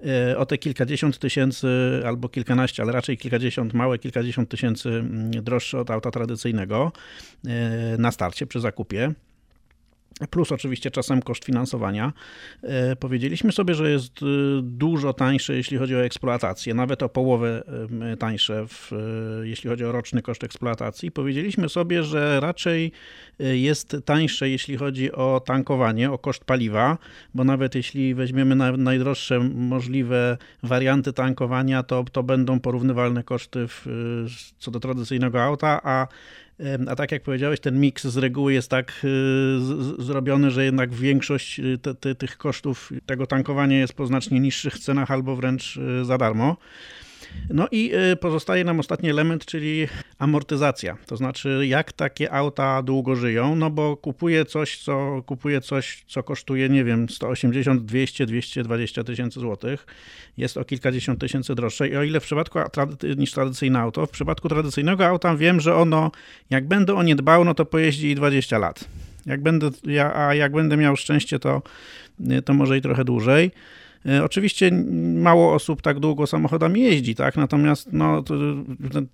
e, 0.05 0.37
o 0.37 0.45
te 0.45 0.57
kilkadziesiąt 0.57 1.19
tysięcy 1.19 1.67
albo 2.05 2.29
kilkanaście, 2.29 2.83
ale 2.83 2.91
raczej 2.91 3.17
kilkadziesiąt, 3.17 3.73
małe 3.73 3.99
kilkadziesiąt 3.99 4.49
tysięcy 4.49 4.89
mm, 4.89 5.31
droższe 5.31 5.79
od 5.79 5.91
auta 5.91 6.11
tradycyjnego 6.11 6.91
na 7.97 8.11
starcie 8.11 8.47
przy 8.47 8.59
zakupie 8.59 9.13
plus 10.29 10.51
oczywiście 10.51 10.91
czasem 10.91 11.21
koszt 11.21 11.45
finansowania. 11.45 12.13
E, 12.63 12.95
powiedzieliśmy 12.95 13.51
sobie, 13.51 13.75
że 13.75 13.91
jest 13.91 14.21
e, 14.21 14.25
dużo 14.61 15.13
tańsze, 15.13 15.55
jeśli 15.55 15.77
chodzi 15.77 15.95
o 15.95 16.03
eksploatację, 16.03 16.73
nawet 16.73 17.03
o 17.03 17.09
połowę 17.09 17.63
e, 18.13 18.17
tańsze, 18.17 18.67
w, 18.67 18.91
jeśli 19.43 19.69
chodzi 19.69 19.85
o 19.85 19.91
roczny 19.91 20.21
koszt 20.21 20.43
eksploatacji. 20.43 21.11
Powiedzieliśmy 21.11 21.69
sobie, 21.69 22.03
że 22.03 22.39
raczej 22.39 22.91
jest 23.39 23.97
tańsze, 24.05 24.49
jeśli 24.49 24.77
chodzi 24.77 25.11
o 25.11 25.41
tankowanie, 25.45 26.11
o 26.11 26.17
koszt 26.17 26.45
paliwa, 26.45 26.97
bo 27.33 27.43
nawet 27.43 27.75
jeśli 27.75 28.15
weźmiemy 28.15 28.55
najdroższe 28.77 29.39
możliwe 29.39 30.37
warianty 30.63 31.13
tankowania, 31.13 31.83
to, 31.83 32.05
to 32.11 32.23
będą 32.23 32.59
porównywalne 32.59 33.23
koszty 33.23 33.67
w, 33.67 33.85
co 34.57 34.71
do 34.71 34.79
tradycyjnego 34.79 35.43
auta, 35.43 35.81
a 35.83 36.07
a 36.87 36.95
tak 36.95 37.11
jak 37.11 37.23
powiedziałeś, 37.23 37.59
ten 37.59 37.79
miks 37.79 38.07
z 38.07 38.17
reguły 38.17 38.53
jest 38.53 38.69
tak 38.69 39.01
y, 39.03 40.03
zrobiony, 40.03 40.51
że 40.51 40.65
jednak 40.65 40.93
większość 40.93 41.59
y, 41.59 41.77
te, 41.77 41.95
te, 41.95 42.15
tych 42.15 42.37
kosztów 42.37 42.91
tego 43.05 43.27
tankowania 43.27 43.79
jest 43.79 43.93
po 43.93 44.05
znacznie 44.05 44.39
niższych 44.39 44.79
cenach 44.79 45.11
albo 45.11 45.35
wręcz 45.35 45.77
y, 45.77 46.05
za 46.05 46.17
darmo. 46.17 46.57
No 47.49 47.67
i 47.71 47.91
y, 48.11 48.15
pozostaje 48.15 48.63
nam 48.63 48.79
ostatni 48.79 49.09
element, 49.09 49.45
czyli 49.45 49.87
amortyzacja. 50.19 50.97
To 51.05 51.17
znaczy, 51.17 51.65
jak 51.67 51.93
takie 51.93 52.33
auta 52.33 52.83
długo 52.83 53.15
żyją, 53.15 53.55
no 53.55 53.69
bo 53.69 53.97
kupuje 53.97 54.45
coś, 54.45 54.77
co 54.77 55.23
kupuje 55.25 55.61
coś, 55.61 56.03
co 56.07 56.23
kosztuje, 56.23 56.69
nie 56.69 56.83
wiem, 56.83 57.09
180, 57.09 57.85
200, 57.85 58.25
220 58.25 59.03
tysięcy 59.03 59.39
złotych. 59.39 59.85
Jest 60.37 60.57
o 60.57 60.65
kilkadziesiąt 60.65 61.19
tysięcy 61.19 61.55
droższe. 61.55 61.87
I 61.89 61.97
o 61.97 62.03
ile 62.03 62.19
w 62.19 62.23
przypadku 62.23 62.59
niż 63.17 63.31
tradycyjne 63.31 63.79
auto, 63.79 64.05
w 64.05 64.11
przypadku 64.11 64.49
tradycyjnego 64.49 65.07
auta 65.07 65.35
wiem, 65.35 65.59
że 65.59 65.75
ono, 65.75 66.11
jak 66.49 66.67
będę 66.67 66.95
o 66.95 67.03
nie 67.03 67.15
dbał, 67.15 67.45
no 67.45 67.53
to 67.53 67.65
pojeździ 67.65 68.15
20 68.15 68.57
lat. 68.57 68.85
Jak 69.25 69.41
będę, 69.41 69.69
a 70.13 70.35
jak 70.35 70.51
będę 70.51 70.77
miał 70.77 70.95
szczęście, 70.95 71.39
to, 71.39 71.61
to 72.45 72.53
może 72.53 72.77
i 72.77 72.81
trochę 72.81 73.05
dłużej. 73.05 73.51
E, 74.05 74.23
oczywiście 74.23 74.71
mało 75.15 75.53
osób 75.53 75.81
tak 75.81 75.99
długo 75.99 76.27
samochodami 76.27 76.81
jeździ, 76.81 77.15
tak? 77.15 77.35
Natomiast 77.35 77.87
no, 77.91 78.23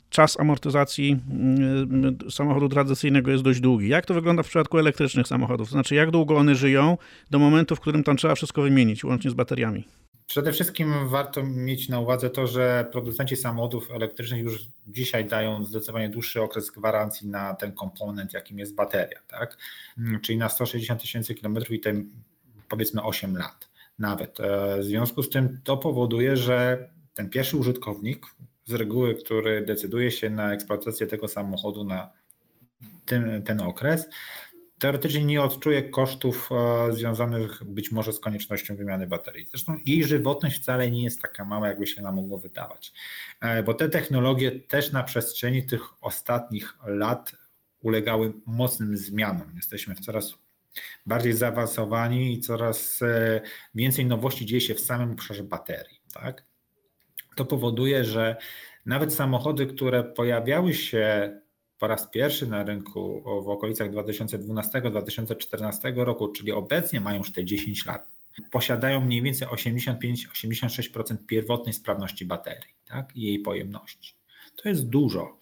czas 0.10 0.40
amortyzacji 0.40 1.20
mm, 1.32 2.18
samochodu 2.30 2.70
tradycyjnego 2.70 3.32
jest 3.32 3.44
dość 3.44 3.60
długi. 3.60 3.88
Jak 3.88 4.06
to 4.06 4.14
wygląda 4.14 4.44
w 4.44 4.48
przypadku 4.48 4.80
elektrycznych 4.80 5.28
samochodów? 5.28 5.70
Znaczy, 5.70 5.96
jak 5.96 6.12
długo 6.12 6.38
one 6.38 6.56
żyją 6.56 6.98
do 7.32 7.40
momentu, 7.40 7.76
w 7.76 7.80
którym 7.80 8.04
tam 8.04 8.18
trzeba 8.18 8.36
wszystko 8.36 8.62
wymienić, 8.62 9.04
łącznie 9.04 9.32
z 9.32 9.34
bateriami? 9.34 9.86
Przede 10.28 10.52
wszystkim 10.52 10.94
warto 11.10 11.44
mieć 11.44 11.90
na 11.90 12.00
uwadze 12.00 12.30
to, 12.30 12.48
że 12.48 12.88
producenci 12.92 13.36
samochodów 13.36 13.92
elektrycznych 13.92 14.44
już 14.44 14.68
dzisiaj 14.88 15.26
dają 15.26 15.64
zdecydowanie 15.64 16.10
dłuższy 16.10 16.42
okres 16.42 16.72
gwarancji 16.72 17.28
na 17.28 17.54
ten 17.54 17.72
komponent, 17.72 18.34
jakim 18.34 18.60
jest 18.60 18.76
bateria, 18.76 19.20
tak? 19.28 19.58
Czyli 20.22 20.38
na 20.38 20.50
160 20.50 21.02
tysięcy 21.02 21.36
kilometrów 21.36 21.72
i 21.72 21.80
te 21.80 21.94
powiedzmy 22.70 23.04
8 23.04 23.38
lat 23.38 23.69
nawet. 24.00 24.40
E, 24.40 24.80
w 24.80 24.84
związku 24.84 25.24
z 25.24 25.30
tym 25.30 25.62
to 25.64 25.78
powoduje, 25.78 26.38
że 26.38 26.90
ten 27.14 27.30
pierwszy 27.30 27.58
użytkownik, 27.58 28.26
z 28.66 28.74
reguły, 28.74 29.16
który 29.16 29.66
decyduje 29.66 30.12
się 30.12 30.30
na 30.30 30.54
eksploatację 30.54 31.08
tego 31.08 31.28
samochodu 31.28 31.84
na 31.84 32.12
ten, 33.06 33.44
ten 33.44 33.62
okres, 33.62 34.10
teoretycznie 34.80 35.26
nie 35.26 35.42
odczuje 35.42 35.90
kosztów 35.90 36.50
e, 36.52 36.94
związanych 36.94 37.64
być 37.64 37.92
może 37.92 38.14
z 38.14 38.20
koniecznością 38.20 38.76
wymiany 38.76 39.08
baterii. 39.08 39.46
Zresztą 39.50 39.78
jej 39.86 40.04
żywotność 40.04 40.62
wcale 40.62 40.92
nie 40.92 41.04
jest 41.04 41.22
taka 41.22 41.46
mała, 41.46 41.68
jakby 41.68 41.88
się 41.88 42.02
nam 42.02 42.16
mogło 42.16 42.38
wydawać, 42.38 42.94
e, 43.42 43.64
bo 43.64 43.74
te 43.74 43.90
technologie 43.90 44.52
też 44.52 44.92
na 44.92 45.04
przestrzeni 45.04 45.64
tych 45.64 45.82
ostatnich 46.04 46.78
lat 46.86 47.32
ulegały 47.82 48.34
mocnym 48.46 48.98
zmianom. 48.98 49.52
Jesteśmy 49.56 49.96
w 49.96 50.00
coraz 50.00 50.34
bardziej 51.06 51.34
zaawansowani 51.34 52.34
i 52.34 52.40
coraz 52.40 53.02
e, 53.02 53.42
więcej 53.76 54.06
nowości 54.06 54.46
dzieje 54.46 54.62
się 54.62 54.76
w 54.76 54.80
samym 54.80 55.12
obszarze 55.12 55.44
baterii. 55.44 56.02
Tak? 56.14 56.46
To 57.36 57.46
powoduje, 57.46 58.06
że 58.06 58.36
nawet 58.86 59.14
samochody, 59.14 59.68
które 59.68 60.04
pojawiały 60.04 60.74
się 60.74 61.34
po 61.80 61.88
raz 61.88 62.10
pierwszy 62.10 62.48
na 62.48 62.64
rynku 62.64 63.24
w 63.46 63.50
okolicach 63.50 63.92
2012-2014 63.92 65.96
roku, 65.96 66.28
czyli 66.28 66.52
obecnie 66.52 67.02
mają 67.02 67.18
już 67.18 67.34
te 67.34 67.46
10 67.46 67.86
lat, 67.86 68.12
posiadają 68.52 69.02
mniej 69.02 69.22
więcej 69.22 69.48
85-86% 69.48 71.18
pierwotnej 71.28 71.74
sprawności 71.74 72.26
baterii 72.26 72.74
tak, 72.86 73.16
i 73.16 73.22
jej 73.22 73.40
pojemności. 73.40 74.16
To 74.56 74.70
jest 74.70 74.90
dużo, 74.90 75.38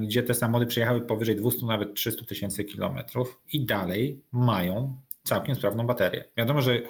gdzie 0.00 0.22
te 0.22 0.34
samochody 0.34 0.66
przejechały 0.66 1.00
powyżej 1.00 1.36
200, 1.36 1.66
nawet 1.66 1.94
300 1.94 2.24
tysięcy 2.24 2.64
kilometrów 2.64 3.40
i 3.52 3.66
dalej 3.66 4.22
mają 4.32 4.96
całkiem 5.22 5.54
sprawną 5.54 5.86
baterię. 5.86 6.24
Wiadomo, 6.36 6.62
że 6.62 6.82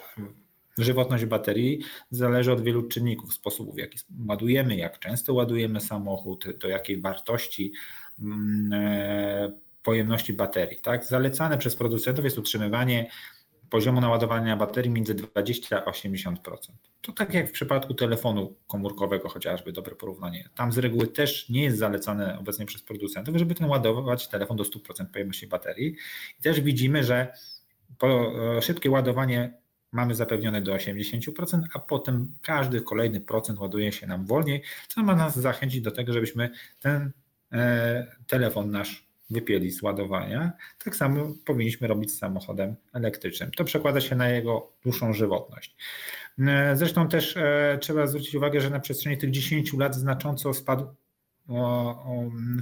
żywotność 0.78 1.24
baterii 1.24 1.80
zależy 2.10 2.52
od 2.52 2.62
wielu 2.62 2.82
czynników, 2.82 3.34
sposobów, 3.34 3.74
w 3.74 3.78
jaki 3.78 3.98
ładujemy, 4.28 4.76
jak 4.76 4.98
często 4.98 5.34
ładujemy 5.34 5.80
samochód, 5.80 6.44
do 6.58 6.68
jakiej 6.68 7.00
wartości 7.00 7.72
Mm, 8.18 8.72
e, 8.72 9.52
pojemności 9.82 10.32
baterii. 10.32 10.78
Tak? 10.78 11.04
Zalecane 11.04 11.58
przez 11.58 11.76
producentów 11.76 12.24
jest 12.24 12.38
utrzymywanie 12.38 13.10
poziomu 13.74 14.00
naładowania 14.00 14.56
baterii 14.56 14.90
między 14.90 15.14
20 15.14 15.84
a 15.84 15.90
80%. 15.90 16.36
To 17.00 17.12
tak 17.12 17.34
jak 17.34 17.48
w 17.48 17.52
przypadku 17.52 17.94
telefonu 17.94 18.54
komórkowego, 18.66 19.28
chociażby 19.28 19.72
dobre 19.72 19.94
porównanie. 19.94 20.48
Tam 20.54 20.72
z 20.72 20.78
reguły 20.78 21.06
też 21.06 21.48
nie 21.48 21.62
jest 21.62 21.78
zalecane 21.78 22.38
obecnie 22.38 22.66
przez 22.66 22.82
producentów, 22.82 23.36
żeby 23.36 23.54
ten 23.54 23.68
ładować 23.68 24.28
telefon 24.28 24.56
do 24.56 24.64
100% 24.64 25.06
pojemności 25.06 25.46
baterii. 25.46 25.96
I 26.38 26.42
też 26.42 26.60
widzimy, 26.60 27.04
że 27.04 27.32
e, 28.02 28.62
szybkie 28.62 28.90
ładowanie 28.90 29.58
mamy 29.92 30.14
zapewnione 30.14 30.62
do 30.62 30.74
80%, 30.74 31.62
a 31.74 31.78
potem 31.78 32.34
każdy 32.42 32.80
kolejny 32.80 33.20
procent 33.20 33.58
ładuje 33.58 33.92
się 33.92 34.06
nam 34.06 34.26
wolniej, 34.26 34.62
co 34.88 35.02
ma 35.02 35.16
nas 35.16 35.38
zachęcić 35.38 35.80
do 35.80 35.90
tego, 35.90 36.12
żebyśmy 36.12 36.50
ten 36.80 37.12
E, 37.54 38.06
telefon 38.26 38.70
nasz 38.70 39.06
wypieli 39.30 39.70
z 39.70 39.82
ładowania, 39.82 40.52
tak 40.84 40.96
samo 40.96 41.34
powinniśmy 41.44 41.88
robić 41.88 42.12
z 42.12 42.18
samochodem 42.18 42.76
elektrycznym. 42.92 43.50
To 43.50 43.64
przekłada 43.64 44.00
się 44.00 44.16
na 44.16 44.28
jego 44.28 44.72
dłuższą 44.82 45.12
żywotność. 45.12 45.76
E, 46.38 46.76
zresztą 46.76 47.08
też 47.08 47.36
e, 47.36 47.78
trzeba 47.80 48.06
zwrócić 48.06 48.34
uwagę, 48.34 48.60
że 48.60 48.70
na 48.70 48.80
przestrzeni 48.80 49.18
tych 49.18 49.30
10 49.30 49.72
lat 49.72 49.94
znacząco 49.94 50.54
spadł 50.54 50.86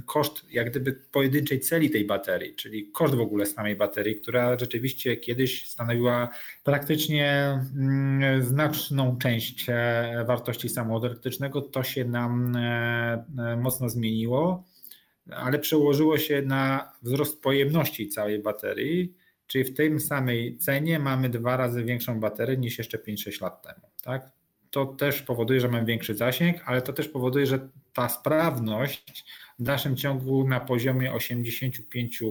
koszt 0.05 0.45
jak 0.51 0.69
gdyby 0.69 0.93
pojedynczej 0.93 1.59
celi 1.59 1.89
tej 1.89 2.05
baterii, 2.05 2.55
czyli 2.55 2.91
koszt 2.91 3.15
w 3.15 3.19
ogóle 3.19 3.45
samej 3.45 3.75
baterii, 3.75 4.15
która 4.15 4.59
rzeczywiście 4.59 5.17
kiedyś 5.17 5.69
stanowiła 5.69 6.29
praktycznie 6.63 7.59
mm, 7.75 8.43
znaczną 8.43 9.17
część 9.17 9.65
wartości 10.25 10.69
samochodu 10.69 11.05
elektrycznego. 11.05 11.61
To 11.61 11.83
się 11.83 12.05
nam 12.05 12.57
mocno 13.57 13.89
zmieniło 13.89 14.63
ale 15.31 15.59
przełożyło 15.59 16.17
się 16.17 16.41
na 16.41 16.91
wzrost 17.01 17.41
pojemności 17.41 18.07
całej 18.07 18.39
baterii, 18.39 19.13
czyli 19.47 19.63
w 19.63 19.73
tej 19.73 19.99
samej 19.99 20.57
cenie 20.57 20.99
mamy 20.99 21.29
dwa 21.29 21.57
razy 21.57 21.83
większą 21.83 22.19
baterię 22.19 22.57
niż 22.57 22.77
jeszcze 22.77 22.97
5-6 22.97 23.41
lat 23.41 23.61
temu. 23.61 23.87
Tak? 24.03 24.31
To 24.71 24.85
też 24.85 25.21
powoduje, 25.21 25.59
że 25.59 25.67
mamy 25.67 25.85
większy 25.85 26.15
zasięg, 26.15 26.57
ale 26.65 26.81
to 26.81 26.93
też 26.93 27.07
powoduje, 27.07 27.45
że 27.45 27.69
ta 27.93 28.09
sprawność 28.09 29.25
w 29.59 29.63
dalszym 29.63 29.95
ciągu 29.95 30.47
na 30.47 30.59
poziomie 30.59 31.13
85, 31.13 32.23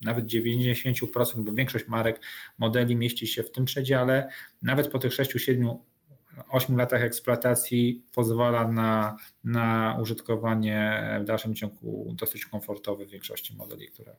nawet 0.00 0.26
90%, 0.26 1.40
bo 1.42 1.52
większość 1.52 1.88
marek 1.88 2.20
modeli 2.58 2.96
mieści 2.96 3.26
się 3.26 3.42
w 3.42 3.50
tym 3.50 3.64
przedziale, 3.64 4.28
nawet 4.62 4.88
po 4.88 4.98
tych 4.98 5.12
6-7 5.12 5.76
8 6.48 6.76
latach 6.76 7.02
eksploatacji 7.02 8.02
pozwala 8.14 8.68
na, 8.68 9.16
na 9.44 9.98
użytkowanie 10.02 11.02
w 11.20 11.24
dalszym 11.24 11.54
ciągu 11.54 12.14
dosyć 12.18 12.46
komfortowe 12.46 13.06
w 13.06 13.10
większości 13.10 13.56
modeli, 13.56 13.88
które 13.88 14.16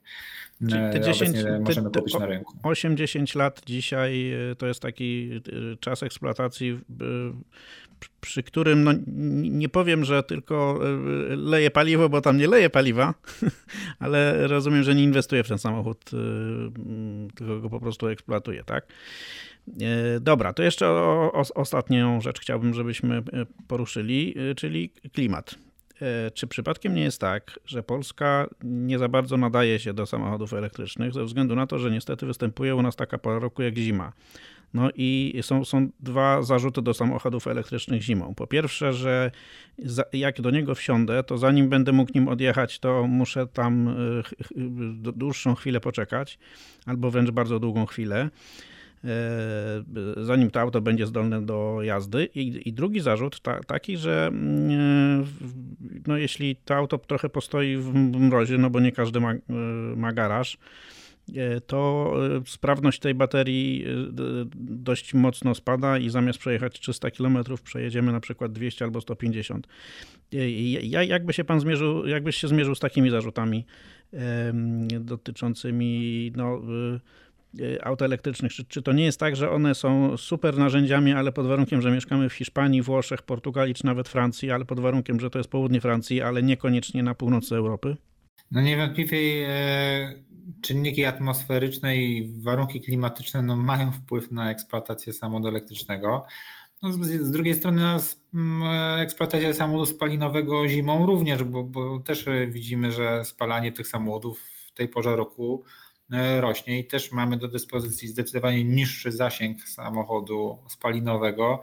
te 0.69 1.01
10, 1.01 1.37
możemy 1.59 1.91
te, 1.91 1.99
kupić 1.99 2.19
na 2.19 2.25
rynku. 2.25 2.57
8-10 2.63 3.37
lat 3.37 3.61
dzisiaj 3.65 4.31
e, 4.51 4.55
to 4.55 4.67
jest 4.67 4.81
taki 4.81 5.41
e, 5.73 5.77
czas 5.77 6.03
eksploatacji, 6.03 6.79
przy 8.21 8.43
którym 8.43 8.83
no, 8.83 8.91
nie 9.49 9.69
powiem, 9.69 10.05
że 10.05 10.23
tylko 10.23 10.79
e, 11.31 11.35
leje 11.35 11.71
paliwo, 11.71 12.09
bo 12.09 12.21
tam 12.21 12.37
nie 12.37 12.47
leje 12.47 12.69
paliwa, 12.69 13.13
ale 13.99 14.47
rozumiem, 14.47 14.83
że 14.83 14.95
nie 14.95 15.03
inwestuje 15.03 15.43
w 15.43 15.47
ten 15.47 15.57
samochód, 15.57 16.11
tylko 17.35 17.59
go 17.59 17.69
po 17.69 17.79
prostu 17.79 18.07
eksploatuje, 18.07 18.63
tak? 18.63 18.87
E, 19.67 20.19
dobra, 20.19 20.53
to 20.53 20.63
jeszcze 20.63 20.87
o, 20.87 21.31
o, 21.33 21.43
ostatnią 21.55 22.21
rzecz 22.21 22.39
chciałbym, 22.39 22.73
żebyśmy 22.73 23.17
e, 23.17 23.23
poruszyli, 23.67 24.35
e, 24.51 24.55
czyli 24.55 24.89
klimat. 25.13 25.55
Czy 26.33 26.47
przypadkiem 26.47 26.95
nie 26.95 27.01
jest 27.01 27.21
tak, 27.21 27.59
że 27.65 27.83
Polska 27.83 28.47
nie 28.63 28.99
za 28.99 29.09
bardzo 29.09 29.37
nadaje 29.37 29.79
się 29.79 29.93
do 29.93 30.05
samochodów 30.05 30.53
elektrycznych 30.53 31.13
ze 31.13 31.23
względu 31.23 31.55
na 31.55 31.67
to, 31.67 31.79
że 31.79 31.91
niestety 31.91 32.25
występuje 32.25 32.75
u 32.75 32.81
nas 32.81 32.95
taka 32.95 33.17
pora 33.17 33.39
roku 33.39 33.61
jak 33.61 33.77
zima? 33.77 34.13
No 34.73 34.89
i 34.95 35.39
są, 35.41 35.65
są 35.65 35.89
dwa 35.99 36.43
zarzuty 36.43 36.81
do 36.81 36.93
samochodów 36.93 37.47
elektrycznych 37.47 38.01
zimą. 38.01 38.35
Po 38.35 38.47
pierwsze, 38.47 38.93
że 38.93 39.31
za, 39.79 40.03
jak 40.13 40.41
do 40.41 40.51
niego 40.51 40.75
wsiądę, 40.75 41.23
to 41.23 41.37
zanim 41.37 41.69
będę 41.69 41.91
mógł 41.91 42.11
nim 42.15 42.27
odjechać, 42.27 42.79
to 42.79 43.07
muszę 43.07 43.47
tam 43.47 43.95
dłuższą 45.15 45.55
chwilę 45.55 45.79
poczekać, 45.79 46.39
albo 46.85 47.11
wręcz 47.11 47.31
bardzo 47.31 47.59
długą 47.59 47.85
chwilę. 47.85 48.29
E, 49.03 50.23
zanim 50.23 50.51
to 50.51 50.61
auto 50.61 50.81
będzie 50.81 51.07
zdolne 51.07 51.45
do 51.45 51.79
jazdy. 51.83 52.29
I, 52.35 52.69
i 52.69 52.73
drugi 52.73 52.99
zarzut 52.99 53.39
ta, 53.39 53.59
taki, 53.59 53.97
że 53.97 54.27
mm, 54.27 55.25
no, 56.07 56.17
jeśli 56.17 56.55
to 56.55 56.75
auto 56.75 56.97
trochę 56.97 57.29
postoi 57.29 57.77
w 57.77 57.93
mrozie, 57.95 58.57
no 58.57 58.69
bo 58.69 58.79
nie 58.79 58.91
każdy 58.91 59.19
ma, 59.19 59.33
e, 59.33 59.39
ma 59.95 60.13
garaż, 60.13 60.57
e, 61.35 61.61
to 61.61 62.13
sprawność 62.45 62.99
tej 62.99 63.15
baterii 63.15 63.85
dość 64.55 65.13
mocno 65.13 65.55
spada 65.55 65.97
i 65.97 66.09
zamiast 66.09 66.39
przejechać 66.39 66.79
300 66.79 67.11
km 67.11 67.37
przejedziemy 67.63 68.11
na 68.11 68.19
przykład 68.19 68.51
200 68.51 68.85
albo 68.85 69.01
150. 69.01 69.67
Ja, 70.81 71.03
jakby 71.03 71.33
się 71.33 71.43
pan 71.43 71.59
zmierzył, 71.59 72.07
jakbyś 72.07 72.35
się 72.35 72.47
zmierzył 72.47 72.75
z 72.75 72.79
takimi 72.79 73.09
zarzutami 73.09 73.65
dotyczącymi 74.99 76.31
no, 76.35 76.61
aut 77.83 78.01
elektrycznych. 78.01 78.53
Czy, 78.53 78.65
czy 78.65 78.81
to 78.81 78.93
nie 78.93 79.03
jest 79.03 79.19
tak, 79.19 79.35
że 79.35 79.51
one 79.51 79.75
są 79.75 80.17
super 80.17 80.57
narzędziami, 80.57 81.13
ale 81.13 81.31
pod 81.31 81.47
warunkiem, 81.47 81.81
że 81.81 81.91
mieszkamy 81.91 82.29
w 82.29 82.33
Hiszpanii, 82.33 82.81
Włoszech, 82.81 83.21
Portugalii 83.21 83.73
czy 83.73 83.85
nawet 83.85 84.09
Francji, 84.09 84.51
ale 84.51 84.65
pod 84.65 84.79
warunkiem, 84.79 85.19
że 85.19 85.29
to 85.29 85.39
jest 85.39 85.49
południe 85.49 85.81
Francji, 85.81 86.21
ale 86.21 86.43
niekoniecznie 86.43 87.03
na 87.03 87.15
północy 87.15 87.55
Europy? 87.55 87.97
No 88.51 88.61
niewątpliwie 88.61 89.17
e, 89.49 90.13
czynniki 90.61 91.05
atmosferyczne 91.05 91.97
i 91.97 92.33
warunki 92.41 92.81
klimatyczne 92.81 93.41
no, 93.41 93.55
mają 93.55 93.91
wpływ 93.91 94.31
na 94.31 94.51
eksploatację 94.51 95.13
samochodu 95.13 95.47
elektrycznego. 95.47 96.25
No, 96.81 96.91
z, 96.93 97.31
drugiej 97.31 97.55
strony 97.55 97.81
no, 97.81 98.75
eksploatacja 98.99 99.53
samochodu 99.53 99.85
spalinowego 99.85 100.67
zimą 100.67 101.05
również, 101.05 101.43
bo, 101.43 101.63
bo 101.63 101.99
też 101.99 102.25
widzimy, 102.47 102.91
że 102.91 103.25
spalanie 103.25 103.71
tych 103.71 103.87
samochodów 103.87 104.39
w 104.39 104.71
tej 104.73 104.87
porze 104.87 105.15
roku 105.15 105.63
E, 105.65 105.90
rośnie 106.39 106.79
i 106.79 106.85
też 106.85 107.11
mamy 107.11 107.37
do 107.37 107.47
dyspozycji 107.47 108.07
zdecydowanie 108.07 108.63
niższy 108.63 109.11
zasięg 109.11 109.63
samochodu 109.63 110.57
spalinowego 110.69 111.61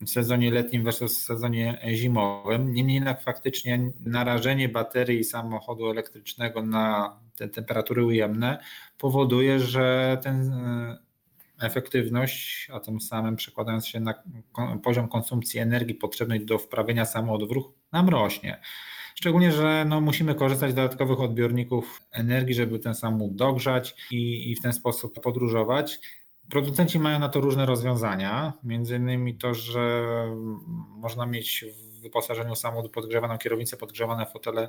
w 0.00 0.10
sezonie 0.10 0.50
letnim 0.50 0.84
versus 0.84 1.24
sezonie 1.24 1.78
zimowym. 1.94 2.72
Niemniej 2.72 2.94
jednak 2.94 3.22
faktycznie 3.22 3.90
narażenie 4.00 4.68
baterii 4.68 5.24
samochodu 5.24 5.90
elektrycznego 5.90 6.62
na 6.62 7.16
te 7.36 7.48
temperatury 7.48 8.04
ujemne 8.04 8.58
powoduje, 8.98 9.60
że 9.60 10.18
ten 10.22 10.52
e, 10.52 10.98
efektywność, 11.60 12.68
a 12.72 12.80
tym 12.80 13.00
samym 13.00 13.36
przekładając 13.36 13.86
się 13.86 14.00
na 14.00 14.14
poziom 14.82 15.08
konsumpcji 15.08 15.60
energii 15.60 15.94
potrzebnej 15.94 16.46
do 16.46 16.58
wprawienia 16.58 17.04
samochodu 17.04 17.46
w 17.46 17.50
ruch, 17.50 17.72
nam 17.92 18.08
rośnie. 18.08 18.60
Szczególnie, 19.20 19.52
że 19.52 19.84
no, 19.88 20.00
musimy 20.00 20.34
korzystać 20.34 20.70
z 20.70 20.74
dodatkowych 20.74 21.20
odbiorników 21.20 22.02
energii, 22.12 22.54
żeby 22.54 22.78
ten 22.78 22.94
samochód 22.94 23.36
dogrzać 23.36 23.94
i, 24.10 24.50
i 24.50 24.56
w 24.56 24.62
ten 24.62 24.72
sposób 24.72 25.20
podróżować. 25.20 26.00
Producenci 26.50 26.98
mają 26.98 27.18
na 27.18 27.28
to 27.28 27.40
różne 27.40 27.66
rozwiązania, 27.66 28.52
między 28.64 28.96
innymi 28.96 29.34
to, 29.34 29.54
że 29.54 30.02
można 30.88 31.26
mieć 31.26 31.64
w 31.74 32.00
wyposażeniu 32.00 32.54
samochodu 32.54 32.88
podgrzewaną 32.88 33.38
kierownicę, 33.38 33.76
podgrzewane 33.76 34.26
fotele 34.26 34.68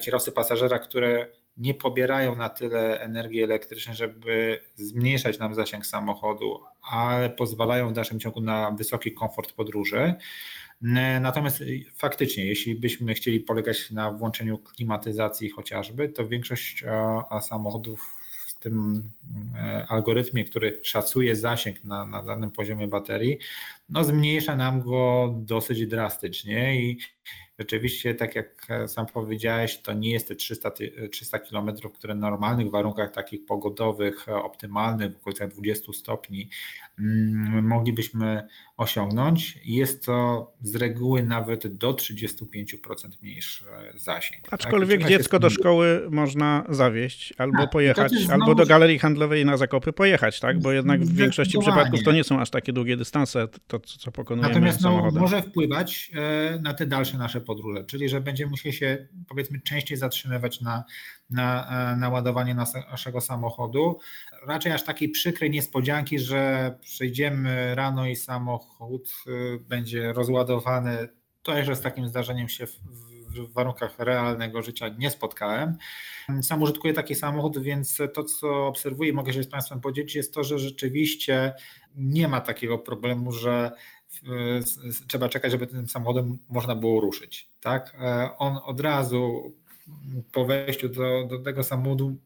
kierowcy 0.00 0.32
pasażera, 0.32 0.78
które 0.78 1.26
nie 1.56 1.74
pobierają 1.74 2.36
na 2.36 2.48
tyle 2.48 3.00
energii 3.00 3.42
elektrycznej, 3.42 3.96
żeby 3.96 4.60
zmniejszać 4.76 5.38
nam 5.38 5.54
zasięg 5.54 5.86
samochodu, 5.86 6.60
ale 6.90 7.30
pozwalają 7.30 7.88
w 7.88 7.92
dalszym 7.92 8.20
ciągu 8.20 8.40
na 8.40 8.70
wysoki 8.70 9.12
komfort 9.12 9.52
podróży. 9.52 10.14
Natomiast 11.20 11.62
faktycznie, 11.94 12.46
jeśli 12.46 12.74
byśmy 12.74 13.14
chcieli 13.14 13.40
polegać 13.40 13.90
na 13.90 14.10
włączeniu 14.10 14.58
klimatyzacji 14.58 15.50
chociażby, 15.50 16.08
to 16.08 16.28
większość 16.28 16.84
samochodów 17.40 18.16
w 18.46 18.54
tym 18.54 19.10
e, 19.56 19.86
algorytmie, 19.88 20.44
który 20.44 20.80
szacuje 20.82 21.36
zasięg 21.36 21.84
na, 21.84 22.06
na 22.06 22.22
danym 22.22 22.50
poziomie 22.50 22.88
baterii, 22.88 23.38
no 23.88 24.04
zmniejsza 24.04 24.56
nam 24.56 24.80
go 24.80 25.34
dosyć 25.36 25.86
drastycznie 25.86 26.82
i 26.82 26.98
rzeczywiście, 27.58 28.14
tak 28.14 28.34
jak 28.34 28.68
sam 28.86 29.06
powiedziałeś, 29.06 29.78
to 29.78 29.92
nie 29.92 30.10
jest 30.10 30.28
te 30.28 30.34
300, 30.34 30.70
300 31.10 31.38
km, 31.38 31.70
które 31.94 32.14
w 32.14 32.18
normalnych 32.18 32.70
warunkach 32.70 33.12
takich 33.12 33.46
pogodowych, 33.46 34.28
optymalnych, 34.28 35.12
w 35.12 35.16
okolicach 35.16 35.48
20 35.48 35.92
stopni, 35.92 36.48
moglibyśmy 37.62 38.42
osiągnąć. 38.76 39.58
Jest 39.64 40.04
to 40.04 40.52
z 40.62 40.76
reguły 40.76 41.22
nawet 41.22 41.76
do 41.76 41.92
35% 41.92 42.76
mniejszy 43.22 43.64
zasięg. 43.94 44.42
Tak? 44.42 44.54
Aczkolwiek 44.54 45.00
tak? 45.00 45.08
dziecko 45.10 45.38
do 45.38 45.50
szkoły 45.50 46.06
można 46.10 46.64
zawieść 46.68 47.34
albo 47.38 47.58
tak, 47.58 47.70
pojechać, 47.70 48.12
albo 48.30 48.54
do 48.54 48.66
galerii 48.66 48.98
handlowej 48.98 49.44
na 49.44 49.56
zakopy 49.56 49.92
pojechać, 49.92 50.40
tak? 50.40 50.60
Bo 50.60 50.72
jednak 50.72 51.04
w 51.04 51.16
większości 51.16 51.58
przypadków 51.58 52.02
to 52.02 52.12
nie 52.12 52.24
są 52.24 52.40
aż 52.40 52.50
takie 52.50 52.72
długie 52.72 52.96
dystanse, 52.96 53.48
to 53.66 53.80
co 53.80 54.12
pokonujemy 54.12 54.54
Natomiast 54.54 54.80
no, 54.80 55.10
może 55.10 55.42
wpływać 55.42 56.10
e, 56.14 56.58
na 56.62 56.74
te 56.74 56.86
dalsze 56.86 57.18
nasze 57.18 57.40
podróże, 57.40 57.84
czyli 57.84 58.08
że 58.08 58.20
będziemy 58.20 58.50
musieli 58.50 58.76
się 58.76 59.08
powiedzmy 59.28 59.60
częściej 59.60 59.98
zatrzymywać 59.98 60.60
na, 60.60 60.84
na, 61.30 61.68
e, 61.92 61.96
na 61.96 62.08
ładowanie 62.08 62.56
naszego 62.90 63.20
samochodu. 63.20 63.98
Raczej 64.46 64.72
aż 64.72 64.84
takiej 64.84 65.08
przykrej 65.08 65.50
niespodzianki, 65.50 66.18
że 66.18 66.74
przejdziemy 66.80 67.74
rano 67.74 68.06
i 68.06 68.16
samochód 68.16 69.08
e, 69.26 69.30
będzie 69.58 70.12
rozładowany. 70.12 71.08
To 71.42 71.56
jeszcze 71.56 71.76
z 71.76 71.80
takim 71.80 72.08
zdarzeniem 72.08 72.48
się 72.48 72.66
w, 72.66 72.80
w 73.30 73.52
warunkach 73.52 73.98
realnego 73.98 74.62
życia 74.62 74.88
nie 74.88 75.10
spotkałem. 75.10 75.76
Sam 76.42 76.62
użytkuję 76.62 76.94
taki 76.94 77.14
samochód, 77.14 77.58
więc 77.58 77.98
to, 78.14 78.24
co 78.24 78.66
obserwuję, 78.66 79.12
mogę 79.12 79.32
się 79.32 79.42
z 79.42 79.48
Państwem 79.48 79.80
podzielić, 79.80 80.14
jest 80.14 80.34
to, 80.34 80.44
że 80.44 80.58
rzeczywiście 80.58 81.52
nie 81.96 82.28
ma 82.28 82.40
takiego 82.40 82.78
problemu, 82.78 83.32
że 83.32 83.72
trzeba 85.08 85.28
czekać, 85.28 85.52
żeby 85.52 85.66
tym 85.66 85.88
samochodem 85.88 86.38
można 86.48 86.74
było 86.74 87.00
ruszyć. 87.00 87.50
Tak? 87.60 87.96
E, 88.00 88.30
on 88.38 88.58
od 88.64 88.80
razu 88.80 89.52
po 90.32 90.44
wejściu 90.44 90.88
do, 90.88 91.26
do 91.30 91.38
tego 91.38 91.64
samochodu 91.64 92.16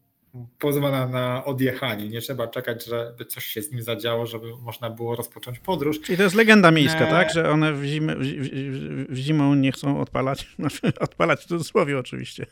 pozwala 0.59 1.07
na 1.07 1.45
odjechanie. 1.45 2.09
Nie 2.09 2.21
trzeba 2.21 2.47
czekać, 2.47 2.85
żeby 2.85 3.25
coś 3.25 3.45
się 3.45 3.61
z 3.61 3.71
nim 3.71 3.83
zadziało, 3.83 4.25
żeby 4.25 4.47
można 4.61 4.89
było 4.89 5.15
rozpocząć 5.15 5.59
podróż. 5.59 6.01
Czyli 6.01 6.17
to 6.17 6.23
jest 6.23 6.35
legenda 6.35 6.71
miejska, 6.71 7.07
e... 7.07 7.09
tak? 7.09 7.33
Że 7.33 7.49
one 7.49 7.73
w, 7.73 7.85
zimę, 7.85 8.15
w, 8.15 8.21
w 9.09 9.15
zimą 9.15 9.55
nie 9.55 9.71
chcą 9.71 10.01
odpalać. 10.01 10.47
Znaczy, 10.59 10.81
odpalać 10.99 11.39
w 11.39 11.45
cudzysłowie 11.45 11.99
oczywiście. 11.99 12.45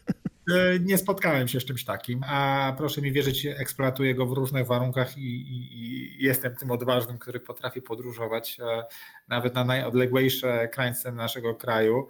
E, 0.52 0.80
nie 0.80 0.98
spotkałem 0.98 1.48
się 1.48 1.60
z 1.60 1.66
czymś 1.66 1.86
takim, 1.86 2.24
a 2.28 2.74
proszę 2.78 3.02
mi 3.02 3.12
wierzyć, 3.12 3.46
eksploatuję 3.46 4.16
go 4.16 4.26
w 4.26 4.32
różnych 4.32 4.68
warunkach 4.68 5.18
i, 5.18 5.22
i, 5.22 5.84
i 5.84 6.24
jestem 6.24 6.56
tym 6.56 6.72
odważnym, 6.72 7.18
który 7.18 7.40
potrafi 7.40 7.82
podróżować 7.82 8.58
e, 8.60 8.84
nawet 9.28 9.56
na 9.56 9.64
najodległejsze 9.64 10.68
krańce 10.68 11.12
naszego 11.12 11.56
kraju 11.56 12.08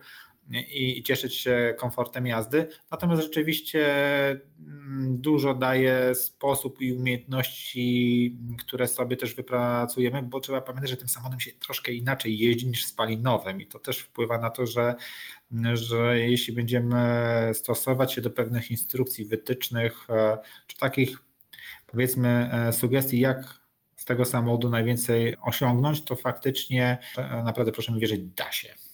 i, 0.51 1.03
cieszyć 1.03 1.35
się 1.35 1.75
komfortem 1.77 2.27
jazdy. 2.27 2.67
Natomiast 2.91 3.21
rzeczywiście 3.21 3.85
mm, 4.29 5.21
dużo 5.21 5.53
daje 5.53 6.15
sposób 6.15 6.81
i 6.81 6.93
umiejętności, 6.93 8.37
które 8.59 8.87
sobie 8.87 9.17
też 9.17 9.35
wypracujemy, 9.35 10.23
bo 10.23 10.39
trzeba 10.39 10.61
pamiętać, 10.61 10.89
że 10.89 10.97
tym 10.97 11.07
samochodem 11.07 11.39
się 11.39 11.51
troszkę 11.51 11.91
inaczej 11.91 12.39
jeździ 12.39 12.67
niż 12.67 12.85
spalinowym 12.85 13.61
i 13.61 13.65
to 13.65 13.79
też 13.79 13.99
wpływa 13.99 14.37
na 14.37 14.49
to, 14.49 14.65
że 14.65 14.95
że 15.73 16.19
jeśli 16.19 16.53
będziemy 16.53 16.97
stosować 17.53 18.13
się 18.13 18.21
do 18.21 18.29
pewnych 18.29 18.71
instrukcji, 18.71 19.25
wytycznych, 19.25 20.09
e, 20.09 20.37
czy 20.67 20.77
takich 20.77 21.17
powiedzmy 21.87 22.49
e, 22.53 22.73
sugestii, 22.73 23.19
jak 23.19 23.59
z 23.95 24.05
tego 24.05 24.25
samochodu 24.25 24.69
najwięcej 24.69 25.35
osiągnąć, 25.41 26.03
to 26.03 26.15
faktycznie 26.15 26.97
e, 27.17 27.43
naprawdę 27.43 27.71
proszę 27.71 27.91
mi 27.91 27.99
wierzyć, 27.99 28.21
da 28.21 28.51
się 28.51 28.86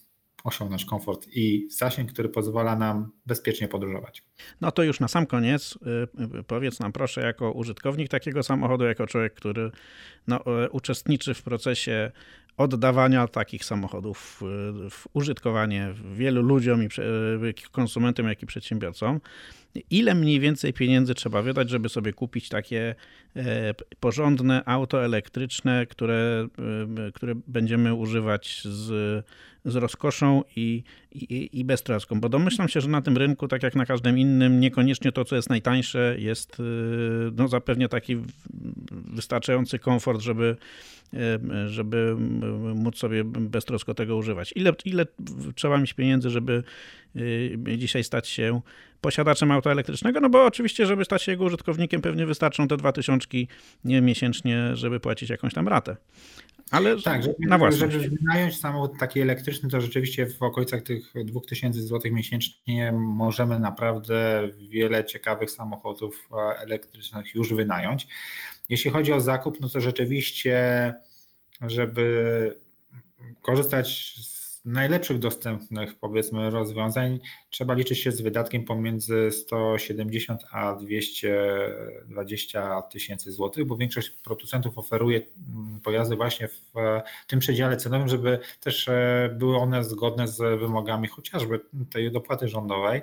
osiągnąć 0.44 0.86
komfort 0.86 1.28
i 1.32 1.68
zasięg, 1.72 2.14
który 2.14 2.30
pozwala 2.30 2.76
nam 2.76 3.12
bezpiecznie 3.26 3.68
podróżować. 3.68 4.24
No 4.62 4.72
to 4.72 4.84
już 4.84 5.00
na 5.00 5.08
sam 5.08 5.26
koniec 5.26 5.78
powiedz 6.48 6.80
nam 6.80 6.92
proszę, 6.92 7.22
jako 7.22 7.52
użytkownik 7.52 8.10
takiego 8.10 8.44
samochodu, 8.44 8.86
jako 8.86 9.08
człowiek, 9.08 9.34
który 9.34 9.72
no, 10.28 10.40
uczestniczy 10.72 11.34
w 11.34 11.44
procesie 11.44 12.12
oddawania 12.58 13.28
takich 13.28 13.66
samochodów 13.66 14.42
w 14.90 15.06
użytkowanie 15.14 15.94
wielu 16.14 16.42
ludziom, 16.42 16.84
i 16.84 16.88
konsumentom, 17.72 18.28
jak 18.28 18.44
i 18.44 18.46
przedsiębiorcom. 18.46 19.20
Ile 19.90 20.16
mniej 20.16 20.40
więcej 20.40 20.74
pieniędzy 20.74 21.14
trzeba 21.14 21.42
wydać, 21.42 21.70
żeby 21.70 21.90
sobie 21.90 22.14
kupić 22.14 22.50
takie 22.50 22.96
e, 23.36 23.74
porządne 24.00 24.64
auto 24.66 25.06
elektryczne, 25.06 25.86
które, 25.86 26.48
e, 27.08 27.12
które 27.12 27.34
będziemy 27.48 27.94
używać 27.94 28.62
z, 28.66 29.26
z 29.66 29.76
rozkoszą 29.76 30.44
i, 30.56 30.84
i, 31.16 31.60
i 31.60 31.66
beztroską? 31.66 32.20
Bo 32.20 32.30
domyślam 32.30 32.70
się, 32.70 32.82
że 32.82 32.90
na 32.90 33.02
tym 33.02 33.18
rynku, 33.18 33.48
tak 33.48 33.64
jak 33.64 33.76
na 33.76 33.86
każdym 33.86 34.18
innym, 34.18 34.60
niekoniecznie 34.60 35.12
to, 35.12 35.26
co 35.26 35.36
jest 35.36 35.50
najtańsze, 35.50 36.16
jest 36.20 36.58
e, 36.60 36.64
no, 37.36 37.48
zapewnia 37.48 37.88
taki 37.88 38.18
wystarczający 38.92 39.80
komfort, 39.80 40.22
żeby 40.22 40.58
żeby 41.68 42.16
móc 42.76 42.98
sobie 42.98 43.24
beztrosko 43.24 43.94
tego 43.94 44.16
używać. 44.16 44.54
Ile, 44.56 44.74
ile 44.86 45.06
trzeba 45.56 45.78
mieć 45.78 45.94
pieniędzy, 45.94 46.30
żeby 46.30 46.64
y, 47.16 47.58
dzisiaj 47.78 48.04
stać 48.04 48.28
się 48.28 48.62
posiadaczem 49.02 49.52
auta 49.52 49.72
elektrycznego? 49.72 50.20
No 50.20 50.30
bo 50.30 50.46
oczywiście, 50.46 50.86
żeby 50.86 51.06
stać 51.06 51.24
się 51.24 51.32
jego 51.32 51.44
użytkownikiem, 51.44 52.02
pewnie 52.02 52.26
wystarczą 52.26 52.68
te 52.68 52.78
dwa 52.78 52.92
tysiączki 52.92 53.48
nie 53.86 54.02
miesięcznie, 54.02 54.76
żeby 54.76 55.00
płacić 55.00 55.30
jakąś 55.30 55.54
tam 55.54 55.68
ratę. 55.68 55.98
Ale 56.74 57.02
tak, 57.02 57.24
żeby, 57.24 57.36
na 57.40 57.58
własność. 57.58 57.94
Żeby 57.94 58.16
wynająć 58.18 58.60
samochód 58.60 59.00
taki 59.00 59.22
elektryczny, 59.22 59.70
to 59.70 59.82
rzeczywiście 59.82 60.28
w 60.28 60.44
okolicach 60.44 60.82
tych 60.82 61.14
2000 61.26 61.82
zł 61.82 62.12
miesięcznie 62.12 62.92
możemy 62.92 63.60
naprawdę 63.60 64.50
wiele 64.70 65.06
ciekawych 65.06 65.52
samochodów 65.52 66.30
e, 66.32 66.36
elektrycznych 66.60 67.36
już 67.36 67.54
wynająć. 67.54 68.08
Jeśli 68.70 68.92
chodzi 68.92 69.14
o 69.14 69.22
zakup, 69.22 69.62
no 69.62 69.70
to 69.70 69.80
rzeczywiście, 69.80 70.94
żeby 71.62 72.58
korzystać 73.42 74.16
z 74.22 74.33
najlepszych 74.66 75.20
dostępnych, 75.20 75.96
powiedzmy, 75.96 76.50
rozwiązań, 76.50 77.20
trzeba 77.50 77.74
liczyć 77.74 78.00
się 78.00 78.12
z 78.12 78.22
wydatkiem 78.22 78.66
pomiędzy 78.66 79.32
170 79.32 80.42
a 80.52 80.76
220 80.76 82.82
tysięcy 82.82 83.32
złotych, 83.32 83.66
bo 83.66 83.78
większość 83.78 84.10
producentów 84.10 84.78
oferuje 84.78 85.18
mm, 85.18 85.80
pojazdy 85.80 86.16
właśnie 86.16 86.48
w 86.48 86.74
tym 87.28 87.40
przedziale 87.40 87.78
cenowym, 87.78 88.08
żeby 88.08 88.40
też 88.60 88.88
e, 88.88 89.36
były 89.40 89.58
one 89.58 89.84
zgodne 89.84 90.28
z 90.28 90.60
wymogami 90.60 91.08
chociażby 91.08 91.60
tej 91.90 92.12
dopłaty 92.12 92.48
rządowej. 92.48 93.02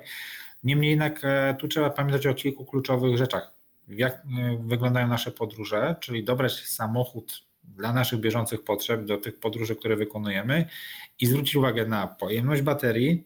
Niemniej 0.63 0.89
jednak 0.89 1.19
e, 1.23 1.55
tu 1.59 1.67
trzeba 1.67 1.89
pamiętać 1.89 2.27
o 2.27 2.33
kilku 2.33 2.65
kluczowych 2.65 3.17
rzeczach 3.17 3.61
jak 3.87 4.13
e, 4.13 4.19
wyglądają 4.59 5.07
nasze 5.07 5.31
podróże, 5.31 5.95
czyli 5.99 6.23
dobrać 6.23 6.53
samochód 6.53 7.43
dla 7.75 7.93
naszych 7.93 8.19
bieżących 8.19 8.63
potrzeb, 8.63 9.05
do 9.05 9.17
tych 9.17 9.39
podróży, 9.39 9.75
które 9.75 9.95
wykonujemy 9.95 10.65
i 11.19 11.25
zwrócić 11.25 11.55
uwagę 11.55 11.85
na 11.85 12.07
pojemność 12.07 12.61
baterii, 12.61 13.23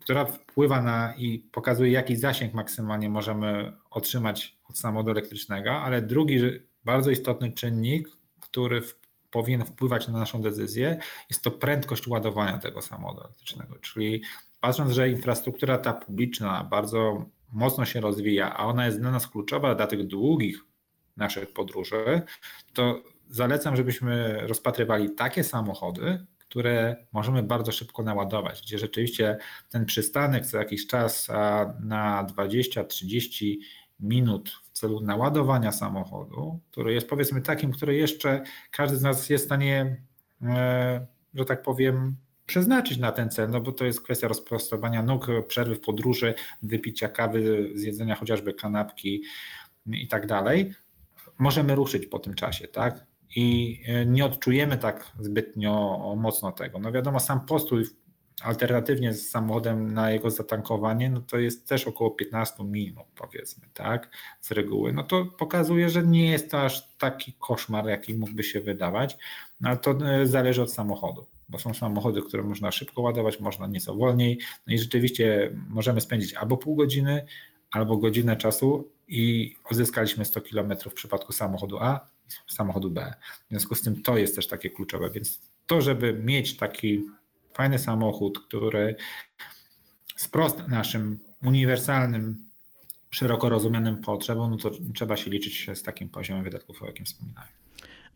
która 0.00 0.24
wpływa 0.24 0.82
na 0.82 1.14
i 1.18 1.38
pokazuje, 1.38 1.92
jaki 1.92 2.16
zasięg 2.16 2.54
maksymalnie 2.54 3.08
możemy 3.08 3.72
otrzymać 3.90 4.56
od 4.68 4.78
samochodu 4.78 5.10
elektrycznego, 5.10 5.72
ale 5.72 6.02
drugi 6.02 6.40
bardzo 6.84 7.10
istotny 7.10 7.52
czynnik, 7.52 8.08
który 8.40 8.80
w, 8.80 8.98
powinien 9.30 9.64
wpływać 9.64 10.08
na 10.08 10.18
naszą 10.18 10.42
decyzję, 10.42 10.98
jest 11.30 11.42
to 11.42 11.50
prędkość 11.50 12.08
ładowania 12.08 12.58
tego 12.58 12.82
samochodu 12.82 13.20
elektrycznego. 13.20 13.78
Czyli 13.78 14.22
patrząc, 14.60 14.92
że 14.92 15.10
infrastruktura 15.10 15.78
ta 15.78 15.92
publiczna 15.92 16.64
bardzo 16.64 17.26
mocno 17.52 17.84
się 17.84 18.00
rozwija, 18.00 18.56
a 18.56 18.64
ona 18.64 18.86
jest 18.86 19.00
dla 19.00 19.10
nas 19.10 19.28
kluczowa 19.28 19.74
dla 19.74 19.86
tych 19.86 20.06
długich 20.06 20.64
naszych 21.16 21.52
podróży, 21.52 22.22
to 22.72 23.02
zalecam, 23.28 23.76
żebyśmy 23.76 24.40
rozpatrywali 24.46 25.10
takie 25.10 25.44
samochody, 25.44 26.26
które 26.38 26.96
możemy 27.12 27.42
bardzo 27.42 27.72
szybko 27.72 28.02
naładować, 28.02 28.62
gdzie 28.62 28.78
rzeczywiście 28.78 29.38
ten 29.70 29.84
przystanek 29.84 30.46
co 30.46 30.58
jakiś 30.58 30.86
czas 30.86 31.28
na 31.80 32.26
20-30 32.36 33.56
minut 34.00 34.50
w 34.62 34.70
celu 34.70 35.00
naładowania 35.00 35.72
samochodu, 35.72 36.60
który 36.70 36.94
jest 36.94 37.08
powiedzmy 37.08 37.40
takim, 37.40 37.72
który 37.72 37.96
jeszcze 37.96 38.42
każdy 38.70 38.96
z 38.96 39.02
nas 39.02 39.30
jest 39.30 39.44
w 39.44 39.46
stanie, 39.46 40.02
e, 40.42 41.06
że 41.34 41.44
tak 41.44 41.62
powiem, 41.62 42.16
przeznaczyć 42.46 42.98
na 42.98 43.12
ten 43.12 43.30
cel, 43.30 43.50
no 43.50 43.60
bo 43.60 43.72
to 43.72 43.84
jest 43.84 44.02
kwestia 44.02 44.28
rozprostowania 44.28 45.02
nóg, 45.02 45.26
przerwy 45.48 45.74
w 45.74 45.80
podróży, 45.80 46.34
wypicia 46.62 47.08
kawy, 47.08 47.70
zjedzenia 47.74 48.14
chociażby 48.14 48.54
kanapki 48.54 49.22
i 49.86 50.08
tak 50.08 50.26
dalej, 50.26 50.74
możemy 51.38 51.74
ruszyć 51.74 52.06
po 52.06 52.18
tym 52.18 52.34
czasie, 52.34 52.68
tak? 52.68 53.11
I 53.36 53.80
e, 53.86 54.06
nie 54.06 54.24
odczujemy 54.24 54.78
tak 54.78 55.12
zbytnio 55.18 56.14
mocno 56.18 56.52
tego. 56.52 56.78
No 56.78 56.92
wiadomo, 56.92 57.20
sam 57.20 57.46
postój 57.46 57.84
alternatywnie 58.42 59.12
z 59.12 59.30
samochodem 59.30 59.94
na 59.94 60.10
jego 60.10 60.30
zatankowanie, 60.30 61.10
no 61.10 61.20
to 61.20 61.38
jest 61.38 61.68
też 61.68 61.86
około 61.86 62.10
15 62.10 62.64
minut, 62.64 63.04
powiedzmy, 63.16 63.68
tak, 63.74 64.10
z 64.40 64.50
reguły. 64.50 64.92
No 64.92 65.02
to 65.02 65.24
pokazuje, 65.24 65.90
że 65.90 66.02
nie 66.02 66.30
jest 66.30 66.50
to 66.50 66.62
aż 66.62 66.96
taki 66.98 67.32
koszmar, 67.38 67.86
jaki 67.86 68.14
mógłby 68.14 68.42
się 68.42 68.60
wydawać, 68.60 69.16
no 69.60 69.68
ale 69.68 69.78
to 69.78 69.90
e, 69.90 70.26
zależy 70.26 70.62
od 70.62 70.72
samochodu, 70.72 71.26
bo 71.48 71.58
są 71.58 71.74
samochody, 71.74 72.22
które 72.22 72.42
można 72.42 72.72
szybko 72.72 73.02
ładować, 73.02 73.40
można 73.40 73.66
nieco 73.66 73.94
wolniej, 73.94 74.38
no 74.66 74.74
i 74.74 74.78
rzeczywiście 74.78 75.50
możemy 75.68 76.00
spędzić 76.00 76.34
albo 76.34 76.56
pół 76.56 76.76
godziny, 76.76 77.26
albo 77.70 77.96
godzinę 77.96 78.36
czasu 78.36 78.88
i 79.08 79.54
uzyskaliśmy 79.70 80.24
100 80.24 80.40
km 80.40 80.72
w 80.90 80.94
przypadku 80.94 81.32
samochodu 81.32 81.78
A 81.78 82.06
samochodu 82.48 82.90
B. 82.90 83.14
W 83.46 83.48
związku 83.50 83.74
z 83.74 83.82
tym 83.82 84.02
to 84.02 84.16
jest 84.16 84.34
też 84.34 84.46
takie 84.46 84.70
kluczowe, 84.70 85.10
więc 85.10 85.40
to, 85.66 85.80
żeby 85.80 86.12
mieć 86.12 86.56
taki 86.56 87.02
fajny 87.54 87.78
samochód, 87.78 88.40
który 88.40 88.96
sprosta 90.16 90.68
naszym 90.68 91.18
uniwersalnym, 91.42 92.50
szeroko 93.10 93.48
rozumianym 93.48 93.96
potrzebom, 93.96 94.50
no 94.50 94.56
to 94.56 94.70
trzeba 94.94 95.16
się 95.16 95.30
liczyć 95.30 95.70
z 95.74 95.82
takim 95.82 96.08
poziomem 96.08 96.44
wydatków, 96.44 96.82
o 96.82 96.86
jakim 96.86 97.06
wspominałem. 97.06 97.61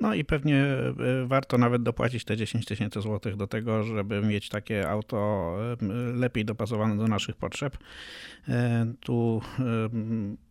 No 0.01 0.15
i 0.15 0.25
pewnie 0.25 0.65
e, 0.65 0.95
warto 1.27 1.59
nawet 1.59 1.83
dopłacić 1.83 2.25
te 2.25 2.37
10 2.37 2.65
tysięcy 2.65 3.01
złotych 3.01 3.37
do 3.37 3.47
tego, 3.47 3.83
żeby 3.83 4.23
mieć 4.23 4.49
takie 4.49 4.89
auto 4.89 5.53
e, 5.83 5.87
lepiej 6.13 6.45
dopasowane 6.45 6.97
do 6.97 7.09
naszych 7.09 7.37
potrzeb. 7.37 7.79
E, 8.49 8.87
tu 9.01 9.43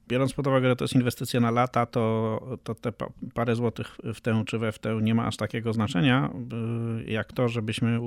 biorąc 0.07 0.33
pod 0.33 0.47
uwagę, 0.47 0.69
że 0.69 0.75
to 0.75 0.83
jest 0.83 0.95
inwestycja 0.95 1.39
na 1.39 1.51
lata, 1.51 1.85
to, 1.85 2.57
to 2.63 2.75
te 2.75 2.91
parę 3.33 3.55
złotych 3.55 3.97
w 4.13 4.21
tę 4.21 4.43
czy 4.45 4.57
we 4.57 4.71
w 4.71 4.79
tę 4.79 4.99
nie 5.01 5.15
ma 5.15 5.25
aż 5.25 5.37
takiego 5.37 5.73
znaczenia, 5.73 6.29
jak 7.07 7.33
to, 7.33 7.47
żebyśmy 7.47 7.99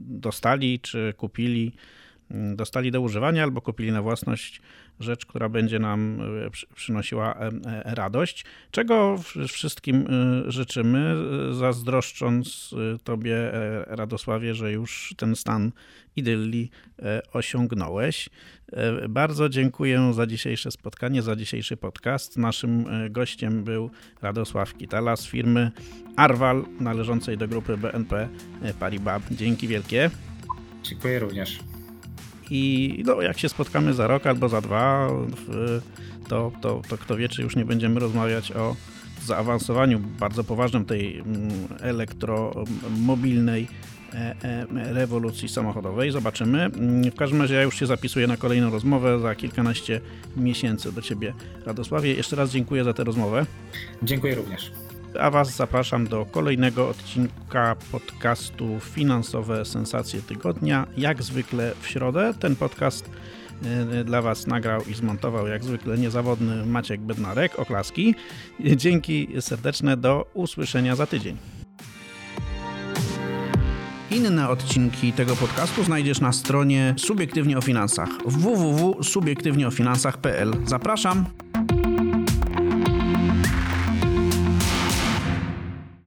dostali 0.00 0.80
czy 0.80 1.14
kupili 1.16 1.72
dostali 2.30 2.90
do 2.90 3.00
używania 3.00 3.42
albo 3.42 3.60
kupili 3.60 3.92
na 3.92 4.02
własność 4.02 4.60
rzecz, 5.00 5.26
która 5.26 5.48
będzie 5.48 5.78
nam 5.78 6.20
e, 6.46 6.50
przynosiła 6.74 7.34
e, 7.34 7.48
e, 7.48 7.94
radość, 7.94 8.44
czego 8.70 9.18
wszystkim 9.48 10.06
życzymy, 10.46 11.14
zazdroszcząc 11.54 12.74
Tobie, 13.04 13.36
Radosławie, 13.86 14.54
że 14.54 14.72
już 14.72 15.14
ten 15.16 15.36
stan 15.36 15.72
idylli 16.16 16.70
osiągnąłeś. 17.32 18.28
Bardzo 19.08 19.48
dziękuję 19.48 20.12
za 20.14 20.26
dzisiejsze 20.26 20.70
spotkanie, 20.70 21.22
za 21.22 21.36
dzisiejszy 21.36 21.76
podcast. 21.76 22.36
Naszym 22.36 22.84
gościem 23.10 23.64
był 23.64 23.90
Radosław 24.22 24.74
Kitala 24.74 25.16
z 25.16 25.26
firmy 25.26 25.70
Arwal, 26.16 26.64
należącej 26.80 27.38
do 27.38 27.48
grupy 27.48 27.76
BNP 27.76 28.28
Paribas. 28.80 29.22
Dzięki 29.30 29.68
wielkie. 29.68 30.10
Dziękuję 30.82 31.18
również. 31.18 31.75
I 32.50 33.02
no, 33.06 33.22
jak 33.22 33.38
się 33.38 33.48
spotkamy 33.48 33.94
za 33.94 34.06
rok 34.06 34.26
albo 34.26 34.48
za 34.48 34.60
dwa, 34.60 35.08
to, 36.28 36.52
to, 36.60 36.82
to 36.88 36.98
kto 36.98 37.16
wie, 37.16 37.28
czy 37.28 37.42
już 37.42 37.56
nie 37.56 37.64
będziemy 37.64 38.00
rozmawiać 38.00 38.52
o 38.52 38.76
zaawansowaniu 39.24 40.00
bardzo 40.00 40.44
poważnym 40.44 40.84
tej 40.84 41.18
mm, 41.18 41.50
elektromobilnej 41.80 43.68
e, 44.14 44.36
e, 44.42 44.66
rewolucji 44.92 45.48
samochodowej. 45.48 46.10
Zobaczymy. 46.10 46.64
Mm, 46.64 47.10
w 47.10 47.14
każdym 47.14 47.42
razie 47.42 47.54
ja 47.54 47.62
już 47.62 47.78
się 47.78 47.86
zapisuję 47.86 48.26
na 48.26 48.36
kolejną 48.36 48.70
rozmowę 48.70 49.20
za 49.20 49.34
kilkanaście 49.34 50.00
miesięcy 50.36 50.92
do 50.92 51.02
Ciebie, 51.02 51.34
Radosławie. 51.66 52.14
Jeszcze 52.14 52.36
raz 52.36 52.50
dziękuję 52.50 52.84
za 52.84 52.94
tę 52.94 53.04
rozmowę. 53.04 53.46
Dziękuję 54.02 54.34
również 54.34 54.85
a 55.20 55.30
Was 55.30 55.56
zapraszam 55.56 56.06
do 56.06 56.26
kolejnego 56.26 56.88
odcinka 56.88 57.76
podcastu 57.92 58.80
Finansowe 58.80 59.64
Sensacje 59.64 60.22
Tygodnia. 60.22 60.86
Jak 60.96 61.22
zwykle 61.22 61.72
w 61.80 61.86
środę 61.86 62.34
ten 62.40 62.56
podcast 62.56 63.10
e, 63.64 64.04
dla 64.04 64.22
Was 64.22 64.46
nagrał 64.46 64.82
i 64.90 64.94
zmontował 64.94 65.46
jak 65.46 65.64
zwykle 65.64 65.98
niezawodny 65.98 66.66
Maciek 66.66 67.00
Bednarek. 67.00 67.58
Oklaski. 67.58 68.14
Dzięki 68.76 69.28
serdeczne. 69.40 69.96
Do 69.96 70.26
usłyszenia 70.34 70.96
za 70.96 71.06
tydzień. 71.06 71.36
Inne 74.10 74.48
odcinki 74.48 75.12
tego 75.12 75.36
podcastu 75.36 75.84
znajdziesz 75.84 76.20
na 76.20 76.32
stronie 76.32 76.94
Subiektywnie 76.98 77.58
o 77.58 77.60
Finansach 77.60 78.08
www.subiektywnieofinansach.pl. 78.26 80.52
Zapraszam! 80.64 81.26